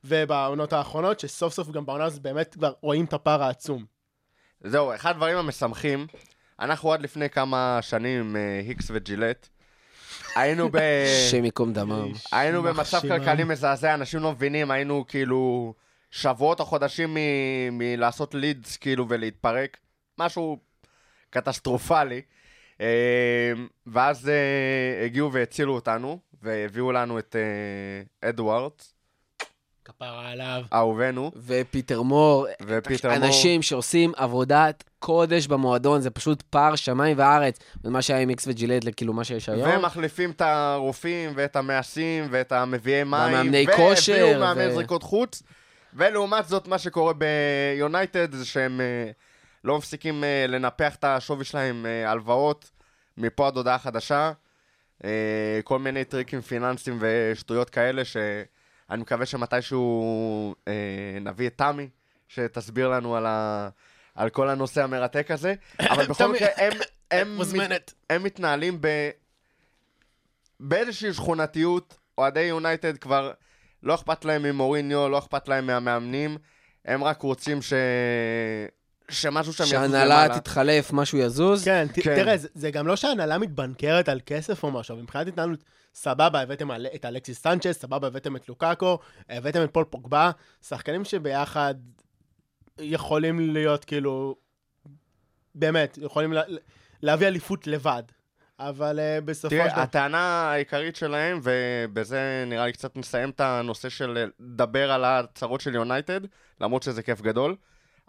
ובעונות 0.03 0.73
האחרונות, 0.73 1.19
שסוף 1.19 1.53
סוף 1.53 1.69
גם 1.71 1.85
בעונה 1.85 2.03
הזאת 2.03 2.21
באמת 2.21 2.53
כבר 2.53 2.73
רואים 2.81 3.05
את 3.05 3.13
הפער 3.13 3.43
העצום. 3.43 3.85
זהו, 4.63 4.95
אחד 4.95 5.09
הדברים 5.09 5.37
המשמחים, 5.37 6.07
אנחנו 6.59 6.93
עד 6.93 7.01
לפני 7.01 7.29
כמה 7.29 7.79
שנים 7.81 8.19
עם 8.19 8.35
אה, 8.35 8.59
היקס 8.67 8.87
וג'ילט, 8.93 9.47
היינו 10.35 10.69
ב... 10.69 10.77
השם 11.27 11.45
ייקום 11.45 11.73
דמם. 11.73 12.11
היינו 12.31 12.63
במצב. 12.63 13.01
כלכלי 13.01 13.43
מזעזע, 13.43 13.93
אנשים 13.93 14.19
לא 14.19 14.31
מבינים, 14.31 14.71
היינו 14.71 15.05
כאילו 15.07 15.73
שבועות 16.11 16.59
או 16.59 16.65
חודשים 16.65 17.17
מלעשות 17.71 18.35
לידס 18.35 18.77
כאילו 18.77 19.09
ולהתפרק, 19.09 19.77
משהו 20.17 20.57
קטסטרופלי. 21.29 22.21
אה, 22.81 23.51
ואז 23.87 24.29
אה, 24.29 25.05
הגיעו 25.05 25.33
והצילו 25.33 25.75
אותנו, 25.75 26.19
והביאו 26.41 26.91
לנו 26.91 27.19
את 27.19 27.35
אדוארדס, 28.21 28.93
כפרה 29.89 30.32
עליו. 30.32 30.63
אהובנו, 30.73 31.32
ופיטר 31.45 32.02
מור, 32.02 32.47
ופיטר 32.67 33.10
מור. 33.10 33.17
אנשים 33.17 33.62
שעושים 33.62 34.12
עבודת 34.15 34.84
קודש 34.99 35.47
במועדון, 35.47 36.02
זה 36.02 36.10
פשוט 36.10 36.41
פער 36.41 36.75
שמיים 36.75 37.17
וארץ, 37.19 37.60
ומה 37.83 38.02
שהיה 38.02 38.19
עם 38.19 38.29
איקס 38.29 38.48
וג'ילט 38.48 38.83
לכאילו 38.83 39.13
מה 39.13 39.23
שיש 39.23 39.50
היום. 39.50 39.69
ומחליפים 39.69 40.31
את 40.31 40.42
הרופאים 40.42 41.31
ואת 41.35 41.56
המעשים 41.56 42.27
ואת 42.31 42.52
המביאי 42.52 43.04
מים. 43.04 43.33
והמאמני 43.33 43.67
כושר, 43.75 44.13
והביאו 44.13 44.40
מאמן 44.40 44.71
זריקות 44.71 45.04
חוץ. 45.04 45.44
ולעומת 45.94 46.48
זאת, 46.48 46.67
מה 46.67 46.77
שקורה 46.77 47.13
ביונייטד 47.13 48.31
זה 48.31 48.46
שהם 48.46 48.81
אה, 48.81 49.12
לא 49.63 49.77
מפסיקים 49.77 50.23
אה, 50.23 50.46
לנפח 50.48 50.96
את 50.96 51.04
השווי 51.04 51.46
שלהם 51.46 51.85
אה, 51.85 52.12
הלוואות 52.12 52.71
מפה 53.17 53.48
עד 53.48 53.58
הודעה 53.58 53.79
חדשה. 53.79 54.31
כל 55.63 55.79
מיני 55.79 56.04
טריקים 56.04 56.42
פיננסיים 56.42 56.98
ושטויות 57.02 57.69
כאלה, 57.69 58.02
שאני 58.90 59.02
מקווה 59.02 59.25
שמתישהו 59.25 60.56
אה, 60.67 61.17
נביא 61.21 61.48
את 61.48 61.58
תמי, 61.58 61.90
שתסביר 62.27 62.90
לנו 62.90 63.15
על, 63.15 63.25
ה... 63.25 63.69
על 64.15 64.29
כל 64.29 64.50
הנושא 64.50 64.83
המרתק 64.83 65.31
הזה. 65.31 65.54
אבל 65.92 66.06
בכל 66.06 66.31
מקרה, 66.31 66.48
הם, 66.58 66.73
הם, 67.12 67.35
מוזמנת. 67.35 67.94
הם 68.10 68.23
מתנהלים 68.23 68.77
ב... 68.81 68.87
באיזושהי 70.60 71.13
שכונתיות, 71.13 71.98
אוהדי 72.17 72.42
יונייטד 72.42 72.98
כבר 72.98 73.31
לא 73.83 73.96
אכפת 73.96 74.25
להם 74.25 74.44
ממוריניו, 74.44 75.10
לא 75.10 75.17
אכפת 75.17 75.48
להם 75.48 75.67
מהמאמנים, 75.67 76.37
הם 76.85 77.04
רק 77.04 77.21
רוצים 77.21 77.62
ש... 77.62 77.73
שמשהו 79.10 79.53
שם 79.53 79.63
יזוז 79.63 79.71
שההנהלה 79.73 80.05
למעלה. 80.25 80.39
תתחלף, 80.39 80.89
משהו 80.93 81.17
יזוז. 81.17 81.65
כן, 81.65 81.87
כן. 81.93 82.01
תראה, 82.01 82.37
זה- 82.37 82.47
זה 82.53 82.71
גם 82.71 82.87
לא 82.87 82.95
שההנהלה 82.95 83.37
מתבנקרת 83.37 84.10
על 84.10 84.19
כסף 84.25 84.63
או 84.63 84.71
משהו, 84.71 84.93
אבל 84.93 85.01
מבחינת 85.01 85.27
התנהלות, 85.27 85.63
סבבה, 85.95 86.41
הבאתם 86.41 86.71
על- 86.71 86.87
את 86.95 87.05
אלכסיס 87.05 87.41
סנצ'ס, 87.43 87.79
סבבה, 87.81 88.07
הבאתם 88.07 88.35
את 88.35 88.49
לוקאקו, 88.49 88.99
הבאתם 89.29 89.63
את 89.63 89.69
פול 89.73 89.83
פוגבה, 89.83 90.31
שחקנים 90.67 91.05
שביחד 91.05 91.75
יכולים 92.79 93.53
להיות 93.53 93.85
כאילו, 93.85 94.35
באמת, 95.55 95.97
יכולים 96.01 96.33
לה- 96.33 96.43
להביא 97.01 97.27
אליפות 97.27 97.67
לבד. 97.67 98.03
אבל 98.60 98.99
אה, 99.00 99.21
בסופו 99.25 99.55
של 99.55 99.62
תראה, 99.62 99.71
דבר... 99.73 99.81
הטענה 99.81 100.51
העיקרית 100.51 100.95
שלהם, 100.95 101.39
ובזה 101.43 102.43
נראה 102.47 102.65
לי 102.65 102.73
קצת 102.73 102.95
נסיים 102.97 103.29
את 103.29 103.41
הנושא 103.41 103.89
של 103.89 104.25
לדבר 104.39 104.91
על 104.91 105.05
הצרות 105.05 105.62
של 105.62 105.75
יונייטד, 105.75 106.21
למרות 106.62 106.83
שזה 106.83 107.03
כיף 107.03 107.21
גדול, 107.21 107.55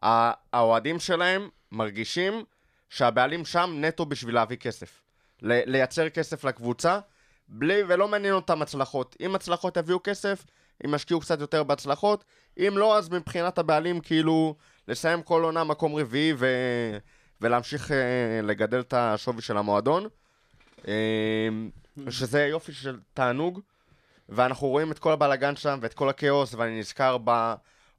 האוהדים 0.03 1.01
שלהם 1.01 1.49
מרגישים 1.73 2.45
שהבעלים 2.89 3.45
שם 3.45 3.75
נטו 3.77 4.07
בשביל 4.07 4.35
להביא 4.35 4.57
כסף. 4.57 5.03
לייצר 5.43 6.09
כסף 6.09 6.45
לקבוצה, 6.45 6.99
בלי, 7.49 7.83
ולא 7.89 8.09
מעניין 8.09 8.35
אותם 8.35 8.63
הצלחות. 8.63 9.17
אם 9.21 9.35
הצלחות 9.35 9.77
יביאו 9.77 9.99
כסף, 10.05 10.45
הם 10.85 10.95
ישקיעו 10.95 11.21
קצת 11.21 11.41
יותר 11.41 11.63
בהצלחות, 11.63 12.25
אם 12.59 12.75
לא, 12.77 12.99
אז 12.99 13.09
מבחינת 13.09 13.59
הבעלים, 13.59 14.01
כאילו, 14.01 14.55
לסיים 14.89 15.23
כל 15.23 15.45
עונה 15.45 15.65
מקום 15.65 15.95
רביעי 15.95 16.33
ו... 16.37 16.47
ולהמשיך 17.41 17.91
אה, 17.91 17.97
לגדל 18.43 18.81
את 18.81 18.95
השווי 18.97 19.43
של 19.43 19.57
המועדון. 19.57 20.07
אה, 20.89 21.49
שזה 22.11 22.47
יופי 22.47 22.73
של 22.73 22.99
תענוג, 23.15 23.61
ואנחנו 24.29 24.69
רואים 24.69 24.93
את 24.93 24.99
כל 24.99 25.13
הבלאגן 25.13 25.57
שם 25.57 25.79
ואת 25.83 25.95
כל 25.95 26.09
הכאוס, 26.09 26.55
ואני 26.55 26.79
נזכר 26.79 27.19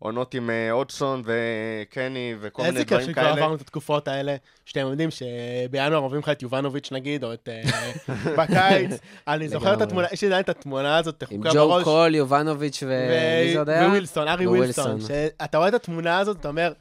בעונות 0.01 0.33
עם 0.33 0.49
אה, 0.49 0.71
אודסון 0.71 1.23
וקני 1.25 2.35
וכל 2.39 2.61
מיני 2.61 2.73
איזה 2.73 2.85
כיף 2.85 2.97
דברים 2.97 3.09
שכבר 3.09 3.23
כאלה. 3.23 3.35
עברנו 3.35 3.55
את 3.55 3.61
התקופות 3.61 4.07
האלה, 4.07 4.35
שאתם 4.65 4.79
יודעים 4.79 5.09
שבינואר 5.11 5.97
אוהבים 5.99 6.19
לך 6.19 6.29
את 6.29 6.41
יובנוביץ' 6.41 6.91
נגיד, 6.91 7.23
או 7.23 7.33
את... 7.33 7.49
אה, 7.51 7.61
בקיץ. 8.37 8.99
אני 9.27 9.49
זוכר 9.49 9.73
את. 9.73 9.81
התמונה, 9.81 10.07
יש 10.11 10.21
לי 10.21 10.27
עדיין 10.27 10.43
את 10.43 10.49
התמונה 10.49 10.97
הזאת, 10.97 11.23
עם 11.23 11.41
תחוקה 11.43 11.49
ג'ו 11.53 11.69
בראש. 11.69 11.83
קול, 11.83 12.15
יובנוביץ' 12.15 12.83
ומי 12.83 13.53
זה 13.53 13.59
עוד 13.59 13.69
היה? 13.69 13.87
ווילסון, 13.87 14.27
ארי 14.27 14.47
ווילסון. 14.47 15.01
שאתה 15.01 15.57
רואה 15.57 15.69
את 15.69 15.73
התמונה 15.73 16.19
הזאת, 16.19 16.39
אתה 16.39 16.47
אומר, 16.47 16.73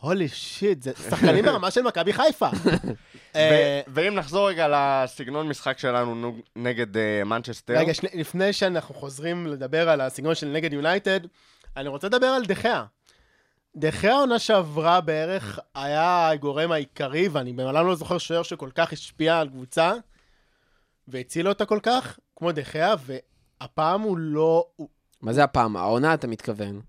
הולי 0.00 0.28
שיט, 0.28 0.82
זה 0.82 0.92
שחקנים 1.10 1.44
ברמה 1.44 1.70
של 1.70 1.82
מכבי 1.82 2.12
חיפה. 2.12 2.48
אה, 3.36 3.80
ו- 3.88 3.90
ואם 3.94 4.14
נחזור 4.14 4.48
רגע 4.48 4.66
לסגנון 4.70 5.48
משחק 5.48 5.78
שלנו 5.78 6.14
נו- 6.14 6.36
נגד 6.56 6.96
אה, 6.96 7.24
מנצ'סטר, 7.24 7.74
רגע, 7.76 7.92
לפני 8.14 8.52
שאנחנו 8.52 8.94
חוזרים 8.94 9.46
לדבר 9.46 9.88
על 9.88 10.00
הסגנון 10.00 10.34
של 10.34 10.46
נגד 10.46 10.72
יונייטד, 10.72 11.20
אני 11.76 11.88
רוצה 11.88 12.06
לדבר 12.06 12.26
על 12.26 12.44
דחיה. 12.44 12.84
דחיה 13.76 14.12
העונה 14.14 14.38
שעברה 14.38 15.00
בערך 15.00 15.58
היה 15.74 16.28
הגורם 16.28 16.72
העיקרי, 16.72 17.28
ואני 17.28 17.52
במעולם 17.52 17.86
לא 17.86 17.94
זוכר 17.94 18.18
שוער 18.18 18.42
שכל 18.42 18.70
כך 18.74 18.92
השפיע 18.92 19.38
על 19.38 19.48
קבוצה, 19.48 19.92
והציל 21.08 21.48
אותה 21.48 21.64
כל 21.66 21.78
כך, 21.82 22.18
כמו 22.36 22.52
דחיה, 22.52 22.94
והפעם 23.60 24.00
הוא 24.00 24.18
לא... 24.18 24.66
הוא- 24.76 24.88
מה 25.22 25.32
זה 25.32 25.44
הפעם? 25.44 25.76
העונה, 25.76 26.14
אתה 26.14 26.26
מתכוון. 26.26 26.80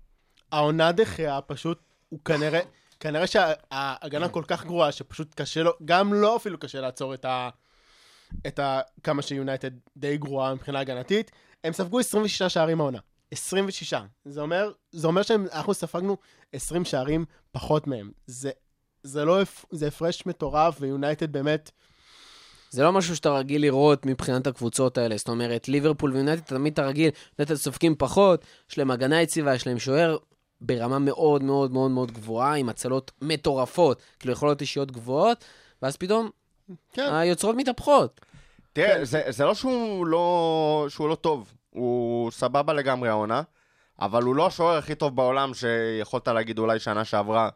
העונה 0.52 0.92
דחיה 0.92 1.40
פשוט, 1.40 1.78
הוא 2.08 2.20
כנראה, 2.24 2.60
כנראה 3.00 3.26
שההגנה 3.26 4.28
כל 4.28 4.44
כך 4.46 4.64
גרועה, 4.64 4.92
שפשוט 4.92 5.34
קשה 5.34 5.62
לו, 5.62 5.72
גם 5.84 6.14
לו 6.14 6.36
אפילו 6.36 6.58
קשה 6.58 6.80
לעצור 6.80 7.14
את 7.14 7.24
ה... 7.24 7.48
את 8.46 8.58
ה... 8.58 8.80
כמה 9.02 9.22
שיונייטד 9.22 9.70
די 9.96 10.16
גרועה 10.16 10.54
מבחינה 10.54 10.80
הגנתית. 10.80 11.30
הם 11.64 11.72
ספגו 11.72 11.98
26 12.00 12.42
שערים 12.42 12.80
העונה. 12.80 12.98
26. 13.32 13.94
זה 14.24 14.40
אומר, 14.40 14.72
זה 14.92 15.06
אומר 15.06 15.22
שאנחנו 15.22 15.74
ספגנו 15.74 16.16
20 16.52 16.84
שערים 16.84 17.24
פחות 17.52 17.86
מהם. 17.86 18.10
זה, 18.26 18.50
זה 19.02 19.24
לא, 19.24 19.38
זה 19.70 19.86
הפרש 19.88 20.26
מטורף, 20.26 20.76
ויונייטד 20.80 21.32
באמת, 21.32 21.70
זה 22.70 22.82
לא 22.82 22.92
משהו 22.92 23.16
שאתה 23.16 23.30
רגיל 23.30 23.62
לראות 23.62 24.06
מבחינת 24.06 24.46
הקבוצות 24.46 24.98
האלה. 24.98 25.16
זאת 25.16 25.28
אומרת, 25.28 25.68
ליברפול 25.68 26.12
ויונייטד, 26.12 26.42
תמיד 26.42 26.72
אתה 26.72 26.86
רגיל, 26.86 27.10
יונייטד 27.38 27.54
סופגים 27.54 27.94
פחות, 27.98 28.44
יש 28.70 28.78
להם 28.78 28.90
הגנה 28.90 29.22
יציבה, 29.22 29.54
יש 29.54 29.66
להם 29.66 29.78
שוער 29.78 30.16
ברמה 30.60 30.98
מאוד 30.98 31.42
מאוד 31.42 31.72
מאוד 31.72 31.90
מאוד 31.90 32.12
גבוהה, 32.12 32.54
עם 32.54 32.68
הצלות 32.68 33.10
מטורפות, 33.22 34.02
כאילו 34.18 34.32
יכולות 34.32 34.60
אישיות 34.60 34.90
גבוהות, 34.90 35.44
ואז 35.82 35.96
פתאום 35.96 36.30
כן, 36.92 37.14
היוצרות 37.14 37.56
מתהפכות. 37.56 38.20
תראה, 38.72 39.04
זה, 39.04 39.22
זה 39.28 39.44
לא 39.44 39.54
שהוא 39.54 40.06
לא, 40.06 40.86
שהוא 40.88 41.08
לא 41.08 41.14
טוב, 41.14 41.52
הוא 41.74 42.30
סבבה 42.30 42.72
לגמרי 42.72 43.08
העונה, 43.08 43.42
אבל 44.00 44.22
הוא 44.22 44.36
לא 44.36 44.46
השוער 44.46 44.78
הכי 44.78 44.94
טוב 44.94 45.16
בעולם 45.16 45.54
שיכולת 45.54 46.28
להגיד 46.28 46.58
אולי 46.58 46.78
שנה 46.78 47.04
שעברה. 47.04 47.48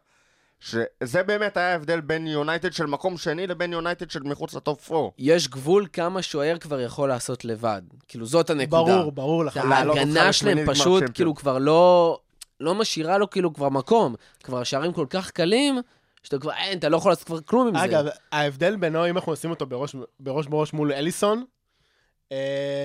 שזה 0.59 1.23
באמת 1.23 1.57
היה 1.57 1.71
ההבדל 1.71 2.01
בין 2.01 2.27
יונייטד 2.27 2.73
של 2.73 2.85
מקום 2.85 3.17
שני 3.17 3.47
לבין 3.47 3.73
יונייטד 3.73 4.11
של 4.11 4.23
מחוץ 4.23 4.53
לטופ 4.53 4.91
4. 4.91 5.09
יש 5.17 5.47
גבול 5.47 5.87
כמה 5.93 6.21
שוער 6.21 6.57
כבר 6.57 6.79
יכול 6.79 7.09
לעשות 7.09 7.45
לבד. 7.45 7.81
כאילו, 8.07 8.25
זאת 8.25 8.49
הנקודה. 8.49 8.95
ברור, 8.95 9.11
ברור 9.11 9.45
לך. 9.45 9.57
ההגנה 9.57 10.29
לשמינית 10.29 10.33
שלהם 10.33 10.65
פשוט. 10.65 11.03
כאילו, 11.13 11.35
כבר 11.35 11.57
לא... 11.57 12.19
לא 12.59 12.75
משאירה 12.75 13.17
לו 13.17 13.29
כאילו 13.29 13.53
כבר 13.53 13.69
מקום. 13.69 14.15
כבר 14.43 14.63
שערים 14.63 14.93
כל 14.93 15.05
כך 15.09 15.31
קלים, 15.31 15.81
שאתה 16.23 16.39
כבר, 16.39 16.51
אין, 16.53 16.77
אתה 16.77 16.89
לא 16.89 16.97
יכול 16.97 17.11
לעשות 17.11 17.27
כבר 17.27 17.41
כלום 17.41 17.67
עם 17.67 17.77
זה. 17.77 17.85
אגב, 17.85 18.05
ההבדל 18.31 18.75
בינו, 18.75 19.09
אם 19.09 19.17
אנחנו 19.17 19.33
נשים 19.33 19.49
אותו 19.49 19.65
בראש 19.65 19.95
בראש, 20.19 20.47
בראש 20.47 20.73
מול 20.73 20.93
אליסון, 20.93 21.45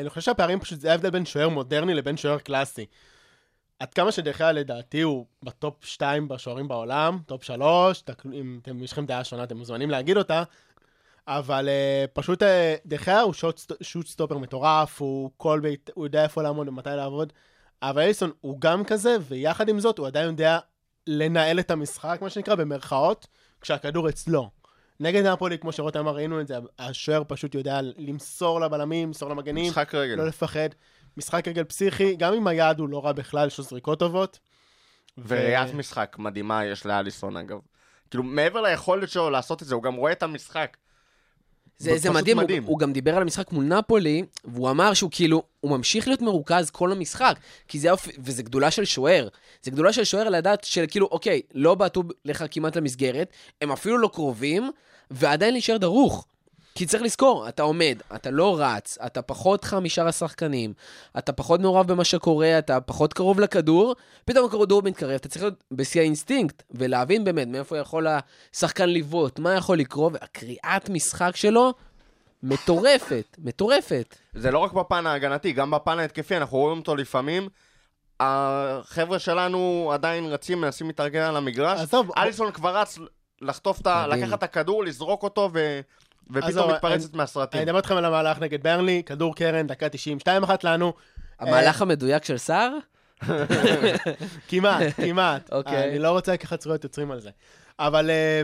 אני 0.00 0.08
חושב 0.08 0.20
שהפערים 0.20 0.60
פשוט, 0.60 0.80
זה 0.80 0.90
ההבדל 0.90 1.10
בין 1.10 1.24
שוער 1.26 1.48
מודרני 1.48 1.94
לבין 1.94 2.16
שוער 2.16 2.38
קלאסי. 2.38 2.86
עד 3.78 3.94
כמה 3.94 4.12
שדה 4.12 4.35
חאה 4.35 4.52
לדעתי 4.52 5.00
הוא 5.00 5.26
ב 5.42 5.53
top 5.53 5.84
2 5.84 6.28
בשוערים 6.28 6.68
בעולם, 6.68 7.18
top 7.26 7.42
3, 7.42 8.04
אם 8.32 8.58
אתם, 8.62 8.82
יש 8.82 8.92
לכם 8.92 9.06
דעה 9.06 9.24
שונה 9.24 9.44
אתם 9.44 9.56
מוזמנים 9.56 9.90
להגיד 9.90 10.16
אותה, 10.16 10.42
אבל 11.28 11.68
אה, 11.68 12.08
פשוט 12.12 12.42
אה, 12.42 12.46
דה 12.86 13.00
חאה 13.00 13.20
הוא 13.20 13.32
shot, 13.32 13.60
shot 13.80 14.06
stopper 14.06 14.38
מטורף, 14.38 15.00
הוא 15.00 15.30
כל 15.36 15.60
בית, 15.62 15.90
הוא 15.94 16.06
יודע 16.06 16.24
איפה 16.24 16.42
לעמוד 16.42 16.68
ומתי 16.68 16.90
לעבוד, 16.90 17.32
אבל 17.82 18.02
אליסון 18.02 18.30
הוא 18.40 18.60
גם 18.60 18.84
כזה, 18.84 19.16
ויחד 19.20 19.68
עם 19.68 19.80
זאת 19.80 19.98
הוא 19.98 20.06
עדיין 20.06 20.26
יודע 20.26 20.58
לנהל 21.06 21.60
את 21.60 21.70
המשחק, 21.70 22.18
מה 22.20 22.30
שנקרא, 22.30 22.54
במרכאות, 22.54 23.26
כשהכדור 23.60 24.08
אצלו. 24.08 24.50
נגד 25.02 25.26
נפולי, 25.26 25.58
כמו 25.58 25.72
שרותם 25.72 25.98
אמר, 25.98 26.14
ראינו 26.14 26.40
את 26.40 26.46
זה, 26.48 26.54
השוער 26.78 27.22
פשוט 27.28 27.54
יודע 27.54 27.80
למסור 27.98 28.60
לבלמים, 28.60 29.08
למסור 29.08 29.30
למגנים, 29.30 29.66
משחק 29.66 29.94
רגל. 29.94 30.14
לא 30.14 30.26
לפחד. 30.26 30.68
משחק 31.16 31.48
רגל 31.48 31.64
פסיכי, 31.64 32.16
גם 32.16 32.34
אם 32.34 32.46
היעד 32.46 32.78
הוא 32.78 32.88
לא 32.88 33.04
רע 33.04 33.12
בכלל, 33.12 33.46
יש 33.46 33.58
לו 33.58 33.64
זריקות 33.64 33.98
טובות. 33.98 34.38
וראיית 35.26 35.74
משחק 35.74 36.16
מדהימה 36.18 36.64
יש 36.64 36.86
לאליסון 36.86 37.36
אגב. 37.36 37.58
כאילו, 38.10 38.24
מעבר 38.24 38.60
ליכולת 38.60 39.08
שלו 39.08 39.30
לעשות 39.30 39.62
את 39.62 39.66
זה, 39.66 39.74
הוא 39.74 39.82
גם 39.82 39.94
רואה 39.94 40.12
את 40.12 40.22
המשחק. 40.22 40.76
זה, 41.78 41.98
זה 41.98 42.10
מדהים, 42.10 42.36
מדהים. 42.36 42.62
הוא, 42.62 42.70
הוא 42.70 42.78
גם 42.78 42.92
דיבר 42.92 43.16
על 43.16 43.22
המשחק 43.22 43.52
מול 43.52 43.64
נפולי, 43.64 44.24
והוא 44.44 44.70
אמר 44.70 44.94
שהוא 44.94 45.10
כאילו, 45.12 45.42
הוא 45.60 45.70
ממשיך 45.70 46.08
להיות 46.08 46.22
מרוכז 46.22 46.70
כל 46.70 46.92
המשחק, 46.92 47.36
כי 47.68 47.78
זה 47.78 47.90
אופי, 47.90 48.10
וזה 48.18 48.42
גדולה 48.42 48.70
של 48.70 48.84
שוער. 48.84 49.28
זה 49.62 49.70
גדולה 49.70 49.92
של 49.92 50.04
שוער 50.04 50.28
לדעת 50.28 50.64
של 50.64 50.84
כאילו, 50.88 51.06
אוקיי, 51.06 51.42
לא 51.54 51.74
בעטו 51.74 52.02
לך 52.24 52.44
כמעט 52.50 52.76
למסגרת, 52.76 53.32
הם 53.60 53.72
אפילו 53.72 53.98
לא 53.98 54.10
קרובים, 54.12 54.70
ועדיין 55.12 55.52
להישאר 55.52 55.76
דרוך. 55.76 56.26
כי 56.74 56.86
צריך 56.86 57.02
לזכור, 57.02 57.48
אתה 57.48 57.62
עומד, 57.62 57.98
אתה 58.14 58.30
לא 58.30 58.60
רץ, 58.60 58.98
אתה 59.06 59.22
פחות 59.22 59.64
חם 59.64 59.84
משאר 59.84 60.08
השחקנים, 60.08 60.72
אתה 61.18 61.32
פחות 61.32 61.60
מעורב 61.60 61.86
במה 61.86 62.04
שקורה, 62.04 62.58
אתה 62.58 62.80
פחות 62.80 63.12
קרוב 63.12 63.40
לכדור, 63.40 63.94
פתאום 64.24 64.46
הכדור 64.46 64.82
מתקרב, 64.82 65.10
אתה 65.10 65.28
צריך 65.28 65.42
להיות 65.42 65.64
בשיא 65.72 66.00
האינסטינקט, 66.00 66.62
ולהבין 66.70 67.24
באמת 67.24 67.48
מאיפה 67.48 67.78
יכול 67.78 68.06
השחקן 68.52 68.88
לבעוט, 68.88 69.38
מה 69.38 69.54
יכול 69.54 69.78
לקרות, 69.78 70.12
והקריאת 70.12 70.88
משחק 70.90 71.36
שלו 71.36 71.74
מטורפת, 72.42 73.36
מטורפת. 73.44 74.16
זה 74.34 74.50
לא 74.50 74.58
רק 74.58 74.72
בפן 74.72 75.06
ההגנתי, 75.06 75.52
גם 75.52 75.70
בפן 75.70 75.98
ההתקפי, 75.98 76.36
אנחנו 76.36 76.58
רואים 76.58 76.78
אותו 76.78 76.96
לפעמים. 76.96 77.48
החבר'ה 78.20 79.18
שלנו 79.18 79.90
עדיין 79.94 80.26
רצים, 80.26 80.60
מנסים 80.60 80.86
להתארגן 80.86 81.22
על 81.22 81.36
המגרש. 81.36 81.80
עזוב, 81.80 82.10
אליסון 82.16 82.52
כבר 82.52 82.76
רץ 82.76 82.98
לחטוף 83.42 83.80
את 83.80 83.86
ה... 83.86 84.06
לקחת 84.06 84.38
את 84.38 84.42
הכדור, 84.42 84.84
לזרוק 84.84 85.22
אותו, 85.22 85.50
ו... 85.54 85.80
ופתאום 86.30 86.72
מתפרצת 86.72 87.08
אני- 87.10 87.18
מהסרטים. 87.18 87.60
אני 87.60 87.64
אדבר 87.64 87.78
איתכם 87.78 87.96
על 87.96 88.04
המהלך 88.04 88.38
נגד 88.38 88.62
ברנלי, 88.62 89.02
כדור 89.06 89.34
קרן, 89.36 89.66
דקה 89.66 89.88
90, 89.88 90.18
2-1 90.18 90.28
לנו. 90.64 90.92
המהלך 91.38 91.82
המדויק 91.82 92.24
של 92.24 92.38
סער? 92.38 92.72
כמעט, 94.48 94.82
כמעט. 94.96 95.52
אוקיי. 95.52 95.90
אני 95.90 95.98
לא 95.98 96.10
רוצה 96.10 96.32
לקחת 96.32 96.60
זכויות 96.60 96.84
יוצרים 96.84 97.10
על 97.10 97.20
זה. 97.20 97.30
אבל 97.78 98.10
אה, 98.10 98.42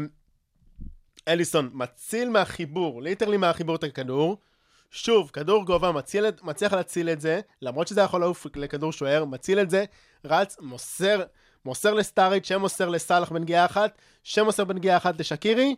אליסון 1.28 1.70
מציל 1.72 2.28
מהחיבור, 2.28 3.02
ליטרלי 3.02 3.36
מהחיבור 3.36 3.76
את 3.76 3.84
הכדור, 3.84 4.36
שוב, 4.90 5.30
כדור 5.32 5.64
גובה, 5.64 5.92
מציל, 5.92 6.24
מצליח 6.42 6.72
להציל 6.72 7.10
את 7.10 7.20
זה, 7.20 7.40
למרות 7.62 7.88
שזה 7.88 8.00
יכול 8.00 8.20
לעוף 8.20 8.46
לכדור 8.56 8.92
שוער, 8.92 9.24
מציל 9.24 9.60
את 9.60 9.70
זה, 9.70 9.84
רץ, 10.24 10.56
מוסר, 10.60 11.22
מוסר 11.64 11.94
לסטאריץ', 11.94 12.46
שמוסר 12.46 12.88
לסאלח 12.88 13.32
בנגיעה 13.32 13.64
אחת, 13.64 13.98
שמוסר 14.22 14.64
בנגיעה 14.64 14.96
אחת 14.96 15.20
לשקירי, 15.20 15.76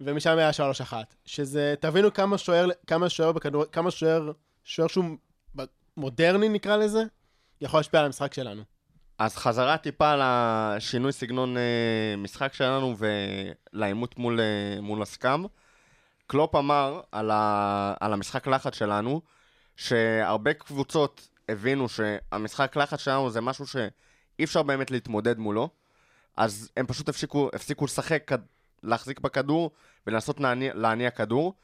ומשם 0.00 0.38
היה 0.38 0.52
שלוש 0.52 0.80
אחת. 0.80 1.14
שזה, 1.24 1.74
תבינו 1.80 2.12
כמה 2.12 2.38
שוער, 2.38 2.68
כמה 2.86 3.08
שוער 3.08 3.32
בכדור, 3.32 3.64
כמה 3.64 3.90
שוער, 3.90 4.32
שוער 4.64 4.88
שהוא 4.88 5.04
מודרני 5.96 6.48
נקרא 6.48 6.76
לזה, 6.76 7.02
יכול 7.60 7.78
להשפיע 7.80 8.00
על 8.00 8.06
המשחק 8.06 8.34
שלנו. 8.34 8.62
אז 9.18 9.36
חזרה 9.36 9.76
טיפה 9.76 10.14
לשינוי 10.18 11.12
סגנון 11.12 11.56
אה, 11.56 12.14
משחק 12.18 12.54
שלנו 12.54 12.96
ולעימות 12.98 14.18
מול, 14.18 14.40
אה, 14.40 14.80
מול 14.80 15.02
הסקאם. 15.02 15.44
קלופ 16.26 16.54
אמר 16.54 17.00
על, 17.12 17.30
ה, 17.30 17.94
על 18.00 18.12
המשחק 18.12 18.46
לחץ 18.46 18.74
שלנו, 18.74 19.20
שהרבה 19.76 20.54
קבוצות 20.54 21.28
הבינו 21.48 21.88
שהמשחק 21.88 22.76
לחץ 22.76 23.00
שלנו 23.00 23.30
זה 23.30 23.40
משהו 23.40 23.66
שאי 24.36 24.44
אפשר 24.44 24.62
באמת 24.62 24.90
להתמודד 24.90 25.38
מולו, 25.38 25.68
אז 26.36 26.70
הם 26.76 26.86
פשוט 26.86 27.08
הפסיקו, 27.08 27.50
הפסיקו 27.54 27.84
לשחק, 27.84 28.30
להחזיק 28.82 29.20
בכדור 29.20 29.70
ולנסות 30.06 30.40
להניע, 30.40 30.74
להניע 30.74 31.10
כדור. 31.10 31.54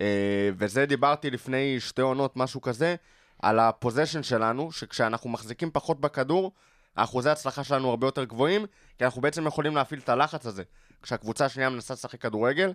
אה, 0.00 0.50
וזה 0.58 0.86
דיברתי 0.86 1.30
לפני 1.30 1.80
שתי 1.80 2.02
עונות, 2.02 2.36
משהו 2.36 2.60
כזה, 2.60 2.96
על 3.42 3.58
הפוזיישן 3.58 4.22
שלנו, 4.22 4.72
שכשאנחנו 4.72 5.30
מחזיקים 5.30 5.70
פחות 5.72 6.00
בכדור, 6.00 6.52
האחוזי 6.96 7.28
ההצלחה 7.28 7.64
שלנו 7.64 7.90
הרבה 7.90 8.06
יותר 8.06 8.24
גבוהים, 8.24 8.66
כי 8.98 9.04
אנחנו 9.04 9.20
בעצם 9.20 9.46
יכולים 9.46 9.76
להפעיל 9.76 10.00
את 10.00 10.08
הלחץ 10.08 10.46
הזה. 10.46 10.62
כשהקבוצה 11.02 11.44
השנייה 11.44 11.70
מנסה 11.70 11.94
לשחק 11.94 12.20
כדורגל, 12.20 12.72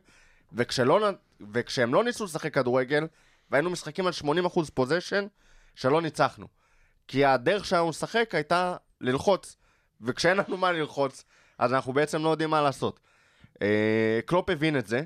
וכשלא, 0.53 1.09
וכשהם 1.51 1.93
לא 1.93 2.03
ניסו 2.03 2.25
לשחק 2.25 2.53
כדורגל, 2.53 3.07
והיינו 3.51 3.69
משחקים 3.69 4.07
על 4.07 4.13
80% 4.21 4.25
פוזיישן, 4.73 5.27
שלא 5.75 6.01
ניצחנו. 6.01 6.47
כי 7.07 7.25
הדרך 7.25 7.65
שלנו 7.65 7.89
לשחק 7.89 8.35
הייתה 8.35 8.75
ללחוץ, 9.01 9.57
וכשאין 10.01 10.37
לנו 10.37 10.57
מה 10.57 10.71
ללחוץ, 10.71 11.23
אז 11.57 11.73
אנחנו 11.73 11.93
בעצם 11.93 12.23
לא 12.23 12.29
יודעים 12.29 12.49
מה 12.49 12.61
לעשות. 12.61 12.99
אה, 13.61 14.19
קלופ 14.25 14.49
הבין 14.49 14.77
את 14.77 14.87
זה, 14.87 15.03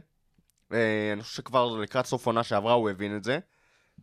אה, 0.73 1.09
אני 1.13 1.23
חושב 1.23 1.35
שכבר 1.35 1.75
לקראת 1.75 2.05
סוף 2.05 2.25
עונה 2.25 2.43
שעברה 2.43 2.73
הוא 2.73 2.89
הבין 2.89 3.17
את 3.17 3.23
זה, 3.23 3.39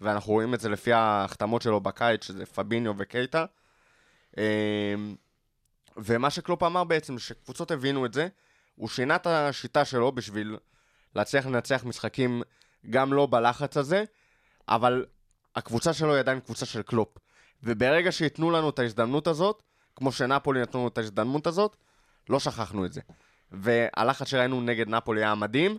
ואנחנו 0.00 0.32
רואים 0.32 0.54
את 0.54 0.60
זה 0.60 0.68
לפי 0.68 0.92
ההחתמות 0.92 1.62
שלו 1.62 1.80
בקיץ, 1.80 2.24
שזה 2.24 2.46
פביניו 2.46 2.94
וקייטה. 2.98 3.44
אה, 4.38 4.94
ומה 5.96 6.30
שקלופ 6.30 6.62
אמר 6.62 6.84
בעצם, 6.84 7.18
שקבוצות 7.18 7.70
הבינו 7.70 8.06
את 8.06 8.12
זה, 8.12 8.28
הוא 8.76 8.88
שינה 8.88 9.16
את 9.16 9.26
השיטה 9.26 9.84
שלו 9.84 10.12
בשביל 10.12 10.56
להצליח 11.16 11.46
לנצח 11.46 11.84
משחקים 11.84 12.42
גם 12.90 13.12
לא 13.12 13.26
בלחץ 13.30 13.76
הזה, 13.76 14.04
אבל 14.68 15.06
הקבוצה 15.56 15.92
שלו 15.92 16.12
היא 16.12 16.20
עדיין 16.20 16.40
קבוצה 16.40 16.66
של 16.66 16.82
קלופ. 16.82 17.18
וברגע 17.62 18.12
שייתנו 18.12 18.50
לנו 18.50 18.70
את 18.70 18.78
ההזדמנות 18.78 19.26
הזאת, 19.26 19.62
כמו 19.96 20.12
שנפולי 20.12 20.62
נתנו 20.62 20.80
לנו 20.80 20.88
את 20.88 20.98
ההזדמנות 20.98 21.46
הזאת, 21.46 21.76
לא 22.28 22.40
שכחנו 22.40 22.84
את 22.86 22.92
זה. 22.92 23.00
והלחץ 23.52 24.28
שראינו 24.28 24.60
נגד 24.60 24.88
נפולי 24.88 25.20
היה 25.24 25.34
מדהים, 25.34 25.78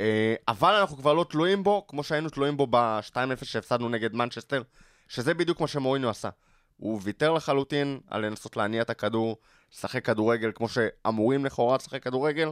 אה, 0.00 0.34
אבל 0.48 0.74
אנחנו 0.74 0.96
כבר 0.96 1.12
לא 1.12 1.24
תלויים 1.30 1.64
בו, 1.64 1.86
כמו 1.88 2.02
שהיינו 2.02 2.28
תלויים 2.30 2.56
בו 2.56 2.66
ב-2-0 2.70 3.44
שהפסדנו 3.44 3.88
נגד 3.88 4.14
מנצ'סטר, 4.14 4.62
שזה 5.08 5.34
בדיוק 5.34 5.60
מה 5.60 5.66
שמוריניו 5.66 6.10
עשה. 6.10 6.28
הוא 6.76 7.00
ויתר 7.02 7.32
לחלוטין 7.32 8.00
על 8.10 8.26
לנסות 8.26 8.56
להניע 8.56 8.82
את 8.82 8.90
הכדור, 8.90 9.36
לשחק 9.72 10.04
כדורגל 10.04 10.50
כמו 10.54 10.68
שאמורים 10.68 11.44
לכאורה 11.44 11.76
לשחק 11.76 12.02
כדורגל. 12.02 12.50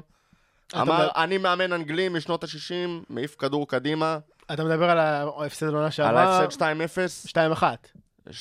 אמר, 0.75 0.83
מדבר- 0.83 1.09
אני 1.25 1.39
מאמן 1.39 1.73
אנגלי 1.73 2.09
משנות 2.09 2.45
ה-60, 2.45 3.05
מעיף 3.09 3.37
כדור 3.39 3.69
קדימה, 3.69 4.19
אתה 4.53 4.65
מדבר 4.65 4.91
על 4.91 4.99
ההפסד 4.99 5.67
העונה 5.67 5.85
על 5.85 5.91
שעברה? 5.91 6.39
ההפסד 6.39 6.63
2-0, 6.63 7.27
2-1. 7.27 7.63
2-1, 8.31 8.33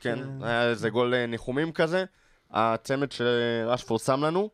כן, 0.00 0.18
היה 0.40 0.68
איזה 0.68 0.90
גול 0.90 1.14
אה, 1.14 1.26
ניחומים 1.26 1.72
כזה, 1.72 2.04
הצמד 2.50 3.12
שרשפורד 3.12 4.00
שם 4.00 4.24
לנו. 4.24 4.50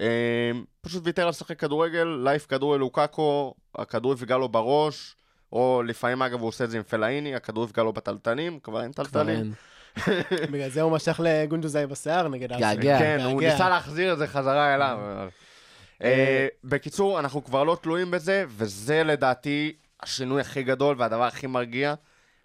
אה, 0.00 0.50
פשוט 0.80 1.02
ויתר 1.06 1.22
על 1.22 1.28
לשחק 1.28 1.58
כדורגל, 1.58 2.04
להעיף 2.04 2.46
כדור 2.46 2.74
אל 2.74 2.80
לוקאקו, 2.80 3.54
הכדור 3.74 4.14
יפגע 4.14 4.36
לו 4.36 4.48
בראש, 4.48 5.16
או 5.52 5.82
לפעמים 5.86 6.22
אגב 6.22 6.40
הוא 6.40 6.48
עושה 6.48 6.64
את 6.64 6.70
זה 6.70 6.76
עם 6.76 6.82
פלאיני, 6.82 7.34
הכדור 7.34 7.64
יפגע 7.64 7.82
לו 7.82 7.92
בטלטנים, 7.92 8.58
כבר 8.60 8.82
אין 8.82 8.92
טלטנים. 8.92 9.52
בגלל 10.52 10.68
זה 10.68 10.82
הוא 10.82 10.92
משך 10.92 11.20
לגונדוזאי 11.24 11.86
בשיער 11.86 12.28
נגד 12.28 12.52
ארסנל. 12.52 12.74
געגע. 12.74 12.98
כן, 12.98 13.20
הוא 13.24 13.40
געגע. 13.40 13.52
ניסה 13.52 13.68
להחזיר 13.68 14.12
את 14.12 14.18
זה 14.18 14.26
חזרה 14.26 14.74
אליו. 14.74 14.98
אה, 16.02 16.46
בקיצור, 16.64 17.18
אנחנו 17.18 17.44
כבר 17.44 17.64
לא 17.64 17.76
תלויים 17.82 18.10
בזה, 18.10 18.44
וזה 18.48 19.04
לדעתי 19.04 19.72
השינוי 20.02 20.40
הכי 20.40 20.62
גדול 20.62 20.96
והדבר 20.98 21.24
הכי 21.24 21.46
מרגיע 21.46 21.94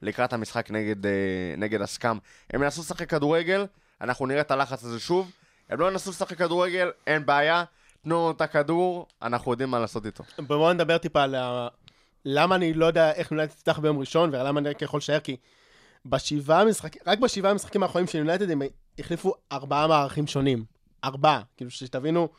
לקראת 0.03 0.33
המשחק 0.33 0.71
נגד, 0.71 1.05
אה, 1.05 1.11
נגד 1.57 1.81
הסקאם. 1.81 2.17
הם 2.53 2.63
ינסו 2.63 2.81
לשחק 2.81 3.09
כדורגל, 3.09 3.65
אנחנו 4.01 4.25
נראה 4.25 4.41
את 4.41 4.51
הלחץ 4.51 4.83
הזה 4.83 4.99
שוב. 4.99 5.31
הם 5.69 5.79
לא 5.79 5.91
ינסו 5.91 6.09
לשחק 6.09 6.37
כדורגל, 6.37 6.91
אין 7.07 7.25
בעיה, 7.25 7.63
תנו 8.03 8.31
את 8.31 8.41
הכדור, 8.41 9.07
אנחנו 9.21 9.51
יודעים 9.51 9.69
מה 9.69 9.79
לעשות 9.79 10.05
איתו. 10.05 10.23
בואו 10.39 10.73
נדבר 10.73 10.97
טיפה 10.97 11.23
על. 11.23 11.35
למה 12.25 12.55
אני 12.55 12.73
לא 12.73 12.85
יודע 12.85 13.11
איך 13.11 13.31
יונייטד 13.31 13.53
תפתח 13.53 13.79
ביום 13.79 13.99
ראשון, 13.99 14.29
ולמה 14.29 14.59
אני 14.59 14.69
יכול 14.81 14.97
לשער, 14.97 15.19
כי 15.19 15.37
בשבעה 16.05 16.65
משחקים, 16.65 17.01
רק 17.07 17.19
בשבעה 17.19 17.51
המשחקים 17.51 17.83
האחרונים 17.83 18.07
של 18.07 18.17
יונייטד 18.17 18.51
הם 18.51 18.61
החליפו 18.99 19.33
ארבעה 19.51 19.87
מערכים 19.87 20.27
שונים. 20.27 20.65
ארבעה. 21.03 21.41
כאילו, 21.57 21.71
שתבינו, 21.71 22.29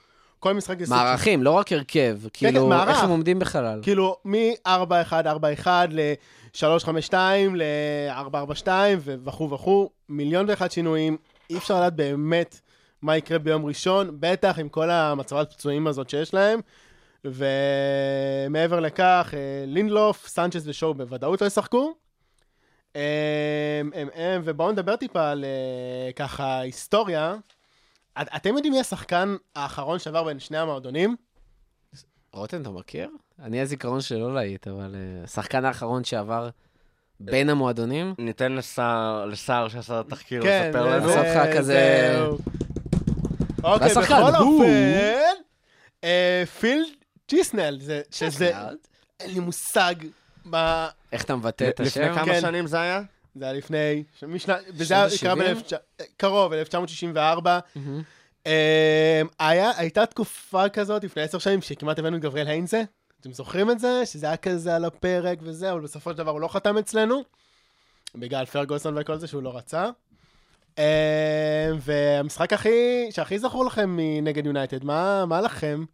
כל 0.44 0.52
משחק... 0.52 0.78
זה 0.78 0.86
של- 0.86 0.92
מערכים, 0.92 1.42
לא 1.42 1.50
רק 1.50 1.72
הרכב. 1.72 2.18
כאילו, 2.32 2.70
כן. 2.70 2.88
איך 2.88 3.02
הם 3.02 3.10
עומדים 3.10 3.38
בחלל. 3.38 3.80
כאילו, 3.82 4.16
מ-4-1-4-1 4.24 5.66
ל-3-5-2 5.90 7.14
ל-4-4-2 7.54 8.68
וכו' 9.04 9.50
וכו', 9.50 9.90
מיליון 10.08 10.46
ואחד 10.48 10.70
שינויים, 10.70 11.16
אי 11.50 11.56
אפשר 11.56 11.76
לדעת 11.76 11.94
באמת 11.96 12.60
מה 13.02 13.16
יקרה 13.16 13.38
ביום 13.38 13.64
ראשון, 13.64 14.10
בטח 14.20 14.58
עם 14.58 14.68
כל 14.68 14.90
המצבת 14.90 15.52
פצועים 15.52 15.86
הזאת 15.86 16.10
שיש 16.10 16.34
להם. 16.34 16.60
ומעבר 17.24 18.80
לכך, 18.80 19.34
אה, 19.34 19.64
לינדלוף, 19.66 20.28
סנצ'ס 20.28 20.62
ושואו 20.66 20.94
בוודאות 20.94 21.42
לא 21.42 21.46
ישחקו. 21.46 21.94
הם, 22.94 24.40
ובואו 24.44 24.72
נדבר 24.72 24.96
טיפה 24.96 25.30
על 25.30 25.44
אה, 25.44 26.12
ככה 26.12 26.58
היסטוריה. 26.60 27.34
את, 28.22 28.26
אתם 28.36 28.54
יודעים 28.54 28.72
מי 28.72 28.80
השחקן 28.80 29.36
האחרון 29.56 29.98
שעבר 29.98 30.24
בין 30.24 30.38
שני 30.38 30.58
המועדונים? 30.58 31.16
רותם, 32.32 32.62
אתה 32.62 32.70
מכיר? 32.70 33.10
אני 33.42 33.60
הזיכרון 33.60 34.00
שלי 34.00 34.20
לא 34.20 34.34
להיט, 34.34 34.68
אבל 34.68 34.94
אה, 34.94 35.24
השחקן 35.24 35.64
האחרון 35.64 36.04
שעבר 36.04 36.48
בין 37.20 37.50
המועדונים, 37.50 38.14
ניתן 38.18 38.52
לסער, 38.52 39.24
לסער 39.26 39.68
שעשה 39.68 40.00
את 40.00 40.06
התחקיר 40.06 40.42
כן, 40.42 40.66
לספר 40.68 40.86
לנו. 40.86 41.06
לעשות 41.06 41.26
לך 41.26 41.56
כזה-. 41.56 42.18
אוקיי, 43.64 43.86
והשחקן, 43.88 44.14
בכל 44.22 44.36
הוא- 44.42 44.54
אופן, 44.62 45.34
אה, 46.04 46.44
פיל 46.60 46.84
ג'יסנל, 47.30 47.78
זה- 47.80 48.02
שזה. 48.10 48.52
אין 49.20 49.30
לי 49.34 49.40
מושג 49.40 49.94
מה... 50.44 50.88
איך 51.12 51.24
אתה 51.24 51.36
מבטא 51.36 51.68
את 51.68 51.80
לפני 51.80 52.04
השם? 52.04 52.14
כמה 52.14 52.24
כן. 52.24 52.40
שנים 52.40 52.66
זה 52.66 52.80
היה? 52.80 53.00
זה 53.34 53.44
היה 53.44 53.52
לפני, 53.54 54.04
משנה, 54.28 54.56
וזה 54.74 54.94
היה 54.94 55.06
קרה 55.20 55.32
ה-שבעים? 55.32 55.56
ב- 55.56 56.02
קרוב, 56.16 56.52
1964. 56.52 57.58
מהמם. 57.76 58.02
אה, 58.46 59.22
היה, 59.38 59.70
הייתה 59.76 60.06
תקופה 60.06 60.68
כזאת 60.68 61.04
לפני 61.04 61.22
עשר 61.22 61.38
שנים 61.38 61.62
שכמעט 61.62 61.98
הבאנו 61.98 62.16
את 62.16 62.22
גבריאל 62.22 62.46
היינזה. 62.46 62.82
אתם 63.20 63.32
זוכרים 63.32 63.70
את 63.70 63.78
זה? 63.78 64.06
שזה 64.06 64.26
היה 64.26 64.36
כזה 64.36 64.76
על 64.76 64.84
הפרק 64.84 65.38
וזה, 65.42 65.72
אבל 65.72 65.80
בסופו 65.80 66.10
של 66.10 66.18
דבר 66.18 66.30
הוא 66.30 66.40
לא 66.40 66.48
חתם 66.48 66.78
אצלנו. 66.78 67.22
בגלל 68.14 68.44
פרגוסון 68.44 68.98
וכל 68.98 69.16
זה 69.16 69.26
שהוא 69.26 69.42
לא 69.42 69.56
רצה. 69.56 69.88
אה, 70.78 71.70
והמשחק 71.80 72.52
הכי, 72.52 73.06
שהכי 73.10 73.38
זכור 73.38 73.64
לכם 73.64 73.96
מנגד 73.96 74.46
יונייטד, 74.46 74.84
מה, 74.84 75.26
מה 75.26 75.40
לכם? 75.40 75.84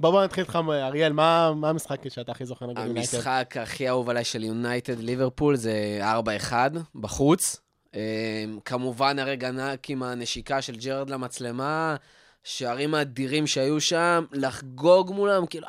בוא 0.00 0.10
בוא 0.10 0.24
נתחיל 0.24 0.44
איתך, 0.44 0.58
אריאל, 0.68 1.12
מה, 1.12 1.52
מה 1.56 1.68
המשחק 1.68 2.08
שאתה 2.08 2.32
הכי 2.32 2.44
זוכר 2.44 2.66
נגד 2.66 2.78
יונייטד? 2.78 3.14
המשחק 3.14 3.54
הכי 3.60 3.88
אהוב 3.88 4.10
עליי 4.10 4.24
של 4.24 4.44
יונייטד 4.44 4.98
ליברפול 5.00 5.56
זה 5.56 6.00
4-1 6.50 6.52
בחוץ. 6.94 7.60
אה, 7.94 8.44
כמובן 8.64 9.18
הרגע 9.18 9.48
ענק 9.48 9.90
עם 9.90 10.02
הנשיקה 10.02 10.62
של 10.62 10.76
ג'רד 10.76 11.10
למצלמה, 11.10 11.96
שערים 12.44 12.94
האדירים 12.94 13.46
שהיו 13.46 13.80
שם, 13.80 14.24
לחגוג 14.32 15.12
מולם, 15.12 15.46
כאילו 15.46 15.66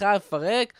4-1, 0.00 0.02
פרק. 0.28 0.72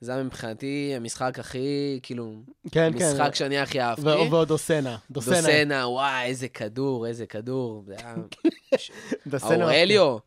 זה 0.00 0.12
היה 0.12 0.22
מבחינתי 0.22 0.92
המשחק 0.96 1.38
הכי, 1.38 2.00
כאילו, 2.02 2.32
כן, 2.70 2.92
כן. 2.98 3.12
משחק 3.12 3.34
שאני 3.34 3.58
הכי 3.58 3.80
אהבתי. 3.80 4.02
ו- 4.02 4.30
ועוד 4.30 4.48
דוסנה. 4.48 4.96
דוסנה. 5.10 5.36
דוסנה, 5.36 5.88
וואי, 5.88 6.26
איזה 6.26 6.48
כדור, 6.48 7.06
איזה 7.06 7.26
כדור. 7.26 7.82
זה 7.86 7.94
היה... 7.98 8.14
דוסנה. 9.26 9.64
אורליו. 9.64 10.18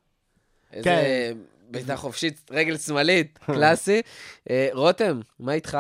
איזה 0.73 0.83
כן. 0.83 1.37
בעיטה 1.73 1.97
חופשית, 1.97 2.51
רגל 2.51 2.77
שמאלית, 2.77 3.39
קלאסי. 3.45 4.01
אה, 4.49 4.69
רותם, 4.73 5.19
מה 5.39 5.53
איתך? 5.53 5.77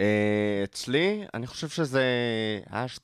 אה, 0.00 0.60
אצלי, 0.64 1.24
אני 1.34 1.46
חושב 1.46 1.68
שזה 1.68 2.04
היה 2.70 2.86
2-0 2.96 3.02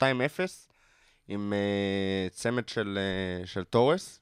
עם 1.27 1.53
אה, 1.53 2.29
צמד 2.29 2.69
של, 2.69 2.99
של 3.45 3.63
תורס. 3.63 4.19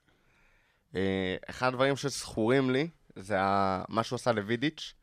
אחד 1.49 1.68
הדברים 1.68 1.95
שזכורים 1.95 2.72
לי 2.72 2.88
זה 3.16 3.38
מה 3.89 4.03
שהוא 4.03 4.16
עשה 4.16 4.32
לוידיץ'. 4.32 4.93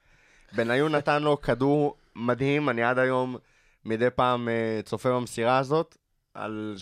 בניון 0.52 0.94
נתן 0.94 1.22
לו 1.22 1.40
כדור 1.40 1.96
מדהים, 2.16 2.68
אני 2.68 2.82
עד 2.82 2.98
היום 2.98 3.36
מדי 3.84 4.10
פעם 4.14 4.48
צופה 4.84 5.10
במסירה 5.10 5.58
הזאת, 5.58 5.96
על 6.38 6.74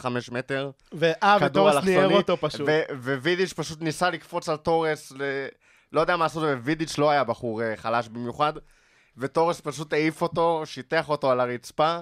30-35 0.00 0.06
מטר. 0.30 0.70
ואה, 0.92 1.36
וטורס 1.40 1.84
ניער 1.84 2.12
אותו 2.12 2.36
פשוט. 2.36 2.68
ווידיץ' 2.98 3.52
פשוט 3.52 3.82
ניסה 3.82 4.10
לקפוץ 4.10 4.48
על 4.48 4.56
תורס, 4.56 5.12
ל... 5.12 5.46
לא 5.92 6.00
יודע 6.00 6.16
מה 6.16 6.24
לעשות, 6.24 6.42
ווידיץ' 6.62 6.98
לא 6.98 7.10
היה 7.10 7.24
בחור 7.24 7.62
אה, 7.62 7.76
חלש 7.76 8.08
במיוחד, 8.08 8.52
וטורס 9.16 9.60
פשוט 9.60 9.92
העיף 9.92 10.22
אותו, 10.22 10.62
שיטח 10.64 11.08
אותו 11.08 11.30
על 11.30 11.40
הרצפה. 11.40 12.00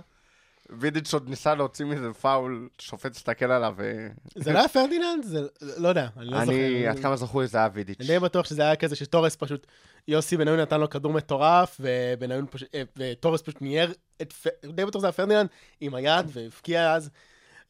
וידיץ' 0.79 1.15
עוד 1.15 1.29
ניסה 1.29 1.55
להוציא 1.55 1.85
מזה 1.85 2.13
פאול, 2.13 2.69
שופט 2.79 3.17
הסתכל 3.17 3.45
עליו, 3.45 3.75
ו... 3.77 4.07
זה 4.35 4.53
לא 4.53 4.59
היה 4.59 4.69
פרדיננד? 4.69 5.25
זה... 5.25 5.41
לא 5.61 5.89
יודע, 5.89 6.09
אני 6.17 6.27
לא 6.27 6.45
זוכר. 6.45 6.53
אני, 6.53 6.87
עד 6.87 6.99
כמה 6.99 7.17
זכור 7.17 7.41
לי 7.41 7.47
זה 7.47 7.59
היה 7.59 7.69
וידיץ'. 7.73 7.97
אני 8.01 8.09
די 8.09 8.19
בטוח 8.19 8.47
שזה 8.47 8.63
היה 8.63 8.77
כזה 8.77 8.97
שטורס 8.97 9.37
פשוט, 9.37 9.67
יוסי 10.09 10.37
בניון 10.37 10.61
נתן 10.61 10.81
לו 10.81 10.91
כדור 10.91 11.13
מטורף, 11.13 11.81
ובניון 11.81 12.47
פשוט, 12.51 12.69
אה, 12.75 12.83
וטורס 12.97 13.43
פשוט 13.43 13.63
ניער 13.63 13.93
את, 14.23 14.35
די 14.65 14.85
בטוח 14.85 15.01
שזה 15.01 15.07
היה 15.07 15.13
פרדיננד 15.13 15.49
עם 15.81 15.95
היד, 15.95 16.27
והבקיע 16.33 16.93
אז, 16.93 17.11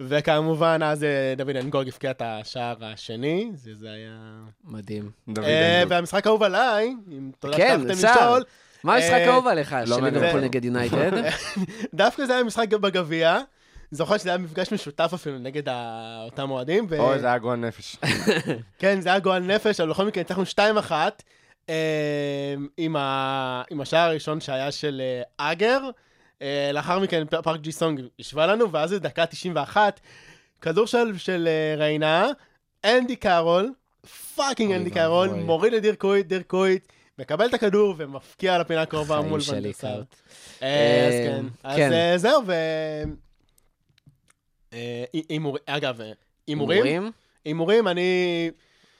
וכמובן 0.00 0.80
אז 0.84 1.04
אה, 1.04 1.34
דויד 1.36 1.56
נגוג 1.56 1.88
הבקיע 1.88 2.10
את 2.10 2.22
השער 2.24 2.84
השני, 2.84 3.50
זה, 3.54 3.74
זה 3.74 3.90
היה... 3.90 4.42
מדהים. 4.64 5.10
אה. 5.38 5.82
והמשחק 5.88 6.26
האהוב 6.26 6.42
עליי, 6.42 6.94
אם 7.12 7.30
תודה 7.38 7.56
כן, 7.56 7.78
שפתחתם 7.80 7.94
סער. 7.94 8.12
לשאול, 8.12 8.44
מה 8.84 8.96
המשחק 8.96 9.12
אה, 9.12 9.30
האהוב 9.30 9.46
עליך? 9.46 9.76
לא 9.86 9.96
של. 9.96 10.04
ליברפול 10.04 10.40
נגד 10.40 10.64
יונייטד? 10.64 11.10
דווקא 11.94 12.26
זה 12.26 12.34
היה 12.34 12.44
משחק 12.44 12.68
בגביע, 12.68 13.38
זוכר 13.90 14.18
שזה 14.18 14.28
היה 14.28 14.38
מפגש 14.38 14.72
משותף 14.72 15.10
אפילו 15.14 15.38
נגד 15.38 15.62
אותם 16.24 16.50
אוהדים, 16.50 16.86
אוי, 16.98 17.18
זה 17.18 17.26
היה 17.26 17.38
גועל 17.38 17.58
נפש. 17.58 17.96
כן, 18.78 19.00
זה 19.00 19.08
היה 19.08 19.18
גועל 19.18 19.42
נפש, 19.42 19.80
אבל 19.80 19.90
בכל 19.90 20.04
מקרה 20.04 20.22
ניצחנו 20.22 20.42
2-1 20.88 20.92
אה, 21.68 22.54
עם, 22.76 22.96
ה... 22.96 23.62
עם 23.70 23.80
השער 23.80 24.08
הראשון 24.08 24.40
שהיה 24.40 24.72
של 24.72 25.02
אה, 25.38 25.52
אגר. 25.52 25.80
לאחר 26.72 26.98
מכן 26.98 27.24
פארק 27.42 27.60
ג'י 27.60 27.72
סונג 27.72 28.00
השווה 28.20 28.46
לנו, 28.46 28.72
ואז 28.72 28.90
זה 28.90 28.98
דקה 28.98 29.26
91, 29.26 30.00
כדור 30.60 30.86
של, 30.86 31.18
של 31.18 31.48
ריינה, 31.76 32.26
אנדי 32.84 33.16
קארול, 33.16 33.72
fucking 34.36 34.72
אנדי. 34.72 34.90
קארול, 34.90 35.28
מוריד 35.28 35.74
את 35.74 35.82
דיר 35.82 35.94
קויט, 35.94 36.26
דיר 36.26 36.42
קויט, 36.46 36.92
מקבל 37.22 37.46
את 37.46 37.54
הכדור 37.54 37.94
ומבקיע 37.96 38.58
לפינה 38.58 38.82
הקרובה 38.82 39.20
מול. 39.20 39.40
קארט. 39.80 40.14
אה, 40.62 41.06
אז 41.08 41.12
אה, 41.14 41.26
כן, 41.26 41.46
אז 41.62 41.76
כן. 41.76 41.92
אה, 41.92 42.18
זהו, 42.18 42.42
ו... 42.46 42.52
אגב, 45.66 46.00
הימורים? 46.46 47.10
הימורים, 47.44 47.88
אני... 47.88 48.50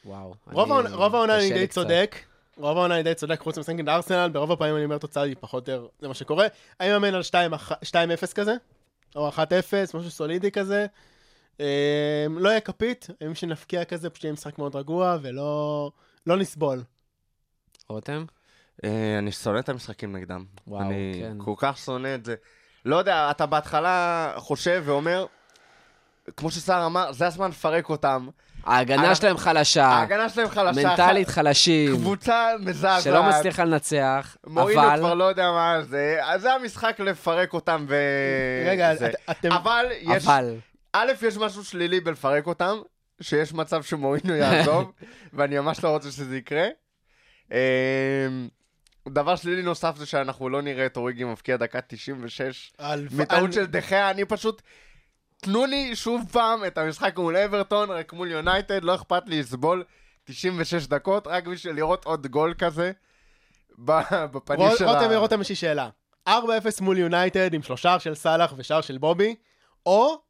וואו. 0.04 0.34
רוב 0.52 1.14
העונה- 1.14 1.38
אני 1.38 1.52
די. 1.52 1.66
צודק. 1.66 2.16
רוב 2.56 2.78
העונה 2.78 2.94
אני 2.94 3.02
די 3.02 3.14
צודק, 3.14 3.40
חוץ 3.40 3.68
נגד 3.68 3.88
ארסנל, 3.88 4.28
ברוב 4.32 4.52
הפעמים 4.52 4.76
אני 4.76 4.84
אומר 4.84 4.98
תוצאה 4.98 5.22
היא 5.22 5.36
פחות 5.40 5.68
או 5.68 5.74
יותר, 5.74 5.86
זה 6.00 6.08
מה 6.08 6.14
שקורה. 6.14 6.46
אני 6.80 6.88
מאמן 6.88 7.14
על 7.14 7.22
2-0 7.84 8.32
כזה, 8.34 8.54
או 9.16 9.28
1-0, 9.28 9.38
משהו 9.94 10.10
סולידי 10.10 10.50
כזה. 10.50 10.86
לא 12.30 12.48
יהיה 12.48 12.60
כפית, 12.60 13.06
אם 13.26 13.34
שנפקיע 13.34 13.84
כזה, 13.84 14.10
פשוט 14.10 14.24
יהיה 14.24 14.32
משחק 14.32 14.58
מאוד 14.58 14.76
רגוע, 14.76 15.18
ולא 15.22 15.90
לא 16.26 16.36
נסבול. 16.36 16.82
רותם? 17.92 18.24
אה, 18.84 18.90
אני 19.18 19.32
שונא 19.32 19.58
את 19.58 19.68
המשחקים 19.68 20.16
נגדם. 20.16 20.44
וואו, 20.66 20.82
אני 20.82 21.20
כן. 21.20 21.36
כל 21.38 21.54
כך 21.56 21.78
שונא 21.78 22.14
את 22.14 22.24
זה. 22.24 22.34
לא 22.84 22.96
יודע, 22.96 23.30
אתה 23.30 23.46
בהתחלה 23.46 24.32
חושב 24.36 24.82
ואומר, 24.86 25.26
כמו 26.36 26.50
שסער 26.50 26.86
אמר, 26.86 27.12
זה 27.12 27.26
הזמן 27.26 27.50
לפרק 27.50 27.88
אותם. 27.88 28.28
ההגנה 28.64 29.00
אנחנו- 29.02 29.16
שלהם 29.16 29.36
חלשה, 29.36 29.84
ההגנה 29.86 30.28
שלהם 30.28 30.48
חלשה. 30.48 30.88
מנטלית 30.88 31.28
חלשים, 31.28 31.96
קבוצה 31.96 32.48
מזעזעת. 32.60 33.02
שלא 33.02 33.22
מצליחה 33.22 33.64
לנצח, 33.64 34.36
מורינו 34.46 34.82
אבל... 34.82 34.98
כבר 34.98 35.14
לא 35.14 35.24
יודע 35.24 35.50
מה 35.50 35.82
זה, 35.82 36.18
אז 36.22 36.40
זה 36.42 36.52
המשחק 36.52 37.00
לפרק 37.00 37.52
אותם 37.54 37.84
ו... 37.88 37.96
רגע, 38.66 38.94
זה. 38.94 39.06
את- 39.06 39.14
אתם... 39.30 39.52
אבל 39.52 39.86
יש... 40.00 40.24
אבל... 40.26 40.56
א', 40.92 41.12
יש 41.22 41.36
משהו 41.36 41.64
שלילי 41.64 42.00
בלפרק 42.00 42.46
אותם, 42.46 42.76
שיש 43.20 43.52
מצב 43.52 43.82
שמורינו 43.82 44.34
יעזוב, 44.34 44.92
ואני 45.34 45.58
ממש 45.58 45.84
לא 45.84 45.88
רוצה 45.88 46.10
שזה 46.10 46.36
יקרה. 46.36 46.66
אמ, 47.52 48.48
דבר 49.08 49.36
שלילי 49.36 49.62
נוסף 49.62 49.96
זה 49.96 50.06
שאנחנו 50.06 50.48
לא 50.48 50.62
נראה 50.62 50.86
את 50.86 50.96
אוריגי 50.96 51.24
מבקיע 51.24 51.56
דקה 51.56 51.80
96 51.80 52.72
על- 52.78 53.06
מטעות 53.12 53.44
על- 53.44 53.52
של 53.52 53.66
דחיה, 53.66 54.10
אני 54.10 54.24
פשוט... 54.24 54.62
תנו 55.36 55.66
לי 55.66 55.96
שוב 55.96 56.22
פעם 56.32 56.64
את 56.64 56.78
המשחק 56.78 57.18
מול 57.18 57.36
אברטון, 57.36 57.90
רק 57.90 58.12
מול 58.12 58.30
יונייטד, 58.30 58.84
לא 58.84 58.94
אכפת 58.94 59.22
לי 59.26 59.40
לסבול 59.40 59.84
96 60.24 60.86
דקות, 60.86 61.26
רק 61.26 61.46
בשביל 61.46 61.76
לראות 61.76 62.04
עוד 62.04 62.26
גול 62.26 62.54
כזה 62.58 62.92
בפנים 63.78 64.68
של 64.78 64.84
רותם, 64.84 65.10
ה... 65.10 65.16
רותם, 65.16 65.40
יש 65.40 65.48
לי 65.48 65.54
שאלה. 65.54 65.88
4-0 66.28 66.30
מול 66.80 66.98
יונייטד 66.98 67.54
עם 67.54 67.62
שלושה 67.62 67.98
של 67.98 68.14
סאלח 68.14 68.54
ושער 68.56 68.80
של 68.80 68.98
בובי, 68.98 69.34
או 69.86 70.22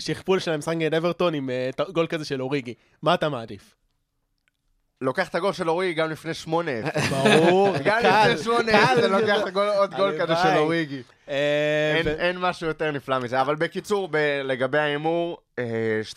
שכפול 0.00 0.38
של 0.38 0.50
המשחק 0.50 0.74
נגד 0.76 0.94
אברטון 0.94 1.34
עם 1.34 1.50
ט- 1.76 1.90
גול 1.90 2.06
כזה 2.06 2.24
של 2.24 2.42
אוריגי. 2.42 2.74
מה 3.02 3.14
אתה 3.14 3.28
מעדיף? 3.28 3.74
לוקח 5.02 5.28
את 5.28 5.34
הגול 5.34 5.52
של 5.52 5.70
אוריגי 5.70 5.94
גם 5.94 6.10
לפני 6.10 6.32
8-0. 6.44 6.48
ברור, 7.10 7.74
גם 7.84 7.98
לפני 7.98 8.52
8-0 8.52 8.70
קל, 8.70 9.00
זה 9.00 9.08
לוקח 9.08 9.40
גול- 9.52 9.68
עוד 9.78 9.94
גול 9.94 10.14
כזה 10.20 10.32
של. 10.42 10.56
אוריגי. 10.56 11.02
אה, 11.28 11.94
אין- 11.96 12.08
אין 12.08 12.38
משהו 12.38 12.66
יותר 12.66 12.90
נפלא 12.90 13.18
מזה. 13.18 13.40
אבל 13.40 13.54
בקיצור, 13.54 14.08
לגבי 14.44 14.78
ההימור, 14.78 15.38
אה, 15.58 15.64
2-0 16.04 16.16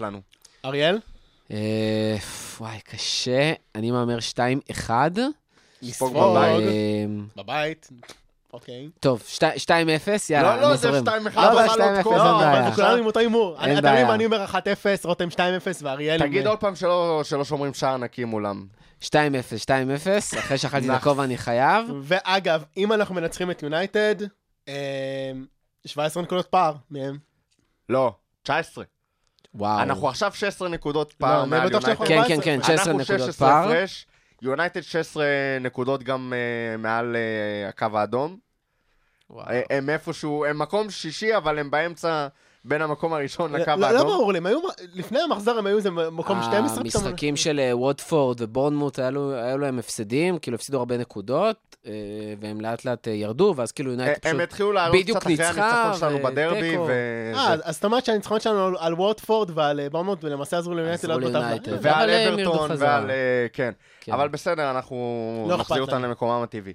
לנו. 0.00 0.20
אריאל? 0.64 0.98
אה, 1.50 2.16
וואי, 2.60 2.78
קשה. 2.80 3.52
אני 3.74 3.90
מהמר 3.90 4.18
2-1. 4.20 4.30
נספוג 5.82 6.10
נספוג. 6.10 6.12
בבית. 6.36 6.68
אה, 6.68 7.04
בבית. 7.36 7.88
אוקיי. 8.56 8.88
טוב, 9.00 9.22
2-0, 9.56 9.68
יאללה, 10.30 10.56
לא, 10.56 10.62
לא, 10.62 10.76
זה 10.76 10.92
זורם. 10.92 11.28
2-1, 11.28 11.36
לא, 11.36 11.52
אבל 11.52 11.58
אבל 11.58 11.68
2-0 11.68 12.04
עוד 12.04 12.14
אין 12.14 12.24
לא, 12.24 12.38
בעיה. 12.38 12.66
אבל 12.66 12.74
כולנו 12.74 12.96
עם 12.96 13.06
אותו 13.06 13.20
הימור. 13.20 13.56
אין 13.64 13.82
בעיה. 13.82 14.14
אני 14.14 14.26
אומר 14.26 14.44
1-0, 14.44 14.54
רותם 15.04 15.28
2-0 15.28 15.38
ואריאל... 15.82 16.18
תגיד 16.18 16.46
עוד 16.46 16.58
פעם 16.60 16.76
שלא 16.76 17.44
שומרים 17.44 17.74
שער 17.74 17.96
נקי 17.96 18.24
מולם. 18.24 18.66
2-0, 19.02 19.06
2-0, 19.64 20.38
אחרי 20.38 20.58
שאכלתי 20.58 20.90
את. 20.90 20.94
הכובע 20.94 21.24
אני 21.24 21.38
חייב. 21.38 21.86
ואגב, 22.02 22.64
אם 22.76 22.92
אנחנו 22.92 23.14
מנצחים 23.14 23.50
את 23.50 23.62
יונייטד, 23.62 24.14
אה, 24.68 25.32
17 25.86 26.22
נקודות 26.22 26.46
פער 26.46 26.74
מהם. 26.90 27.18
לא, 27.88 28.12
19. 28.42 28.84
וואו. 29.54 29.82
אנחנו 29.82 30.08
עכשיו 30.08 30.32
16 30.34 30.68
נקודות 30.68 31.14
לא, 31.20 31.26
פער 31.26 31.42
אני 31.42 31.50
מעל 31.50 31.72
יונייטד. 31.72 32.04
כן, 32.04 32.22
כן, 32.28 32.40
כן, 32.42 32.58
16 32.62 32.74
אנחנו 32.76 32.92
נקודות 32.92 33.20
16 33.20 33.48
פער. 33.48 33.64
הפרש, 33.64 34.06
יונייטד 34.42 34.80
16 34.80 35.24
נקודות 35.60 36.02
גם 36.02 36.32
אה, 36.32 36.76
מעל 36.76 37.16
אה, 37.16 37.68
הקו 37.68 37.98
האדום. 37.98 38.45
וואו. 39.30 39.46
אה, 39.48 39.62
הם 39.70 39.90
איפשהו, 39.90 40.44
הם 40.44 40.58
מקום 40.58 40.90
שישי, 40.90 41.36
אבל 41.36 41.58
הם 41.58 41.70
באמצע 41.70 42.26
בין 42.64 42.82
המקום 42.82 43.12
הראשון 43.12 43.52
לקו 43.52 43.70
לא- 43.70 43.76
לא 43.76 43.86
האדום. 43.86 44.06
ברור 44.06 44.32
לי, 44.32 44.40
לפני 44.94 45.18
המחזור 45.20 45.58
הם 45.58 45.66
היו 45.66 45.76
איזה 45.76 45.90
מקום 45.90 46.42
12 46.42 46.84
פתאום. 46.84 47.04
המשחקים 47.04 47.36
של 47.36 47.60
אה, 47.60 47.76
ווטפורד 47.76 48.40
ובורנמוט, 48.40 48.98
היו 48.98 49.58
להם 49.58 49.78
הפסדים, 49.78 50.38
כאילו 50.38 50.54
הפסידו 50.54 50.78
הרבה 50.78 50.96
נקודות, 50.96 51.76
אה, 51.86 51.92
והם 52.40 52.60
לאט 52.60 52.84
לאט 52.84 53.08
אה, 53.08 53.12
ירדו, 53.12 53.54
ואז 53.56 53.72
כאילו 53.72 53.90
יונייטד 53.90 54.10
אה, 54.26 54.30
הם 54.30 54.36
פשוט... 54.36 54.48
התחילו 54.48 54.72
לעלות 54.72 54.96
קצת 55.06 55.16
אחרי 55.16 55.34
הניצחון 55.44 55.94
שלנו. 56.00 56.18
בדרבי. 56.22 56.76
אה, 56.76 57.52
אז- 57.64 57.74
זאת 57.74 57.84
אומרת 57.84 58.04
שהניצחונות 58.04 58.42
שלנו 58.42 58.76
על- 58.78 58.94
ווטפורד 58.94 59.50
ועל 59.54 59.80
אה, 59.80 59.90
בורמוט, 59.90 60.24
ולמעשה 60.24 60.58
עזרו 60.58 60.74
ליונייטד 60.74 61.08
לעלות 61.08 61.24
בטבלה. 61.24 61.50
אה, 61.52 61.56
ועל 61.80 62.10
אברטון. 62.10 62.70
ועל... 62.78 63.10
אה, 63.10 63.46
כן. 63.52 63.70
כן. 64.00 64.12
אבל 64.12 64.28
בסדר, 64.28 64.70
אנחנו 64.70 64.96
לא 65.50 65.56
נחזיר 65.56 65.82
אותם. 65.82 66.02
למקומם 66.04 66.42
הטבעי. 66.42 66.72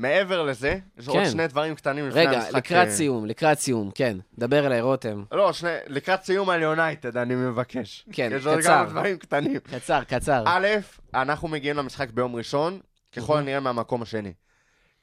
מעבר 0.00 0.42
לזה, 0.42 0.78
יש 0.98 1.08
עוד 1.08 1.16
כן. 1.16 1.30
שני 1.30 1.46
דברים 1.46 1.74
קטנים 1.74 2.08
לפני 2.08 2.20
רגע, 2.20 2.38
המשחק. 2.38 2.54
לקראת 2.54 2.88
אה, 2.88 2.92
סיום, 2.92 3.26
לקראת 3.26 3.58
סיום, 3.58 3.90
כן. 3.94 4.16
דבר 4.38 4.66
אליי, 4.66 4.80
רותם. 4.80 5.24
לא, 5.32 5.52
שני, 5.52 5.70
לקראת 5.86 6.22
סיום 6.22 6.50
על 6.50 6.62
יונייטד, 6.62 7.16
אני 7.16 7.34
מבקש. 7.34 8.06
כן, 8.12 8.30
יש 8.36 8.46
עוד 8.46 8.58
קצר. 8.58 8.68
כמה 8.68 8.84
דברים 8.84 9.16
קטנים. 9.16 9.58
קצר, 9.58 10.04
קצר. 10.04 10.42
א', 10.46 10.66
אנחנו 11.14 11.48
מגיעים 11.48 11.76
למשחק 11.76 12.10
ביום 12.10 12.36
ראשון, 12.36 12.80
ככל 13.16 13.38
הנראה 13.38 13.60
מהמקום 13.60 14.02
השני. 14.02 14.32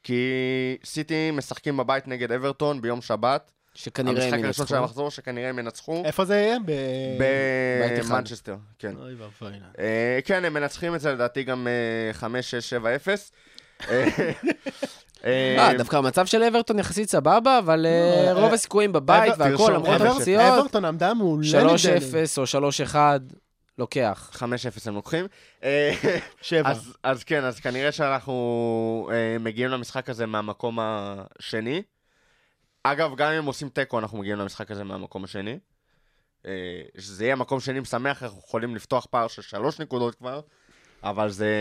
כי 0.03 0.21
סיטי 0.83 1.31
משחקים 1.31 1.77
בבית 1.77 2.07
נגד 2.07 2.31
אברטון 2.31 2.81
ביום 2.81 3.01
שבת. 3.01 3.51
שכנראה 3.73 4.27
הם 4.27 4.33
המשחק 4.33 4.43
הראשון 4.43 4.67
של 4.67 4.73
ינצחו. 4.73 4.83
המחזור, 4.83 5.11
שכנראה 5.11 5.49
הם 5.49 5.59
ינצחו. 5.59 6.03
איפה 6.05 6.25
זה 6.25 6.35
יהיה? 6.35 6.57
במנצ'סטר, 7.17 8.55
כן. 8.79 8.95
אוי 8.97 9.15
ואבוי. 9.15 9.59
אה, 9.79 10.19
כן, 10.25 10.45
הם 10.45 10.53
מנצחים 10.53 10.95
את 10.95 10.99
זה 10.99 11.13
לדעתי 11.13 11.43
גם 11.43 11.67
אה, 11.67 12.29
5-6-7-0. 13.05 13.31
אה, 13.89 14.07
אה, 15.25 15.67
אה, 15.67 15.77
דווקא 15.77 15.95
המצב 15.95 16.25
של 16.25 16.43
אברטון 16.43 16.79
יחסית 16.79 17.09
סבבה, 17.09 17.59
אבל 17.59 17.85
לא, 18.33 18.39
רוב 18.39 18.53
הסיכויים 18.53 18.93
בבית 18.93 19.33
תרשום, 19.33 19.71
למרות 19.71 20.01
הפציעות, 20.01 20.43
אברטון 20.43 20.85
עמדה 20.85 21.13
מעולה 21.13 21.47
3-0 21.47 22.37
או 22.37 22.43
3-1, 22.93 22.95
לוקח. 23.77 24.31
5-0 24.35 24.43
הם 24.85 24.95
לוקחים. 24.95 25.25
אה, 25.63 25.93
שבע. 26.41 26.69
אז, 26.69 26.93
אז 27.03 27.23
כן, 27.23 27.43
אז 27.43 27.59
כנראה 27.59 27.91
שאנחנו 27.91 29.09
אה, 29.11 29.37
מגיעים 29.39 29.69
למשחק 29.69 30.09
הזה 30.09 30.25
מהמקום 30.25 30.79
השני. 30.81 31.81
אגב, 32.83 33.15
גם 33.15 33.31
אם 33.31 33.37
הם 33.37 33.45
עושים 33.45 33.69
תיקו, 33.69 33.99
אנחנו 33.99 34.17
מגיעים 34.17 34.37
למשחק 34.37 34.71
הזה 34.71 34.83
מהמקום 34.83 35.23
השני. 35.23 35.59
אה, 36.45 36.81
שזה 36.97 37.23
יהיה 37.23 37.35
מקום 37.35 37.59
שני 37.59 37.79
משמח, 37.79 38.23
אנחנו 38.23 38.39
יכולים 38.47 38.75
לפתוח 38.75 39.05
פער 39.05 39.27
של 39.27 39.41
שלוש 39.41 39.79
נקודות 39.79 40.15
כבר, 40.15 40.41
אבל 41.03 41.29
זה 41.29 41.51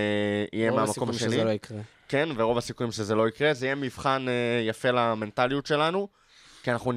יהיה 0.53 0.71
מהמקום 0.71 1.11
השני. 1.11 1.29
שזה 1.29 1.45
לא 1.45 1.51
יקרה. 1.51 1.81
כן, 2.09 2.29
ורוב 2.37 2.59
הסיכויים 2.59 2.93
שזה 2.93 3.15
לא 3.15 3.29
יקרה. 3.29 3.55
זה 3.55 3.67
יהיה 3.67 3.75
מבחן 3.75 4.27
אה, 4.29 4.63
יפה 4.69 4.91
למנטליות 4.91 5.67
שלנו, 5.67 6.09
כי 6.63 6.71
אנחנו, 6.71 6.93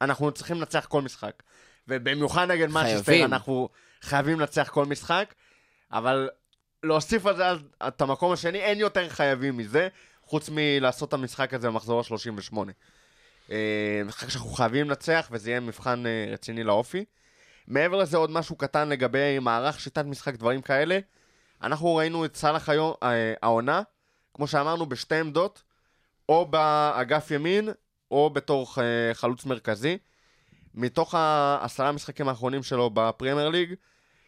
אנחנו 0.00 0.32
צריכים 0.32 0.56
לנצח 0.56 0.86
כל 0.88 1.02
משחק. 1.02 1.42
ובמיוחד 1.88 2.50
נגד 2.50 2.68
חייבים. 2.72 3.24
אנחנו 3.24 3.68
חייבים 4.00 4.40
לנצח 4.40 4.68
כל 4.72 4.84
משחק, 4.84 5.34
אבל 5.92 6.28
להוסיף 6.82 7.26
על 7.26 7.36
זה 7.36 7.44
את 7.88 8.00
המקום 8.00 8.32
השני, 8.32 8.58
אין 8.58 8.78
יותר 8.78 9.08
חייבים 9.08 9.56
מזה, 9.56 9.88
חוץ 10.24 10.50
מלעשות 10.52 11.08
את 11.08 11.14
המשחק 11.14 11.54
הזה 11.54 11.68
במחזור 11.68 12.00
ה-38. 12.00 12.56
אה, 13.50 14.02
משחק 14.04 14.28
שאנחנו 14.28 14.50
חייבים 14.50 14.88
לנצח, 14.88 15.28
וזה 15.30 15.50
יהיה 15.50 15.60
מבחן 15.60 16.06
אה, 16.06 16.26
רציני 16.32 16.64
לאופי. 16.64 17.04
מעבר 17.68 17.96
לזה, 17.96 18.16
עוד 18.16 18.30
משהו 18.30 18.56
קטן 18.56 18.88
לגבי 18.88 19.38
מערך, 19.38 19.80
שיטת 19.80 20.04
משחק, 20.04 20.34
דברים 20.34 20.62
כאלה. 20.62 20.98
אנחנו 21.62 21.96
ראינו 21.96 22.24
את 22.24 22.36
סאלח 22.36 22.68
העונה, 23.42 23.82
כמו 24.34 24.46
שאמרנו, 24.46 24.86
בשתי 24.86 25.14
עמדות, 25.14 25.62
או 26.28 26.46
באגף 26.46 27.30
ימין, 27.30 27.68
או 28.10 28.30
בתור 28.30 28.66
אה, 28.78 29.14
חלוץ 29.14 29.46
מרכזי. 29.46 29.98
מתוך 30.74 31.14
העשרה 31.14 31.88
המשחקים 31.88 32.28
האחרונים 32.28 32.62
שלו 32.62 32.90
בפרמייר 32.94 33.48
ליג, 33.48 33.74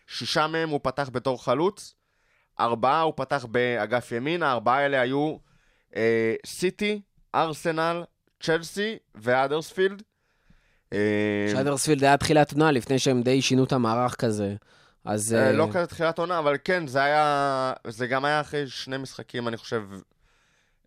שישה 0.06 0.46
מהם 0.46 0.68
הוא 0.68 0.80
פתח 0.82 1.10
בתור 1.12 1.44
חלוץ, 1.44 1.94
ארבעה 2.60 3.00
הוא 3.00 3.12
פתח 3.16 3.46
באגף 3.50 4.12
ימין, 4.12 4.42
הארבעה 4.42 4.78
האלה 4.78 5.00
היו 5.00 5.36
אה, 5.96 6.34
סיטי, 6.46 7.00
ארסנל, 7.34 8.04
צ'לסי 8.42 8.96
ואדרספילד. 9.14 10.02
אה, 10.92 11.48
שיידרספילד 11.50 12.04
היה 12.04 12.16
תחילת 12.16 12.52
עונה 12.52 12.70
לפני 12.70 12.98
שהם 12.98 13.22
די 13.22 13.42
שינו 13.42 13.64
את 13.64 13.72
המערך 13.72 14.14
כזה. 14.14 14.54
אז... 15.04 15.34
אה, 15.34 15.46
אה, 15.46 15.52
לא 15.52 15.68
כזה 15.72 15.86
תחילת 15.86 16.18
עונה, 16.18 16.38
אבל 16.38 16.56
כן, 16.64 16.86
זה 16.86 17.02
היה... 17.02 17.72
זה 17.86 18.06
גם 18.06 18.24
היה 18.24 18.40
אחרי 18.40 18.68
שני 18.68 18.96
משחקים, 18.96 19.48
אני 19.48 19.56
חושב, 19.56 19.82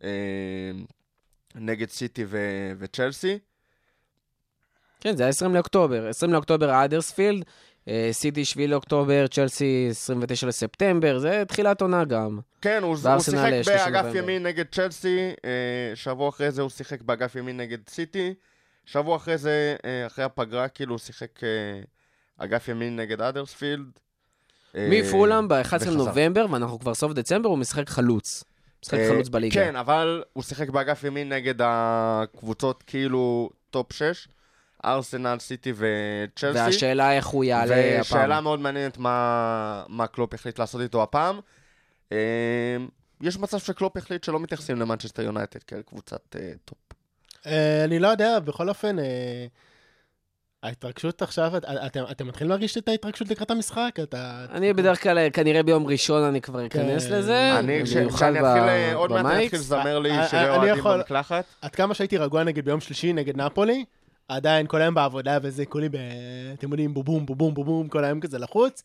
אה, 0.03 0.09
נגד 1.55 1.89
סיטי 1.89 2.25
ו- 2.27 2.71
וצ'לסי. 2.79 3.39
כן, 4.99 5.15
זה 5.15 5.23
היה 5.23 5.29
20 5.29 5.55
לאוקטובר. 5.55 6.07
20 6.07 6.33
לאוקטובר 6.33 6.85
אדרספילד, 6.85 7.45
אה, 7.87 8.09
סיטי 8.11 8.45
7 8.45 8.67
לאוקטובר, 8.67 9.27
צ'לסי 9.27 9.87
29 9.89 10.47
לספטמבר, 10.47 11.19
זה 11.19 11.43
תחילת 11.47 11.81
עונה 11.81 12.05
גם. 12.05 12.39
כן, 12.61 12.83
הוא, 12.83 12.89
הוא 12.89 13.19
שיחק 13.19 13.37
אה, 13.37 13.63
30 13.63 13.93
באגף. 13.93 14.15
ימין 14.15 14.43
נגד 14.43 14.65
צ'לסי, 14.71 15.29
אה, 15.45 15.95
שבוע 15.95 16.29
אחרי 16.29 16.51
זה 16.51 16.61
הוא 16.61 16.69
שיחק 16.69 17.01
באגף 17.01 17.35
ימין 17.35 17.57
נגד 17.57 17.89
סיטי, 17.89 18.33
שבוע 18.85 19.15
אחרי 19.15 19.37
זה, 19.37 19.75
אה, 19.85 20.07
אחרי 20.07 20.25
הפגרה, 20.25 20.67
כאילו 20.67 20.93
הוא 20.93 20.99
שיחק 20.99 21.43
אה, 21.43 21.81
אגף 22.37 22.67
ימין 22.67 22.95
נגד 22.95 23.21
האדרספילד. 23.21 23.99
אה, 24.75 24.87
מפולאם 24.91 25.47
ב-11 25.47 25.65
וחזר. 25.65 25.91
לנובמבר, 25.91 26.45
ואנחנו 26.51 26.79
כבר 26.79 26.93
סוף 26.93 27.13
דצמבר, 27.13 27.49
הוא 27.49 27.57
משחק 27.57 27.89
חלוץ. 27.89 28.43
משחק 28.83 28.97
אה, 28.97 29.09
חלוץ 29.09 29.29
בליגה. 29.29 29.55
כן, 29.55 29.75
אבל 29.75 30.23
הוא 30.33 30.43
שיחק 30.43 30.69
באגף 30.69 31.03
ימין 31.03 31.33
נגד 31.33 31.55
הקבוצות 31.59 32.83
כאילו 32.87 33.49
top 33.69 33.93
6, 33.93 34.27
ארסנל, 34.85 35.37
סיטי 35.39 35.73
וצ'לסי. 35.75 36.59
והשאלה 36.59 37.13
איך 37.13 37.27
הוא 37.27 37.43
יעלה 37.43 37.75
הפעם. 37.75 38.01
ושאלה 38.01 38.41
מאוד 38.41 38.59
מעניינת 38.59 38.97
מה, 38.97 39.83
מה 39.87 40.07
קלופ 40.07 40.33
החליט 40.33 40.59
לעשות 40.59 40.81
איתו 40.81 41.03
הפעם. 41.03 41.39
אה, 42.11 42.17
יש 43.21 43.37
מצב 43.37 43.59
שקלופ 43.59 43.97
החליט 43.97 44.23
שלא 44.23 44.39
מתייחסים 44.39 44.79
למנצ'סטר 44.79 45.21
יונייטד 45.21 45.63
כאל 45.63 45.81
קבוצת 45.81 46.35
טופ. 46.65 46.77
אני 47.85 47.99
לא 47.99 48.07
יודע, 48.07 48.39
בכל 48.39 48.69
אופן, 48.69 48.99
אה, 48.99 49.45
ההתרגשות 50.65 51.21
עכשיו, 51.21 51.57
את- 51.57 51.65
אתם 51.65 52.03
אתם 52.11 52.27
מתחילים 52.27 52.49
להרגיש 52.49 52.77
את 52.77 52.87
ההתרגשות 52.89 53.29
לקראת 53.29 53.51
המשחק? 53.51 53.95
אתה... 54.03 54.45
אני 54.51 54.73
בדרך 54.73 55.03
כלל, 55.03 55.17
אה, 55.17 55.29
כנראה 55.29 55.63
ביום 55.63 55.87
ראשון 55.87 56.23
אני 56.23 56.41
כבר 56.41 56.65
אכנס 56.65 57.07
כן. 57.07 57.13
לזה. 57.13 57.59
אני, 57.59 57.81
כשאני 57.83 58.05
אתחיל, 58.07 58.37
אה, 58.45 58.95
עוד 58.95 59.11
מעט 59.11 59.19
אני 59.25 59.33
במייקס. 59.33 59.45
אתחיל 59.45 59.59
לזמר 59.59 59.99
לי 59.99 60.11
אה, 60.11 60.19
אה, 60.33 60.55
שירי 60.55 60.71
אוהדים 60.71 60.83
במקלחת. 60.83 61.45
עד 61.61 61.75
כמה 61.75 61.93
שהייתי 61.93 62.17
רגוע 62.17 62.43
נגיד 62.43 62.65
ביום 62.65 62.79
שלישי 62.79 63.13
נגד 63.13 63.37
נפולי, 63.37 63.85
עדיין 64.27 64.67
כל 64.67 64.81
היום 64.81 64.95
בעבודה 64.95 65.37
וזה 65.41 65.65
כולי 65.65 65.89
ב... 65.89 65.95
אתם 66.59 66.69
יודעים, 66.71 66.93
בובום, 66.93 67.25
בובום, 67.25 67.53
בובום, 67.53 67.87
כל 67.87 68.03
היום 68.03 68.19
כזה 68.19 68.39
לחוץ. 68.39 68.83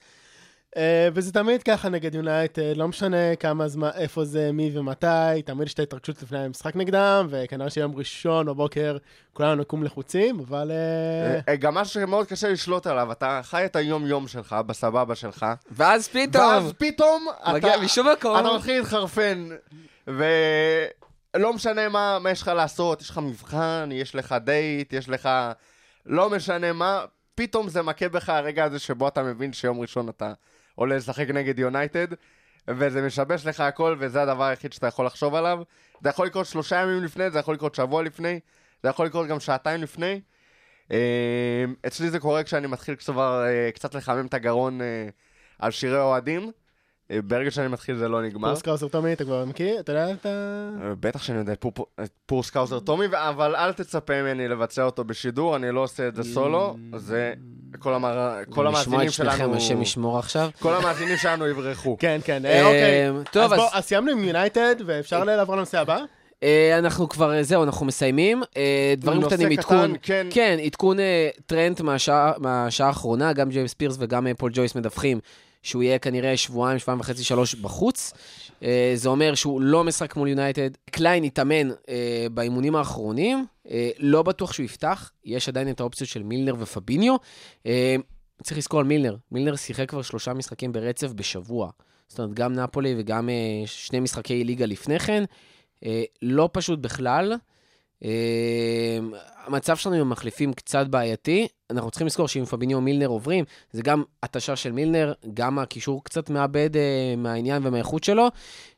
אה, 0.77 1.09
וזה 1.15 1.33
תמיד 1.33 1.63
ככה 1.63 1.89
נגד 1.89 2.15
יונייטד, 2.15 2.77
לא 2.77 2.89
משנה 2.89 3.37
כמה 3.37 3.69
זמן, 3.69 3.91
איפה 3.95 4.25
זה, 4.25 4.53
מי 4.53 4.71
ומתי, 4.75 5.43
תמיד 5.45 5.67
יש 5.67 5.75
את 5.75 5.79
ההתרגשות 5.79 6.23
לפני 6.23 6.39
המשחק 6.39 6.77
נגדם, 6.77 7.27
וכנראה 7.31 7.71
שיום 7.71 7.97
ראשון 7.97 8.47
בבוקר 8.47 8.97
כולנו 9.33 9.61
נקום 9.61 9.85
לחוצים, 9.85 10.41
אבל... 10.41 10.71
אה, 10.71 11.41
אה, 11.49 11.57
גם 11.57 11.75
משהו 11.75 12.01
שמאוד 12.01 12.27
קשה 12.27 12.49
לשלוט 12.49 12.87
עליו, 12.87 13.13
אתה 13.13 13.41
חי 13.43 13.65
את 13.65 13.77
היום-יום 13.77 14.29
שלך, 14.29 14.57
בסבבה 14.67 15.15
שלך, 15.15 15.47
ואז 15.71 16.09
פתאום, 16.09 16.45
ואז 16.45 16.73
פתאום 16.79 17.27
מגיע 17.53 17.75
אתה, 17.75 17.83
משום 17.85 18.07
מקום. 18.09 18.39
אתה 18.39 18.57
מתחיל 18.57 18.79
להתחרפן, 18.79 19.49
ולא 20.07 21.53
משנה 21.55 21.89
מה, 21.89 22.19
מה 22.19 22.31
יש 22.31 22.43
לך 22.43 22.49
לעשות, 22.49 23.01
יש 23.01 23.11
לך 23.11 23.19
מבחן, 23.19 23.89
יש 23.93 24.15
לך 24.15 24.35
דייט, 24.45 24.93
יש 24.93 25.09
לך... 25.09 25.29
לא 26.07 26.31
משנה 26.31 26.73
מה, 26.73 27.05
פתאום 27.35 27.69
זה 27.69 27.83
מכה 27.83 28.09
בך 28.09 28.29
הרגע 28.29 28.65
הזה 28.65 28.79
שבו 28.79 29.09
אתה 29.09 29.23
מבין 29.23 29.53
שיום 29.53 29.81
ראשון 29.81 30.09
אתה 30.09 30.33
עולה 30.81 30.97
לשחק 30.97 31.31
נגד 31.31 31.59
יונייטד, 31.59 32.07
וזה 32.69 33.03
משבש 33.07 33.47
לך 33.47 33.61
הכל, 33.61 33.97
וזה 33.99 34.23
הדבר 34.23 34.45
היחיד 34.45 34.73
שאתה 34.73 34.87
יכול 34.87 35.07
לחשוב 35.07 35.35
עליו. 35.35 35.59
זה 36.03 36.09
יכול 36.09 36.27
לקרות 36.27 36.47
שלושה 36.47 36.77
ימים 36.77 37.05
לפני, 37.05 37.31
זה 37.31 37.39
יכול 37.39 37.55
לקרות 37.55 37.75
שבוע 37.75 38.03
לפני, 38.03 38.41
זה 38.83 38.89
יכול 38.89 39.07
לקרות 39.07 39.27
גם 39.29 39.41
שעתיים 39.41 39.83
לפני. 39.83 40.21
אה, 40.93 41.65
אצלי 41.87 42.11
זה 42.11 42.19
קורה 42.19 42.43
כשאני 42.43 42.67
מתחיל 42.67 42.95
כבר 42.95 43.45
אה, 43.47 43.71
קצת 43.75 43.95
לחמם 43.95 44.27
את 44.27 44.35
הגרון 44.35 44.81
אה, 44.81 45.09
על 45.59 45.71
שירי 45.71 46.01
אוהדים. 46.01 46.51
ברגע 47.25 47.51
שאני 47.51 47.69
מתחיל 47.69 47.97
זה 47.97 48.09
לא 48.09 48.23
נגמר. 48.23 48.49
Poor 48.49 48.63
Scouser 48.63 48.89
Tommy, 48.89 49.13
אתה 49.13 49.25
כבר 49.25 49.45
מכיר? 49.45 49.81
אתה 49.81 49.93
יודע, 49.93 50.13
אתה... 50.13 50.29
אה, 50.83 50.95
בטח 51.01 51.23
שאני 51.23 51.39
יודע 51.39 51.53
את 51.53 51.61
Poor- 51.61 51.87
את 52.05 52.11
Poor 52.27 52.51
Scouser 52.51 52.81
Tommy, 52.81 53.07
אבל 53.13 53.57
אל 53.57 53.73
תצפה 53.73 54.23
ממני 54.23 54.49
לבצע 54.49 54.83
אותו 54.83 55.05
בשידור, 55.05 55.57
אני 55.57 55.71
לא 55.73 55.81
עושה 55.81 56.09
את 56.09 56.15
זה 56.17 56.23
סולו, 56.23 56.77
זה 56.97 57.35
כל 57.79 57.95
המאר- 57.95 58.39
כל 58.51 58.67
המאזינים 58.67 59.01
את 59.01 59.13
שניכם, 59.13 59.37
שלנו, 59.39 59.57
השם 59.57 59.83
ישמור 59.83 60.19
עכשיו. 60.19 60.49
כל 60.59 60.75
המאזינים 60.75 61.17
שלנו 61.17 61.47
יברחו. 61.49 61.97
כן, 62.01 62.21
כן, 62.25 62.45
אה, 62.47 62.61
אה, 62.61 62.65
אוקיי. 62.67 63.25
טוב, 63.33 63.53
אז 63.53 63.61
אז- 63.73 63.85
סיימנו 63.85 64.11
עם 64.13 64.25
יונייטד, 64.25 64.75
ואפשר 64.87 65.25
לעבור 65.25 65.57
לנושא 65.57 65.79
הבא? 65.81 65.99
אה, 66.43 66.79
אנחנו 66.79 67.09
כבר, 67.09 67.33
אה, 67.35 67.43
זהו, 67.43 67.63
אנחנו 67.65 67.87
מסיימים. 67.87 68.43
אה, 68.57 68.95
דברים 68.97 69.23
קטנים, 69.23 69.53
עדכון. 69.59 69.95
כן. 70.03 70.27
כן, 70.31 70.57
עדכון 70.65 71.01
אה, 71.01 71.29
טרנט 71.47 71.83
מהשעה 71.83 72.33
מהשעה 72.39 72.87
האחרונה, 72.89 73.33
גם 73.33 73.49
ג'יימס 73.49 73.75
פירס 73.75 73.97
וגם 73.99 74.27
אה, 74.27 74.35
פול 74.35 74.51
ג'ויס 74.55 74.75
מדווחים 74.75 75.21
שהוא 75.63 75.83
יהיה 75.83 75.99
כנראה 75.99 76.37
שבועיים, 76.37 76.79
שבועיים 76.79 77.01
וחצי, 77.01 77.25
שלוש 77.25 77.55
בחוץ. 77.55 78.13
אה, 78.63 78.93
זה 78.95 79.09
אומר 79.09 79.35
שהוא 79.35 79.61
לא 79.61 79.85
משחק 79.85 80.17
מול 80.17 80.29
יונייטד. 80.29 80.71
קליין 80.91 81.25
התאמן 81.25 81.71
אה, 81.89 81.95
באימונים 82.31 82.77
האחרונים, 82.77 83.39
אה, 83.39 83.45
לא 83.99 84.23
בטוח 84.23 84.53
שהוא 84.53 84.65
יפתח, 84.65 85.11
יש 85.25 85.49
עדיין 85.49 85.71
את 85.71 85.81
האופציות 85.81 86.11
של 86.11 86.23
מילנר 86.23 86.55
ופביניו. 86.59 87.17
אה, 87.67 87.97
צריך 88.43 88.59
לזכור 88.59 88.81
על 88.81 88.87
מילנר, 88.87 89.17
מילנר 89.33 89.57
שיחק 89.57 89.91
כבר 89.91 90.03
שלושה 90.03 90.35
משחקים 90.35 90.73
ברצף 90.73 91.13
בשבוע. 91.13 91.71
זאת 92.09 92.19
אומרת, 92.19 92.35
גם 92.35 92.53
נפולי 92.53 92.95
וגם 92.99 93.29
אה, 93.29 93.63
שני 93.67 94.01
משחקי 94.01 94.45
ליגה 94.45 94.67
לפני 94.67 94.99
כן. 94.99 95.25
אה, 95.85 96.03
לא 96.23 96.49
פשוט 96.53 96.79
בכלל. 96.79 97.35
אה, 98.05 98.99
המצב 99.47 99.77
שלנו 99.77 99.97
עם 99.97 100.03
המחליפים 100.03 100.53
קצת 100.53 100.87
בעייתי. 100.87 101.49
אנחנו 101.71 101.91
צריכים 101.91 102.07
לזכור 102.07 102.29
שאם 102.29 102.45
פביניו 102.45 102.79
ומילנר 102.79 103.07
עוברים, 103.07 103.45
זה 103.73 103.83
גם 103.83 104.03
התשה 104.23 104.57
של 104.57 104.73
מילנר, 104.73 105.13
גם 105.35 105.59
הקישור 105.59 106.05
קצת 106.05 106.31
מאבד 106.31 106.77
אה, 106.77 107.15
מהעניין 107.17 107.67
ומהאיכות 107.67 108.05
שלו, 108.05 108.29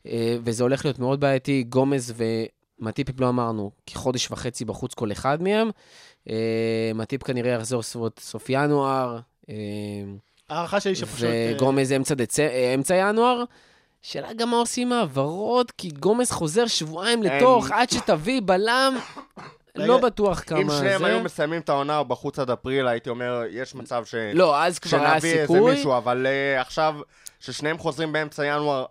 אה, 0.07 0.36
וזה 0.45 0.62
הולך 0.62 0.84
להיות 0.84 0.99
מאוד 0.99 1.20
בעייתי. 1.20 1.62
גומז 1.68 2.14
ומטיפ 2.83 3.20
לא 3.20 3.28
אמרנו, 3.28 3.70
כחודש 3.87 4.30
וחצי 4.30 4.64
בחוץ 4.64 4.95
כל 4.95 5.12
אחד 5.12 5.43
מהם. 5.43 5.70
אה, 6.30 6.91
מטיפ 6.95 7.22
כנראה 7.22 7.53
יחזור 7.53 7.83
סביבות 7.83 8.18
סוף 8.18 8.47
ינואר. 8.49 9.18
אה, 9.51 9.55
הערכה 10.49 10.80
שלי 10.80 10.95
שפשוט... 10.95 11.24
אה, 11.24 11.53
וגומז 11.57 11.93
אמצע, 11.93 12.14
דצ... 12.14 12.39
אמצע 12.74 12.95
ינואר. 12.95 13.45
שאלה 14.03 14.33
גם 14.33 14.51
מה 14.51 14.57
עושים 14.57 14.93
העברות, 14.93 15.70
כי 15.70 15.89
גומז 15.89 16.30
חוזר 16.30 16.66
שבועיים 16.66 17.22
אין. 17.22 17.37
לתוך, 17.37 17.70
עד 17.70 17.91
שתביא 17.91 18.41
בלם, 18.45 18.99
לא 19.76 19.99
בטוח 19.99 20.41
כמה 20.41 20.61
אם 20.61 20.70
שניהם 20.70 21.01
זה. 21.01 21.07
היו 21.07 21.20
מסיימים 21.20 21.61
את 21.61 21.68
העונה 21.68 22.03
בחוץ 22.03 22.39
עד 22.39 22.51
אפריל, 22.51 22.89
הייתי 22.89 23.11
אומר, 23.11 23.43
יש 23.51 23.74
מצב 23.74 24.05
ש... 24.05 24.14
לא, 24.14 24.62
אז 24.62 24.78
כבר 24.78 24.99
היה 24.99 25.20
שנביא 25.20 25.33
איזה 25.33 25.53
סיכוי. 25.53 25.74
מישהו, 25.74 25.97
אבל 25.97 26.26
uh, 26.26 26.61
עכשיו, 26.61 26.95
ששניהם 27.41 27.78
חוזרים 27.78 28.12
באמצע 28.12 28.47
ינואר, 28.47 28.85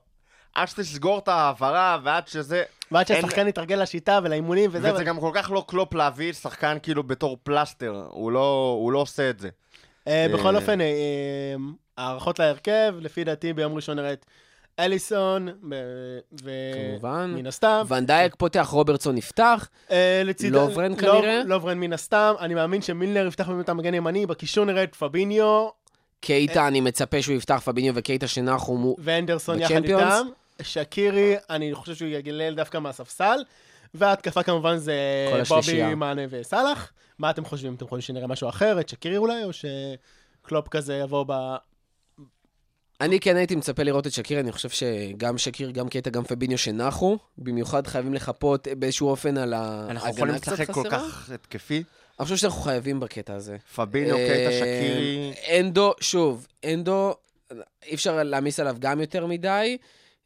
עד 0.56 0.68
שתסגור 0.68 1.20
את 1.20 1.28
ההעברה 1.28 1.98
ועד 2.04 2.28
שזה... 2.28 2.64
ועד 2.92 3.08
שהשחקן 3.08 3.48
יתרגל 3.48 3.82
לשיטה 3.82 4.20
ולאימונים 4.24 4.70
וזה, 4.74 4.80
וזה 4.80 4.92
אבל- 4.92 5.04
גם 5.04 5.20
כל 5.20 5.32
כך 5.34 5.52
לא 5.52 5.64
קלופ 5.68 5.94
להביא 5.94 6.34
שחקן 6.34 6.78
כאילו 6.84 7.04
בתור 7.04 7.38
פלסטר, 7.44 8.04
הוא 8.10 8.32
לא, 8.32 8.78
הוא 8.80 8.92
לא 8.92 9.00
עושה 9.00 9.30
את 9.30 9.40
זה. 9.40 9.50
אה, 10.08 10.28
בכל 10.34 10.56
אה, 10.56 10.62
אופן, 10.62 10.82
אה, 10.82 10.86
הערכות 11.98 12.40
להרכב, 12.40 12.94
לפי 13.00 13.24
דעתי 13.24 13.54
ביום 13.54 13.74
ראשון 13.76 13.96
נראה 14.00 14.14
את 14.14 14.26
אליסון, 14.80 15.48
כמובן. 15.48 17.32
ומן 17.36 17.48
הסתם. 17.48 17.84
ואן 17.88 18.08
דייק 18.08 18.36
פותח, 18.36 18.68
רוברטסון 18.72 19.18
יפתח. 19.18 19.70
לוברן 20.50 20.92
לוב- 20.92 21.00
כנראה? 21.00 21.42
לוברן 21.46 21.78
מן 21.80 21.94
הסתם. 21.94 22.34
אני 22.40 22.54
מאמין 22.54 22.82
שמילנר 22.82 23.28
יפתח 23.28 23.50
בעמדת 23.50 23.70
המגן 23.70 23.94
ימני, 23.94 24.26
בקישור 24.26 24.66
נראה 24.66 24.84
את 24.84 24.96
פביניו 24.96 25.68
קייטה, 26.20 26.68
אני 26.68 26.82
מצפה 26.82 27.22
שהוא 27.22 27.36
יפתח 27.36 27.62
פביניו 27.66 27.94
וקייטה 27.96 28.28
שנחו. 28.28 28.96
ואנדרסון 29.00 29.60
יחד? 29.60 29.74
איתם. 29.84 30.28
שקירי, 30.64 31.36
אני 31.50 31.74
חושב 31.74 31.96
שהוא 31.96 32.10
יגלל 32.10 32.56
דווקא 32.56 32.78
מהספסל, 32.78 33.44
וההתקפה 33.94 34.44
כמובן 34.44 34.78
זה. 34.78 34.96
בובי, 35.50 35.96
מאנה 35.96 36.22
וסאלח. 36.30 36.94
מה 37.20 37.30
אתם 37.30 37.46
חושבים? 37.46 37.74
אתם 37.74 37.86
חושבים 37.88 38.02
שנראה 38.02 38.28
משהו 38.28 38.50
אחר, 38.50 38.80
את 38.80 38.90
שקירי 38.90 39.18
אולי, 39.18 39.44
או 39.44 39.50
שקלופ 39.54 40.68
כזה 40.68 40.96
יבוא 40.96 41.26
ב... 41.28 41.34
אני 43.02 43.20
כן 43.20 43.36
הייתי 43.36 43.56
מצפה 43.56 43.84
לראות 43.84 44.08
את 44.08 44.12
שקיר, 44.12 44.40
אני 44.40 44.52
חושב 44.52 44.70
שגם 44.70 45.38
שקיר, 45.38 45.72
גם 45.72 45.90
קייטה, 45.90 46.10
גם 46.10 46.24
פביניו 46.24 46.58
שנחו. 46.58 47.18
במיוחד 47.38 47.88
חייבים 47.88 48.14
לחפות 48.14 48.68
באיזשהו 48.80 49.10
אופן 49.10 49.38
על 49.38 49.54
אנחנו 49.54 50.10
יכולים 50.10 50.34
ההגנה 50.34 50.40
קצת 50.40 50.52
לשחק 50.52 50.72
כל 50.72 50.84
חסרה. 50.84 51.00
כך 51.00 51.30
התקפי. 51.30 51.84
אני 52.20 52.24
חושב 52.24 52.38
שאנחנו 52.38 52.62
חייבים 52.62 53.00
בקטע 53.00 53.34
הזה. 53.36 53.58
פביניו, 53.76 54.16
קייטה, 54.16 54.52
אה, 54.52 54.60
שקירי. 54.60 55.34
אנדו, 55.60 55.94
שוב, 56.00 56.48
אנדו, 56.66 57.14
אי 57.86 57.96
אפשר 57.96 58.24
להעמיס 58.24 58.60
עליו 58.60 58.76
גם 58.80 59.02
יותר 59.02 59.26
מדי. 59.26 59.78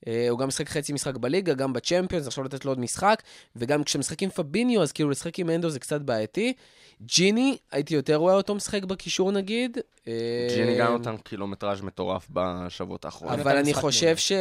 אה, 0.08 0.28
הוא 0.30 0.40
גם 0.40 0.48
משחק 0.48 0.70
חצי 0.70 0.94
משחק 0.94 1.16
בליגה, 1.18 1.54
גם 1.54 1.74
בצ'מפיונס, 1.74 2.28
עכשיו 2.28 2.44
לתת 2.44 2.66
לו 2.66 2.72
עוד 2.72 2.80
משחק, 2.80 3.24
וגם 3.56 3.84
כשמשחק 3.84 4.24
עם 4.24 4.30
פביניו, 4.30 4.82
אז 4.82 4.92
כאילו 4.92 5.10
לשחק 5.10 5.40
עם 5.40 5.50
אנדו 5.50 5.70
זה 5.70 5.80
קצת 5.80 6.02
בעייתי. 6.02 6.54
ג'יני, 7.02 7.58
הייתי 7.72 7.96
יותר 7.96 8.16
רואה 8.16 8.34
אותו 8.34 8.56
משחק 8.56 8.84
בקישור 8.84 9.32
נגיד. 9.32 9.78
אה, 10.08 10.14
ג'יני 10.56 10.78
גם 10.78 10.92
נותן 10.92 11.18
קילומטראז' 11.18 11.82
מטורף 11.82 12.28
בשבועות 12.30 13.06
האחרונים. 13.06 13.40
אבל 13.40 13.58
אני 13.58 13.74
חושב. 13.74 14.18
ש... 14.18 14.32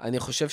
אני 0.00 0.20
חושב 0.20 0.48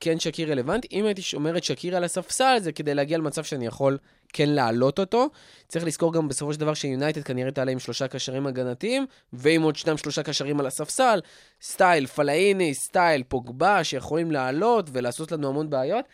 שכן 0.00 0.20
שקיר 0.20 0.50
רלוונטי. 0.50 0.88
אם 0.92 1.04
הייתי 1.04 1.22
שומר 1.22 1.56
את 1.56 1.64
שקיר 1.64 1.96
על 1.96 2.04
הספסל, 2.04 2.56
זה 2.60 2.72
כדי 2.72 2.94
להגיע 2.94 3.18
למצב 3.18 3.44
שאני 3.44 3.66
יכול 3.66 3.98
כן 4.32 4.48
להעלות 4.48 4.98
אותו. 4.98 5.28
צריך 5.68 5.84
לזכור 5.84 6.12
גם 6.12 6.28
בסופו 6.28 6.52
של 6.52 6.60
דבר 6.60 6.74
שיונייטד 6.74 7.22
כנראה 7.22 7.50
תעלה 7.50 7.72
עם 7.72 7.78
שלושה 7.78 8.08
קשרים 8.08 8.46
הגנתיים, 8.46 9.06
ועם 9.32 9.62
עוד 9.62 9.76
שניים 9.76 9.98
שלושה 9.98 10.22
קשרים 10.22 10.60
על 10.60 10.66
הספסל. 10.66 11.20
סטייל 11.62 12.06
פלאיני, 12.06 12.74
סטייל 12.74 13.22
פוגבה, 13.28 13.84
שיכולים 13.84 14.30
לעלות 14.30 14.90
ולעשות 14.92 15.32
לנו 15.32 15.48
המון 15.48 15.70
בעיות, 15.70 16.04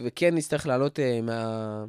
וכן 0.00 0.34
נצטרך 0.34 0.66
לעלות 0.66 0.98
אה, 0.98 1.22
מה... 1.22 1.84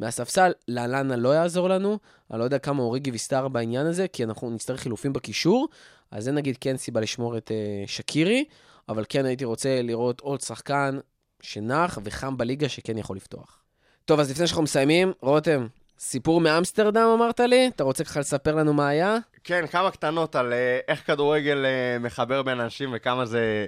מהספסל. 0.00 0.52
לאלנה 0.68 1.16
לא 1.16 1.28
יעזור 1.28 1.68
לנו, 1.68 1.98
אני 2.30 2.38
לא 2.38 2.44
יודע 2.44 2.58
כמה 2.58 2.82
אוריגי 2.82 3.10
וסטארידג' 3.10 3.48
בעניין 3.48 3.86
הזה, 3.86 4.08
כי 4.08 4.24
אנחנו 4.24 4.50
נצטרך 4.50 4.80
חילופים 4.80 5.12
בקישור, 5.12 5.68
אז 6.10 6.24
זה 6.24 6.32
נגיד 6.32 6.56
כן 6.60 6.76
סיבה 6.76 7.00
לשמור 7.00 7.36
את 7.36 7.50
אה, 7.50 7.90
שקירי, 7.90 8.44
אבל 8.90 9.04
כן 9.08 9.24
הייתי 9.24 9.44
רוצה 9.44 9.82
לראות 9.82 10.20
עוד 10.20 10.40
שחקן 10.40 10.98
שנח 11.42 11.98
וחם 12.04 12.36
בליגה 12.36 12.68
שכן 12.68 12.98
יכול 12.98 13.16
לפתוח. 13.16 13.62
טוב, 14.04 14.20
אז 14.20 14.30
לפני 14.30 14.46
שאנחנו 14.46 14.62
מסיימים, 14.62 15.12
רותם, 15.20 15.66
סיפור 15.98 16.40
מאמסטרדם 16.40 17.08
אמרת 17.14 17.40
לי? 17.40 17.70
אתה 17.76 17.84
רוצה 17.84 18.04
ככה 18.04 18.20
לספר 18.20 18.54
לנו 18.54 18.72
מה 18.72 18.88
היה? 18.88 19.16
כן, 19.44 19.66
כמה 19.66 19.90
קטנות 19.90 20.36
על 20.36 20.52
אה, 20.52 20.78
איך 20.88 21.06
כדורגל 21.06 21.64
אה, 21.64 21.98
מחבר 21.98 22.42
בין 22.42 22.60
אנשים 22.60 22.90
וכמה 22.94 23.26
זה... 23.26 23.66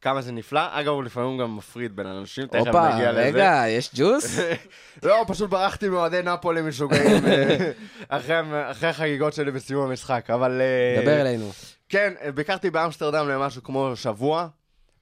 כמה 0.00 0.22
זה 0.22 0.32
נפלא. 0.32 0.60
אגב, 0.70 0.88
הוא 0.88 1.04
לפעמים 1.04 1.38
גם 1.38 1.56
מפריד 1.56 1.96
בין 1.96 2.06
אנשים, 2.06 2.46
תכף 2.46 2.66
הופה, 2.66 2.94
נגיע 2.94 3.12
לזה. 3.12 3.20
רגע, 3.20 3.64
יש 3.68 3.90
ג'וס? 3.94 4.38
לא, 5.02 5.24
פשוט 5.28 5.50
ברחתי 5.50 5.88
מאוהדי 5.88 6.22
נפולי 6.22 6.62
משוגעים 6.62 7.26
אה, 7.26 7.70
אחרי, 8.08 8.36
אחרי 8.70 8.88
החגיגות 8.88 9.32
שלי 9.32 9.50
בסיום 9.50 9.90
המשחק, 9.90 10.30
אבל... 10.30 10.60
דבר 11.02 11.20
אלינו. 11.20 11.50
כן, 11.88 12.12
ביקרתי 12.34 12.70
באמסטרדם 12.70 13.28
למשהו 13.28 13.62
כמו 13.62 13.92
שבוע. 13.94 14.48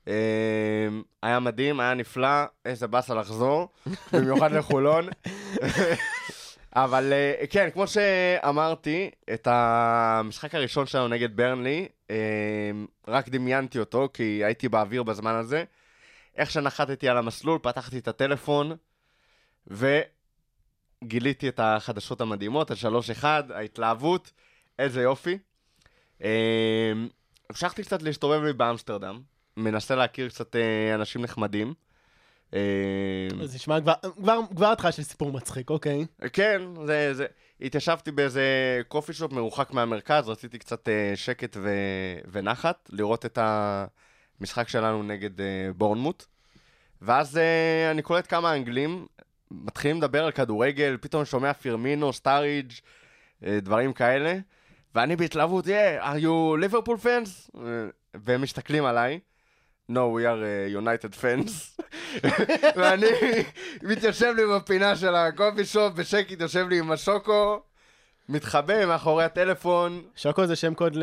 אה, 0.09 0.89
היה 1.23 1.41
מדהים, 1.41 1.81
היה 1.81 1.95
נפלא, 1.95 2.45
איזה 2.65 2.87
באסה 2.87 3.15
לחזור, 3.15 3.69
במיוחד 4.13 4.53
לחולון. 4.53 5.09
אבל 6.77 7.13
אה, 7.13 7.47
כן, 7.51 7.69
כמו 7.73 7.87
שאמרתי, 7.87 9.11
את 9.33 9.49
המשחק 9.51 10.55
הראשון 10.55 10.87
שלנו 10.87 11.09
נגד 11.09 11.37
ברנלי, 11.37 11.89
אה, 12.11 12.17
רק 13.09 13.29
דמיינתי 13.29 13.79
אותו, 13.79 14.09
כי 14.15 14.45
הייתי 14.45 14.69
באוויר 14.69 15.03
בזמן 15.03 15.35
הזה. 15.35 15.65
איך 16.37 16.51
שנחתתי 16.51 17.09
על 17.09 17.17
המסלול, 17.17 17.59
פתחתי 17.63 17.99
את 17.99 18.09
הטלפון, 18.09 18.77
וגיליתי 19.67 21.49
את 21.49 21.61
החדשות 21.63 22.21
המדהימות, 22.21 22.71
ה-3-1, 22.71 23.25
ההתלהבות, 23.25 24.33
איזה 24.79 25.03
יופי. 25.03 25.39
אה, 26.23 26.93
המשכתי 27.51 27.83
קצת 27.83 28.03
להסתובב 28.03 28.43
לי 28.43 28.53
באמסטרדם, 28.53 29.21
מנסה 29.57 29.95
להכיר 29.95 30.29
קצת 30.29 30.57
אה, 30.57 30.95
אנשים 30.95 31.23
נחמדים. 31.23 31.75
אה, 32.55 33.29
אז 33.43 33.55
נשמע 33.55 33.81
כבר, 33.81 33.93
כבר, 34.17 34.41
כבר 34.57 34.73
התחלה 34.73 34.93
של 34.93 35.03
סיפור 35.03 35.33
מצחיק, 35.33 35.71
אוקיי. 35.71 36.07
כן, 36.33 36.63
זה, 36.87 37.15
זה... 37.15 37.27
התיישבתי 37.61 38.11
באיזה 38.11 38.45
קופי 38.89 39.13
שופ 39.13 39.33
מרוחק 39.33 39.73
מהמרכז, 39.73 40.29
רציתי 40.29 40.59
קצת 40.59 40.89
אה, 40.89 41.13
שקט 41.15 41.57
ו... 41.61 41.71
ונחת, 42.33 42.91
לראות 42.93 43.27
את 43.27 43.39
המשחק 44.41 44.69
שלנו 44.69 45.03
נגד 45.03 45.41
אה, 45.41 45.47
בורנמוט. 45.77 46.25
ואז 47.03 47.39
אה, 47.39 47.91
אני 47.91 48.03
קולט 48.03 48.27
כמה 48.29 48.57
אנגלים, 48.57 49.07
מתחילים 49.51 49.99
לדבר 49.99 50.25
על 50.25 50.31
כדורגל, 50.31 50.97
פתאום 51.01 51.25
שומע 51.25 51.53
פירמינו, 51.53 52.13
סטאריג', 52.13 52.73
אה, 53.45 53.59
דברים 53.61 53.93
כאלה, 53.93 54.39
ואני 54.95 55.17
בהתלהבות, 55.17 55.65
yeah, 55.67 56.03
are 56.03 56.23
you 56.23 56.65
Liverpool 56.65 57.05
fans? 57.05 57.59
אה, 57.59 57.63
והם 58.15 58.43
מסתכלים 58.43 58.85
עליי. 58.85 59.21
No, 59.91 60.09
we 60.09 60.25
are 60.25 60.41
uh, 60.41 60.69
United 60.83 61.15
fans. 61.17 61.81
ואני 62.77 63.07
מתיישב 63.83 64.33
לי 64.37 64.43
בפינה 64.55 64.97
של 64.97 65.15
הקופי 65.15 65.65
שופ, 65.65 65.93
בשקט 65.93 66.41
יושב 66.41 66.69
לי 66.69 66.79
עם 66.79 66.93
השוקו, 66.93 67.63
מתחבא 68.29 68.87
מאחורי 68.87 69.25
הטלפון. 69.25 70.03
שוקו 70.17 70.47
זה 70.47 70.57
שם 70.57 70.75
קוד 70.75 70.97
ל... 70.97 71.03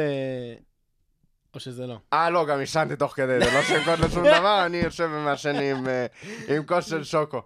או 1.54 1.60
שזה 1.60 1.88
לא. 1.88 1.98
אה, 2.14 2.30
לא, 2.30 2.46
גם 2.46 2.60
עישנתי 2.60 2.96
תוך 2.96 3.16
כדי, 3.16 3.40
זה 3.40 3.52
לא 3.52 3.62
שם 3.62 3.84
קוד 3.86 4.00
לשום 4.00 4.24
דבר, 4.24 4.66
אני 4.66 4.78
יושב 4.78 5.10
ומעשן 5.14 5.56
עם, 5.56 5.88
אה, 5.88 6.06
עם 6.56 6.66
כוס 6.66 6.90
של 6.90 7.04
שוקו. 7.04 7.42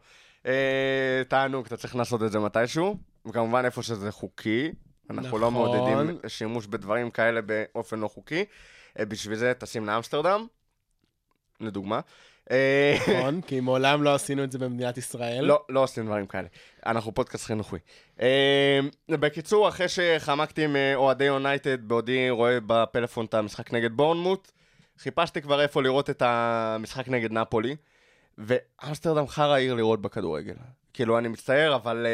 אה, 0.46 1.22
תענוג, 1.28 1.66
אתה 1.66 1.78
צריך 1.78 1.96
לעשות 1.96 2.24
את 2.24 2.32
זה 2.32 2.40
מתישהו, 2.40 2.98
וכמובן 3.26 3.66
איפה 3.66 3.84
שזה 3.84 4.12
חוקי. 4.12 4.72
אנחנו 5.10 5.38
לא 5.38 5.52
נכון. 5.52 5.54
מעודדים 5.54 6.18
שימוש 6.28 6.68
בדברים 6.68 7.12
כאלה 7.12 7.42
באופן 7.42 8.00
לא 8.00 8.08
חוקי. 8.08 8.46
אה, 9.00 9.06
בשביל 9.06 9.38
זה 9.38 9.54
טסים 9.54 9.86
לאמסטרדם, 9.86 10.48
לדוגמה. 11.62 12.00
אה, 12.52 12.98
נכון, 13.02 13.42
כי 13.48 13.60
מעולם 13.60 14.04
לא 14.04 14.16
עשינו 14.16 14.44
את 14.44 14.52
זה 14.52 14.60
במדינת 14.60 14.98
ישראל. 14.98 15.46
לא, 15.46 15.64
לא 15.70 15.84
עושים 15.84 16.06
דברים 16.06 16.26
כאלה. 16.26 16.48
אנחנו 16.86 17.14
פודקאסט 17.14 17.46
חינוכי. 17.46 17.76
אה, 18.22 18.80
בקיצור, 19.10 19.70
אחרי 19.70 19.88
שחמקתי 19.90 20.64
עם 20.64 20.76
אה, 20.76 20.96
אוהדי 20.96 21.24
יונייטד 21.24 21.88
בעודי 21.88 22.30
רואה 22.30 22.58
בפלאפון 22.68 23.26
את 23.26 23.34
המשחק 23.34 23.74
נגד 23.74 23.92
בורנמוט, 23.92 24.52
חיפשתי 24.98 25.42
כבר 25.42 25.62
איפה 25.62 25.82
לראות 25.82 26.10
את 26.10 26.22
המשחק 26.26 27.08
נגד 27.08 27.32
נפולי, 27.32 27.76
ואמסטרדם 28.38 29.28
חרא 29.28 29.56
עיר 29.56 29.74
לראות 29.74 30.02
בכדורגל. 30.02 30.54
כאילו, 30.94 31.18
אני 31.18 31.28
מצטער, 31.28 31.76
אבל 31.76 32.08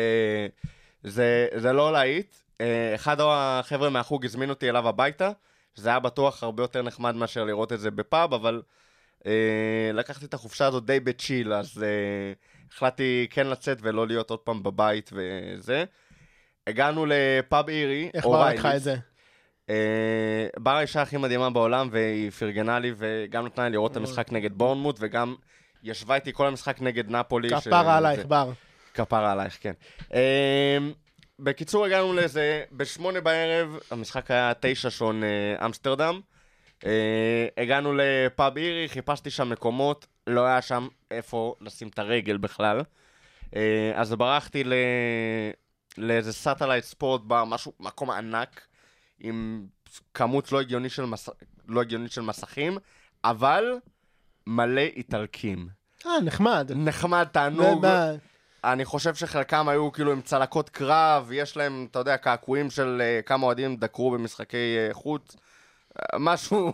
זה, 1.03 1.47
זה 1.55 1.73
לא 1.73 1.93
להיט. 1.93 2.35
אחד 2.95 3.17
החבר'ה 3.21 3.89
מהחוג 3.89 4.25
הזמין 4.25 4.49
אותי 4.49 4.69
אליו 4.69 4.87
הביתה, 4.87 5.31
שזה 5.75 5.89
היה 5.89 5.99
בטוח 5.99 6.43
הרבה 6.43 6.63
יותר 6.63 6.81
נחמד 6.81 7.15
מאשר 7.15 7.43
לראות 7.43 7.73
את 7.73 7.79
זה 7.79 7.91
בפאב, 7.91 8.33
אבל 8.33 8.61
לקחתי 9.93 10.25
את 10.25 10.33
החופשה 10.33 10.65
הזאת 10.65 10.85
די 10.85 10.99
בצ'יל, 10.99 11.53
אז 11.53 11.83
אה, 11.83 12.33
החלטתי 12.71 13.27
כן 13.29 13.47
לצאת 13.47 13.77
ולא 13.81 14.07
להיות 14.07 14.29
עוד 14.29 14.39
פעם 14.39 14.63
בבית 14.63 15.11
וזה. 15.13 15.83
הגענו 16.67 17.05
לפאב 17.09 17.69
אירי, 17.69 18.09
איך 18.13 18.25
בר 18.25 18.49
לקחה 18.49 18.75
את 18.75 18.81
זה? 18.81 18.95
אה, 19.69 20.47
בר 20.59 20.75
האישה 20.75 21.01
הכי 21.01 21.17
מדהימה 21.17 21.49
בעולם, 21.49 21.89
והיא 21.91 22.31
פרגנה 22.31 22.79
לי 22.79 22.93
וגם 22.97 23.45
נתנה 23.45 23.65
לי 23.65 23.71
לראות 23.71 23.91
את 23.91 23.97
המשחק 23.97 24.31
נגד 24.31 24.53
בורנמוט, 24.53 24.97
וגם 24.99 25.35
ישבה 25.83 26.15
איתי 26.15 26.33
כל 26.33 26.47
המשחק 26.47 26.81
נגד 26.81 27.11
נפולי. 27.11 27.49
כפרה 27.49 27.97
עלייך, 27.97 28.25
בר. 28.25 28.51
כפרה 28.93 29.31
עלייך, 29.31 29.57
כן. 29.61 29.73
אה, 30.13 30.77
בקיצור, 31.39 31.85
הגענו 31.85 32.13
לזה, 32.13 32.63
בשמונה 32.71 33.21
בערב, 33.21 33.79
המשחק 33.91 34.31
היה 34.31 34.51
תשע 34.59 34.89
שעון 34.89 35.23
אה, 35.23 35.65
אמסטרדם. 35.65 36.19
אה, 36.85 37.47
הגענו 37.57 37.93
לפאב 37.97 38.57
אירי, 38.57 38.89
חיפשתי 38.89 39.29
שם 39.29 39.49
מקומות, 39.49 40.07
לא 40.27 40.45
היה 40.45 40.61
שם 40.61 40.87
איפה 41.11 41.55
לשים 41.61 41.87
את 41.87 41.99
הרגל 41.99 42.37
בכלל. 42.37 42.81
אה, 43.55 43.91
אז 43.95 44.13
ברחתי 44.13 44.63
ל... 44.63 44.73
לאיזה 45.97 46.33
Satellite 46.33 46.83
Sport 46.83 47.21
Bar, 47.23 47.45
משהו, 47.45 47.73
מקום 47.79 48.11
ענק, 48.11 48.67
עם 49.19 49.65
כמות 50.13 50.51
לא, 50.51 50.59
הגיוני 50.59 50.89
של 50.89 51.05
מס... 51.05 51.29
לא 51.67 51.81
הגיונית 51.81 52.11
של 52.11 52.21
מסכים, 52.21 52.77
אבל 53.23 53.63
מלא 54.47 54.81
איטלקים. 54.81 55.67
אה, 56.05 56.21
נחמד. 56.21 56.71
נחמד, 56.75 57.27
תענוג. 57.31 57.85
אני 58.63 58.85
חושב 58.85 59.15
שחלקם 59.15 59.69
היו 59.69 59.91
כאילו 59.91 60.11
עם 60.11 60.21
צלקות 60.21 60.69
קרב, 60.69 61.29
יש 61.33 61.57
להם, 61.57 61.87
אתה 61.91 61.99
יודע, 61.99 62.17
קעקועים 62.17 62.69
של 62.69 63.01
uh, 63.01 63.25
כמה 63.25 63.45
אוהדים 63.45 63.75
דקרו 63.75 64.11
במשחקי 64.11 64.77
uh, 64.89 64.93
חוץ. 64.93 65.35
אה, 65.97 66.19
משהו, 66.19 66.73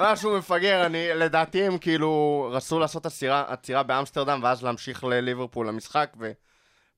משהו 0.00 0.38
מפגר, 0.38 0.86
אני, 0.86 1.08
לדעתי 1.14 1.62
הם 1.62 1.78
כאילו 1.78 2.48
רצו 2.52 2.78
לעשות 2.78 3.06
עצירה, 3.06 3.44
עצירה 3.48 3.82
באמסטרדם 3.82 4.40
ואז 4.42 4.64
להמשיך 4.64 5.04
לליברפול 5.04 5.68
למשחק 5.68 6.16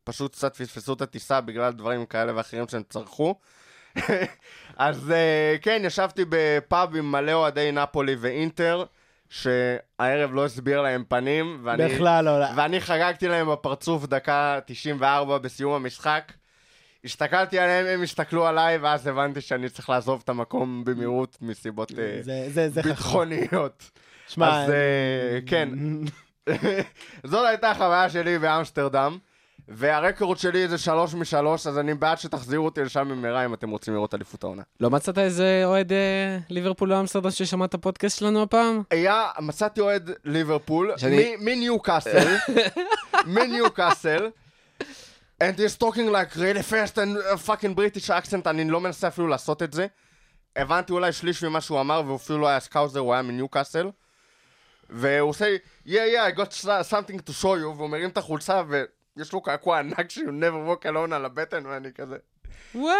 ופשוט 0.04 0.32
קצת 0.32 0.56
פספסו 0.56 0.92
את 0.92 1.02
הטיסה 1.02 1.40
בגלל 1.40 1.72
דברים 1.72 2.06
כאלה 2.06 2.36
ואחרים 2.36 2.68
שהם 2.68 2.82
צרכו. 2.88 3.34
אז 4.76 5.12
uh, 5.12 5.62
כן, 5.62 5.82
ישבתי 5.84 6.24
בפאב 6.28 6.96
עם 6.96 7.12
מלא 7.12 7.32
אוהדי 7.32 7.72
נפולי 7.72 8.16
ואינטר 8.20 8.84
שהערב 9.28 10.34
לא 10.34 10.44
הסביר 10.44 10.82
להם 10.82 11.04
פנים, 11.08 11.60
ואני, 11.64 11.94
בכלל 11.94 12.24
לא. 12.24 12.46
ואני 12.56 12.80
חגגתי 12.80 13.28
להם 13.28 13.52
בפרצוף 13.52 14.06
דקה 14.06 14.58
94 14.66 15.38
בסיום 15.38 15.72
המשחק. 15.72 16.32
הסתכלתי 17.04 17.58
עליהם, 17.58 17.86
הם 17.86 18.02
הסתכלו 18.02 18.46
עליי, 18.46 18.78
ואז 18.78 19.06
הבנתי 19.06 19.40
שאני 19.40 19.68
צריך 19.68 19.90
לעזוב 19.90 20.20
את 20.24 20.28
המקום 20.28 20.84
במהירות 20.84 21.36
מסיבות 21.40 21.92
אה, 21.98 22.18
זה- 22.22 22.46
זה 22.50 22.68
זה 22.68 22.82
חכם. 22.82 22.90
ביטחוניות. 22.90 23.90
שמע, 24.28 24.62
אז 24.64 24.70
אה, 24.70 25.38
כן, 25.46 25.68
זאת 27.30 27.46
הייתה 27.48 27.70
החוויה 27.70 28.10
שלי 28.10 28.38
באמסטרדם, 28.38 29.18
והרקורד 29.68 30.38
שלי 30.38 30.68
זה 30.68 30.78
שלוש 30.78 31.14
משלוש, 31.14 31.66
אז 31.66 31.78
אני 31.78 31.94
בעד 31.94 32.18
שתחזירו 32.18 32.64
אותי 32.64 32.80
לשם 32.82 33.08
במהרה 33.10 33.44
אם 33.44 33.54
אתם 33.54 33.70
רוצים 33.70 33.94
לראות 33.94 34.14
אליפות 34.14 34.44
העונה. 34.44 34.62
לא 34.80 34.90
מצאת 34.90 35.18
איזה 35.18 35.62
אוהד 35.64 35.92
אה, 35.92 36.38
ליברפול 36.48 36.92
באמסטרדם 36.92 37.30
ששמע 37.30 37.64
את 37.64 37.74
הפודקאסט 37.74 38.18
שלנו 38.18 38.42
הפעם? 38.42 38.82
היה, 38.90 39.24
מצאתי 39.38 39.80
אוהד 39.80 40.10
ליברפול, 40.24 40.92
שאני- 40.96 41.36
מ- 41.36 41.44
מניוקאסל, 41.44 42.36
מניוקאסל, 43.26 44.28
and 45.40 45.58
he's 45.58 45.76
talking 45.76 46.10
like 46.10 46.34
really 46.36 46.62
fast 46.62 46.98
and 46.98 47.16
a 47.16 47.36
fucking 47.36 47.74
British 47.74 48.10
accent, 48.10 48.46
אני 48.46 48.70
לא 48.70 48.80
מנסה 48.80 49.08
אפילו 49.08 49.28
לעשות 49.28 49.62
את 49.62 49.72
זה. 49.72 49.86
הבנתי 50.56 50.92
אולי 50.92 51.12
שליש 51.12 51.44
ממה 51.44 51.60
שהוא 51.60 51.80
אמר, 51.80 52.02
והוא 52.06 52.16
אפילו 52.16 52.38
לא 52.38 52.48
היה 52.48 52.60
Scouser, 52.60 53.00
הוא 53.00 53.12
היה 53.12 53.22
מניוקאסל. 53.22 53.90
והוא 54.90 55.30
עושה, 55.30 55.56
yeah, 55.86 55.90
yeah, 55.90 56.34
I 56.34 56.38
got 56.40 56.52
something 56.90 57.18
to 57.26 57.32
show 57.42 57.56
you, 57.62 57.66
והוא 57.76 57.90
מרים 57.90 58.08
את 58.08 58.18
החולצה, 58.18 58.62
ויש 58.68 59.32
לו 59.32 59.40
קעקוע 59.40 59.78
ענק 59.78 60.10
של 60.10 60.17
you'll 60.17 60.32
never 60.40 60.70
walk 60.70 60.84
alone 60.86 61.14
על 61.14 61.24
הבטן, 61.24 61.66
ואני 61.66 61.92
כזה, 61.92 62.16
וואו! 62.74 62.92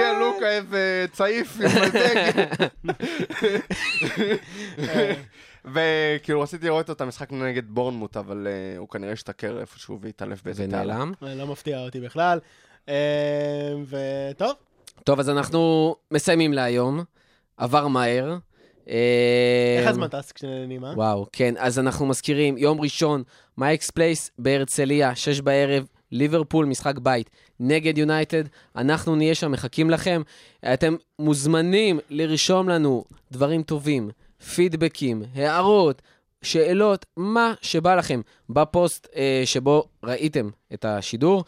היה 0.00 0.12
לו 0.18 0.48
כזה 0.48 1.06
צעיף 1.12 1.56
עם 1.60 1.82
הדגל. 1.82 2.44
וכאילו 5.66 6.40
רציתי 6.40 6.66
לראות 6.66 6.90
את 6.90 7.00
המשחק 7.00 7.32
נגד 7.32 7.70
בורנמוט, 7.70 8.16
אבל 8.16 8.46
אה, 8.50 8.78
הוא 8.78 8.88
כנראה 8.88 9.12
השתכר 9.12 9.60
איפשהו 9.60 10.00
והתעלף 10.00 10.42
באיזה 10.44 10.66
תעלה. 10.70 10.94
ונעלם. 10.94 11.38
לא 11.38 11.46
מפתיע 11.46 11.80
אותי 11.80 12.00
בכלל. 12.00 12.38
אה, 12.88 13.74
וטוב, 13.88 14.52
טוב, 15.04 15.20
אז 15.20 15.30
אנחנו 15.30 15.94
מסיימים 16.10 16.52
להיום. 16.52 17.04
עבר 17.56 17.88
מהר. 17.88 18.36
אה, 18.88 19.76
איך 19.78 19.88
הזמן 19.88 20.08
טס 20.08 20.32
כשנהנים, 20.32 20.84
אה? 20.84 20.92
וואו, 20.96 21.26
כן, 21.32 21.54
אז 21.58 21.78
אנחנו 21.78 22.06
מזכירים, 22.06 22.58
יום 22.58 22.80
ראשון, 22.80 23.22
מייקס 23.58 23.90
פלייס 23.90 24.30
בהרצליה, 24.38 25.14
שש 25.14 25.40
בערב, 25.40 25.86
ליברפול, 26.12 26.66
משחק 26.66 26.98
בית, 26.98 27.30
נגד 27.60 27.98
יונייטד. 27.98 28.44
אנחנו 28.76 29.16
נהיה 29.16 29.34
שם, 29.34 29.52
מחכים 29.52 29.90
לכם. 29.90 30.22
אתם 30.72 30.96
מוזמנים 31.18 31.98
לרשום 32.10 32.68
לנו 32.68 33.04
דברים 33.32 33.62
טובים, 33.62 34.10
פידבקים, 34.54 35.22
הערות, 35.34 36.02
שאלות, 36.42 37.06
מה 37.16 37.54
שבא 37.62 37.94
לכם 37.94 38.20
בפוסט 38.50 39.08
אה, 39.16 39.42
שבו 39.44 39.84
ראיתם 40.04 40.50
את 40.74 40.84
השידור. 40.84 41.44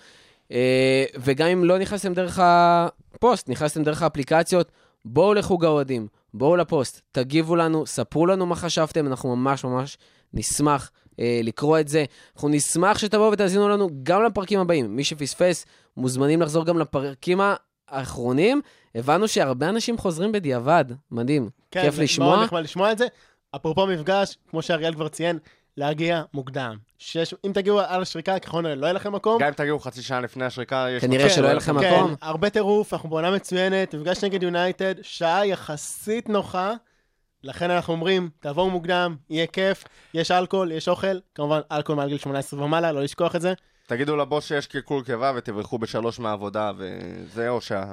אה, 0.52 1.04
וגם 1.20 1.48
אם 1.48 1.64
לא 1.64 1.78
נכנסתם 1.78 2.14
דרך 2.14 2.38
הפוסט, 2.42 3.48
נכנסתם 3.48 3.82
דרך 3.82 4.02
האפליקציות, 4.02 4.72
בואו 5.04 5.34
לחוג 5.34 5.64
האוהדים, 5.64 6.06
בואו 6.34 6.56
לפוסט, 6.56 7.00
תגיבו 7.12 7.56
לנו, 7.56 7.86
ספרו 7.86 8.26
לנו 8.26 8.46
מה 8.46 8.56
חשבתם, 8.56 9.06
אנחנו 9.06 9.36
ממש 9.36 9.64
ממש 9.64 9.98
נשמח 10.34 10.90
אה, 11.20 11.40
לקרוא 11.42 11.78
את 11.78 11.88
זה. 11.88 12.04
אנחנו 12.34 12.48
נשמח 12.48 12.98
שתבואו 12.98 13.32
ותאזינו 13.32 13.68
לנו 13.68 13.88
גם 14.02 14.22
לפרקים 14.22 14.60
הבאים. 14.60 14.96
מי 14.96 15.04
שפספס, 15.04 15.66
מוזמנים 15.96 16.42
לחזור 16.42 16.64
גם 16.64 16.78
לפרקים 16.78 17.40
האחרונים. 17.88 18.60
הבנו 18.94 19.28
שהרבה 19.28 19.68
אנשים 19.68 19.98
חוזרים 19.98 20.32
בדיעבד, 20.32 20.84
מדהים. 21.10 21.50
כן, 21.70 21.82
כיף 21.82 21.98
לשמוע. 21.98 22.28
מאוד 22.28 22.44
נחמד 22.44 22.62
לשמוע 22.62 22.92
את 22.92 22.98
זה. 22.98 23.06
אפרופו 23.56 23.86
מפגש, 23.86 24.36
כמו 24.50 24.62
שאריאל 24.62 24.94
כבר 24.94 25.08
ציין, 25.08 25.38
להגיע 25.76 26.22
מוקדם. 26.34 26.76
שש, 26.98 27.34
אם 27.46 27.52
תגיעו 27.52 27.80
על 27.80 28.02
השריקה, 28.02 28.38
ככל 28.38 28.58
הנראה 28.58 28.74
לא 28.74 28.86
יהיה 28.86 28.92
לכם 28.92 29.12
מקום. 29.12 29.42
גם 29.42 29.48
אם 29.48 29.52
תגיעו 29.52 29.78
חצי 29.78 30.02
שעה 30.02 30.20
לפני 30.20 30.44
השריקה, 30.44 30.86
יש... 30.90 31.02
כנראה 31.02 31.26
מצב 31.26 31.34
שלא 31.34 31.46
יהיה 31.46 31.54
לכם 31.54 31.80
כן, 31.80 31.94
מקום. 31.94 32.14
הרבה 32.22 32.50
טירוף, 32.50 32.94
אנחנו 32.94 33.08
בעונה 33.08 33.30
מצוינת, 33.30 33.94
מפגש 33.94 34.24
נגד 34.24 34.42
יונייטד, 34.42 34.94
שעה 35.02 35.46
יחסית 35.46 36.28
נוחה, 36.28 36.72
לכן 37.42 37.70
אנחנו 37.70 37.92
אומרים, 37.92 38.30
תבואו 38.40 38.70
מוקדם, 38.70 39.16
יהיה 39.30 39.46
כיף, 39.46 39.84
יש 40.14 40.30
אלכוהול, 40.30 40.72
יש 40.72 40.88
אוכל, 40.88 41.18
כמובן 41.34 41.60
אלכוהול 41.72 41.96
מעל 41.96 42.08
גיל 42.08 42.18
18 42.18 42.64
ומעלה, 42.64 42.92
לא 42.92 43.02
לשכוח 43.02 43.36
את 43.36 43.40
זה. 43.40 43.52
תגידו 43.86 44.16
לבוס 44.16 44.44
שיש 44.44 44.66
קלקול 44.66 45.04
קיבה 45.04 45.32
ותברחו 45.36 45.78
בשלוש 45.78 46.18
מהעבודה, 46.18 46.72
וזהו, 46.78 47.60
שה... 47.60 47.84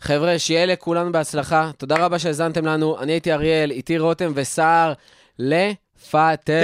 חבר'ה, 0.00 0.38
שיהיה 0.38 0.66
לכולנו 0.66 1.12
בהצלחה. 1.12 1.70
תודה 1.76 1.96
רבה 1.96 2.18
שהאזנתם 2.18 2.66
לנו. 2.66 3.00
אני 3.00 3.12
הייתי 3.12 3.32
אריאל, 3.32 3.70
איתי 3.70 3.98
רותם 3.98 4.32
וסער. 4.34 4.92
לפטר. 5.38 6.60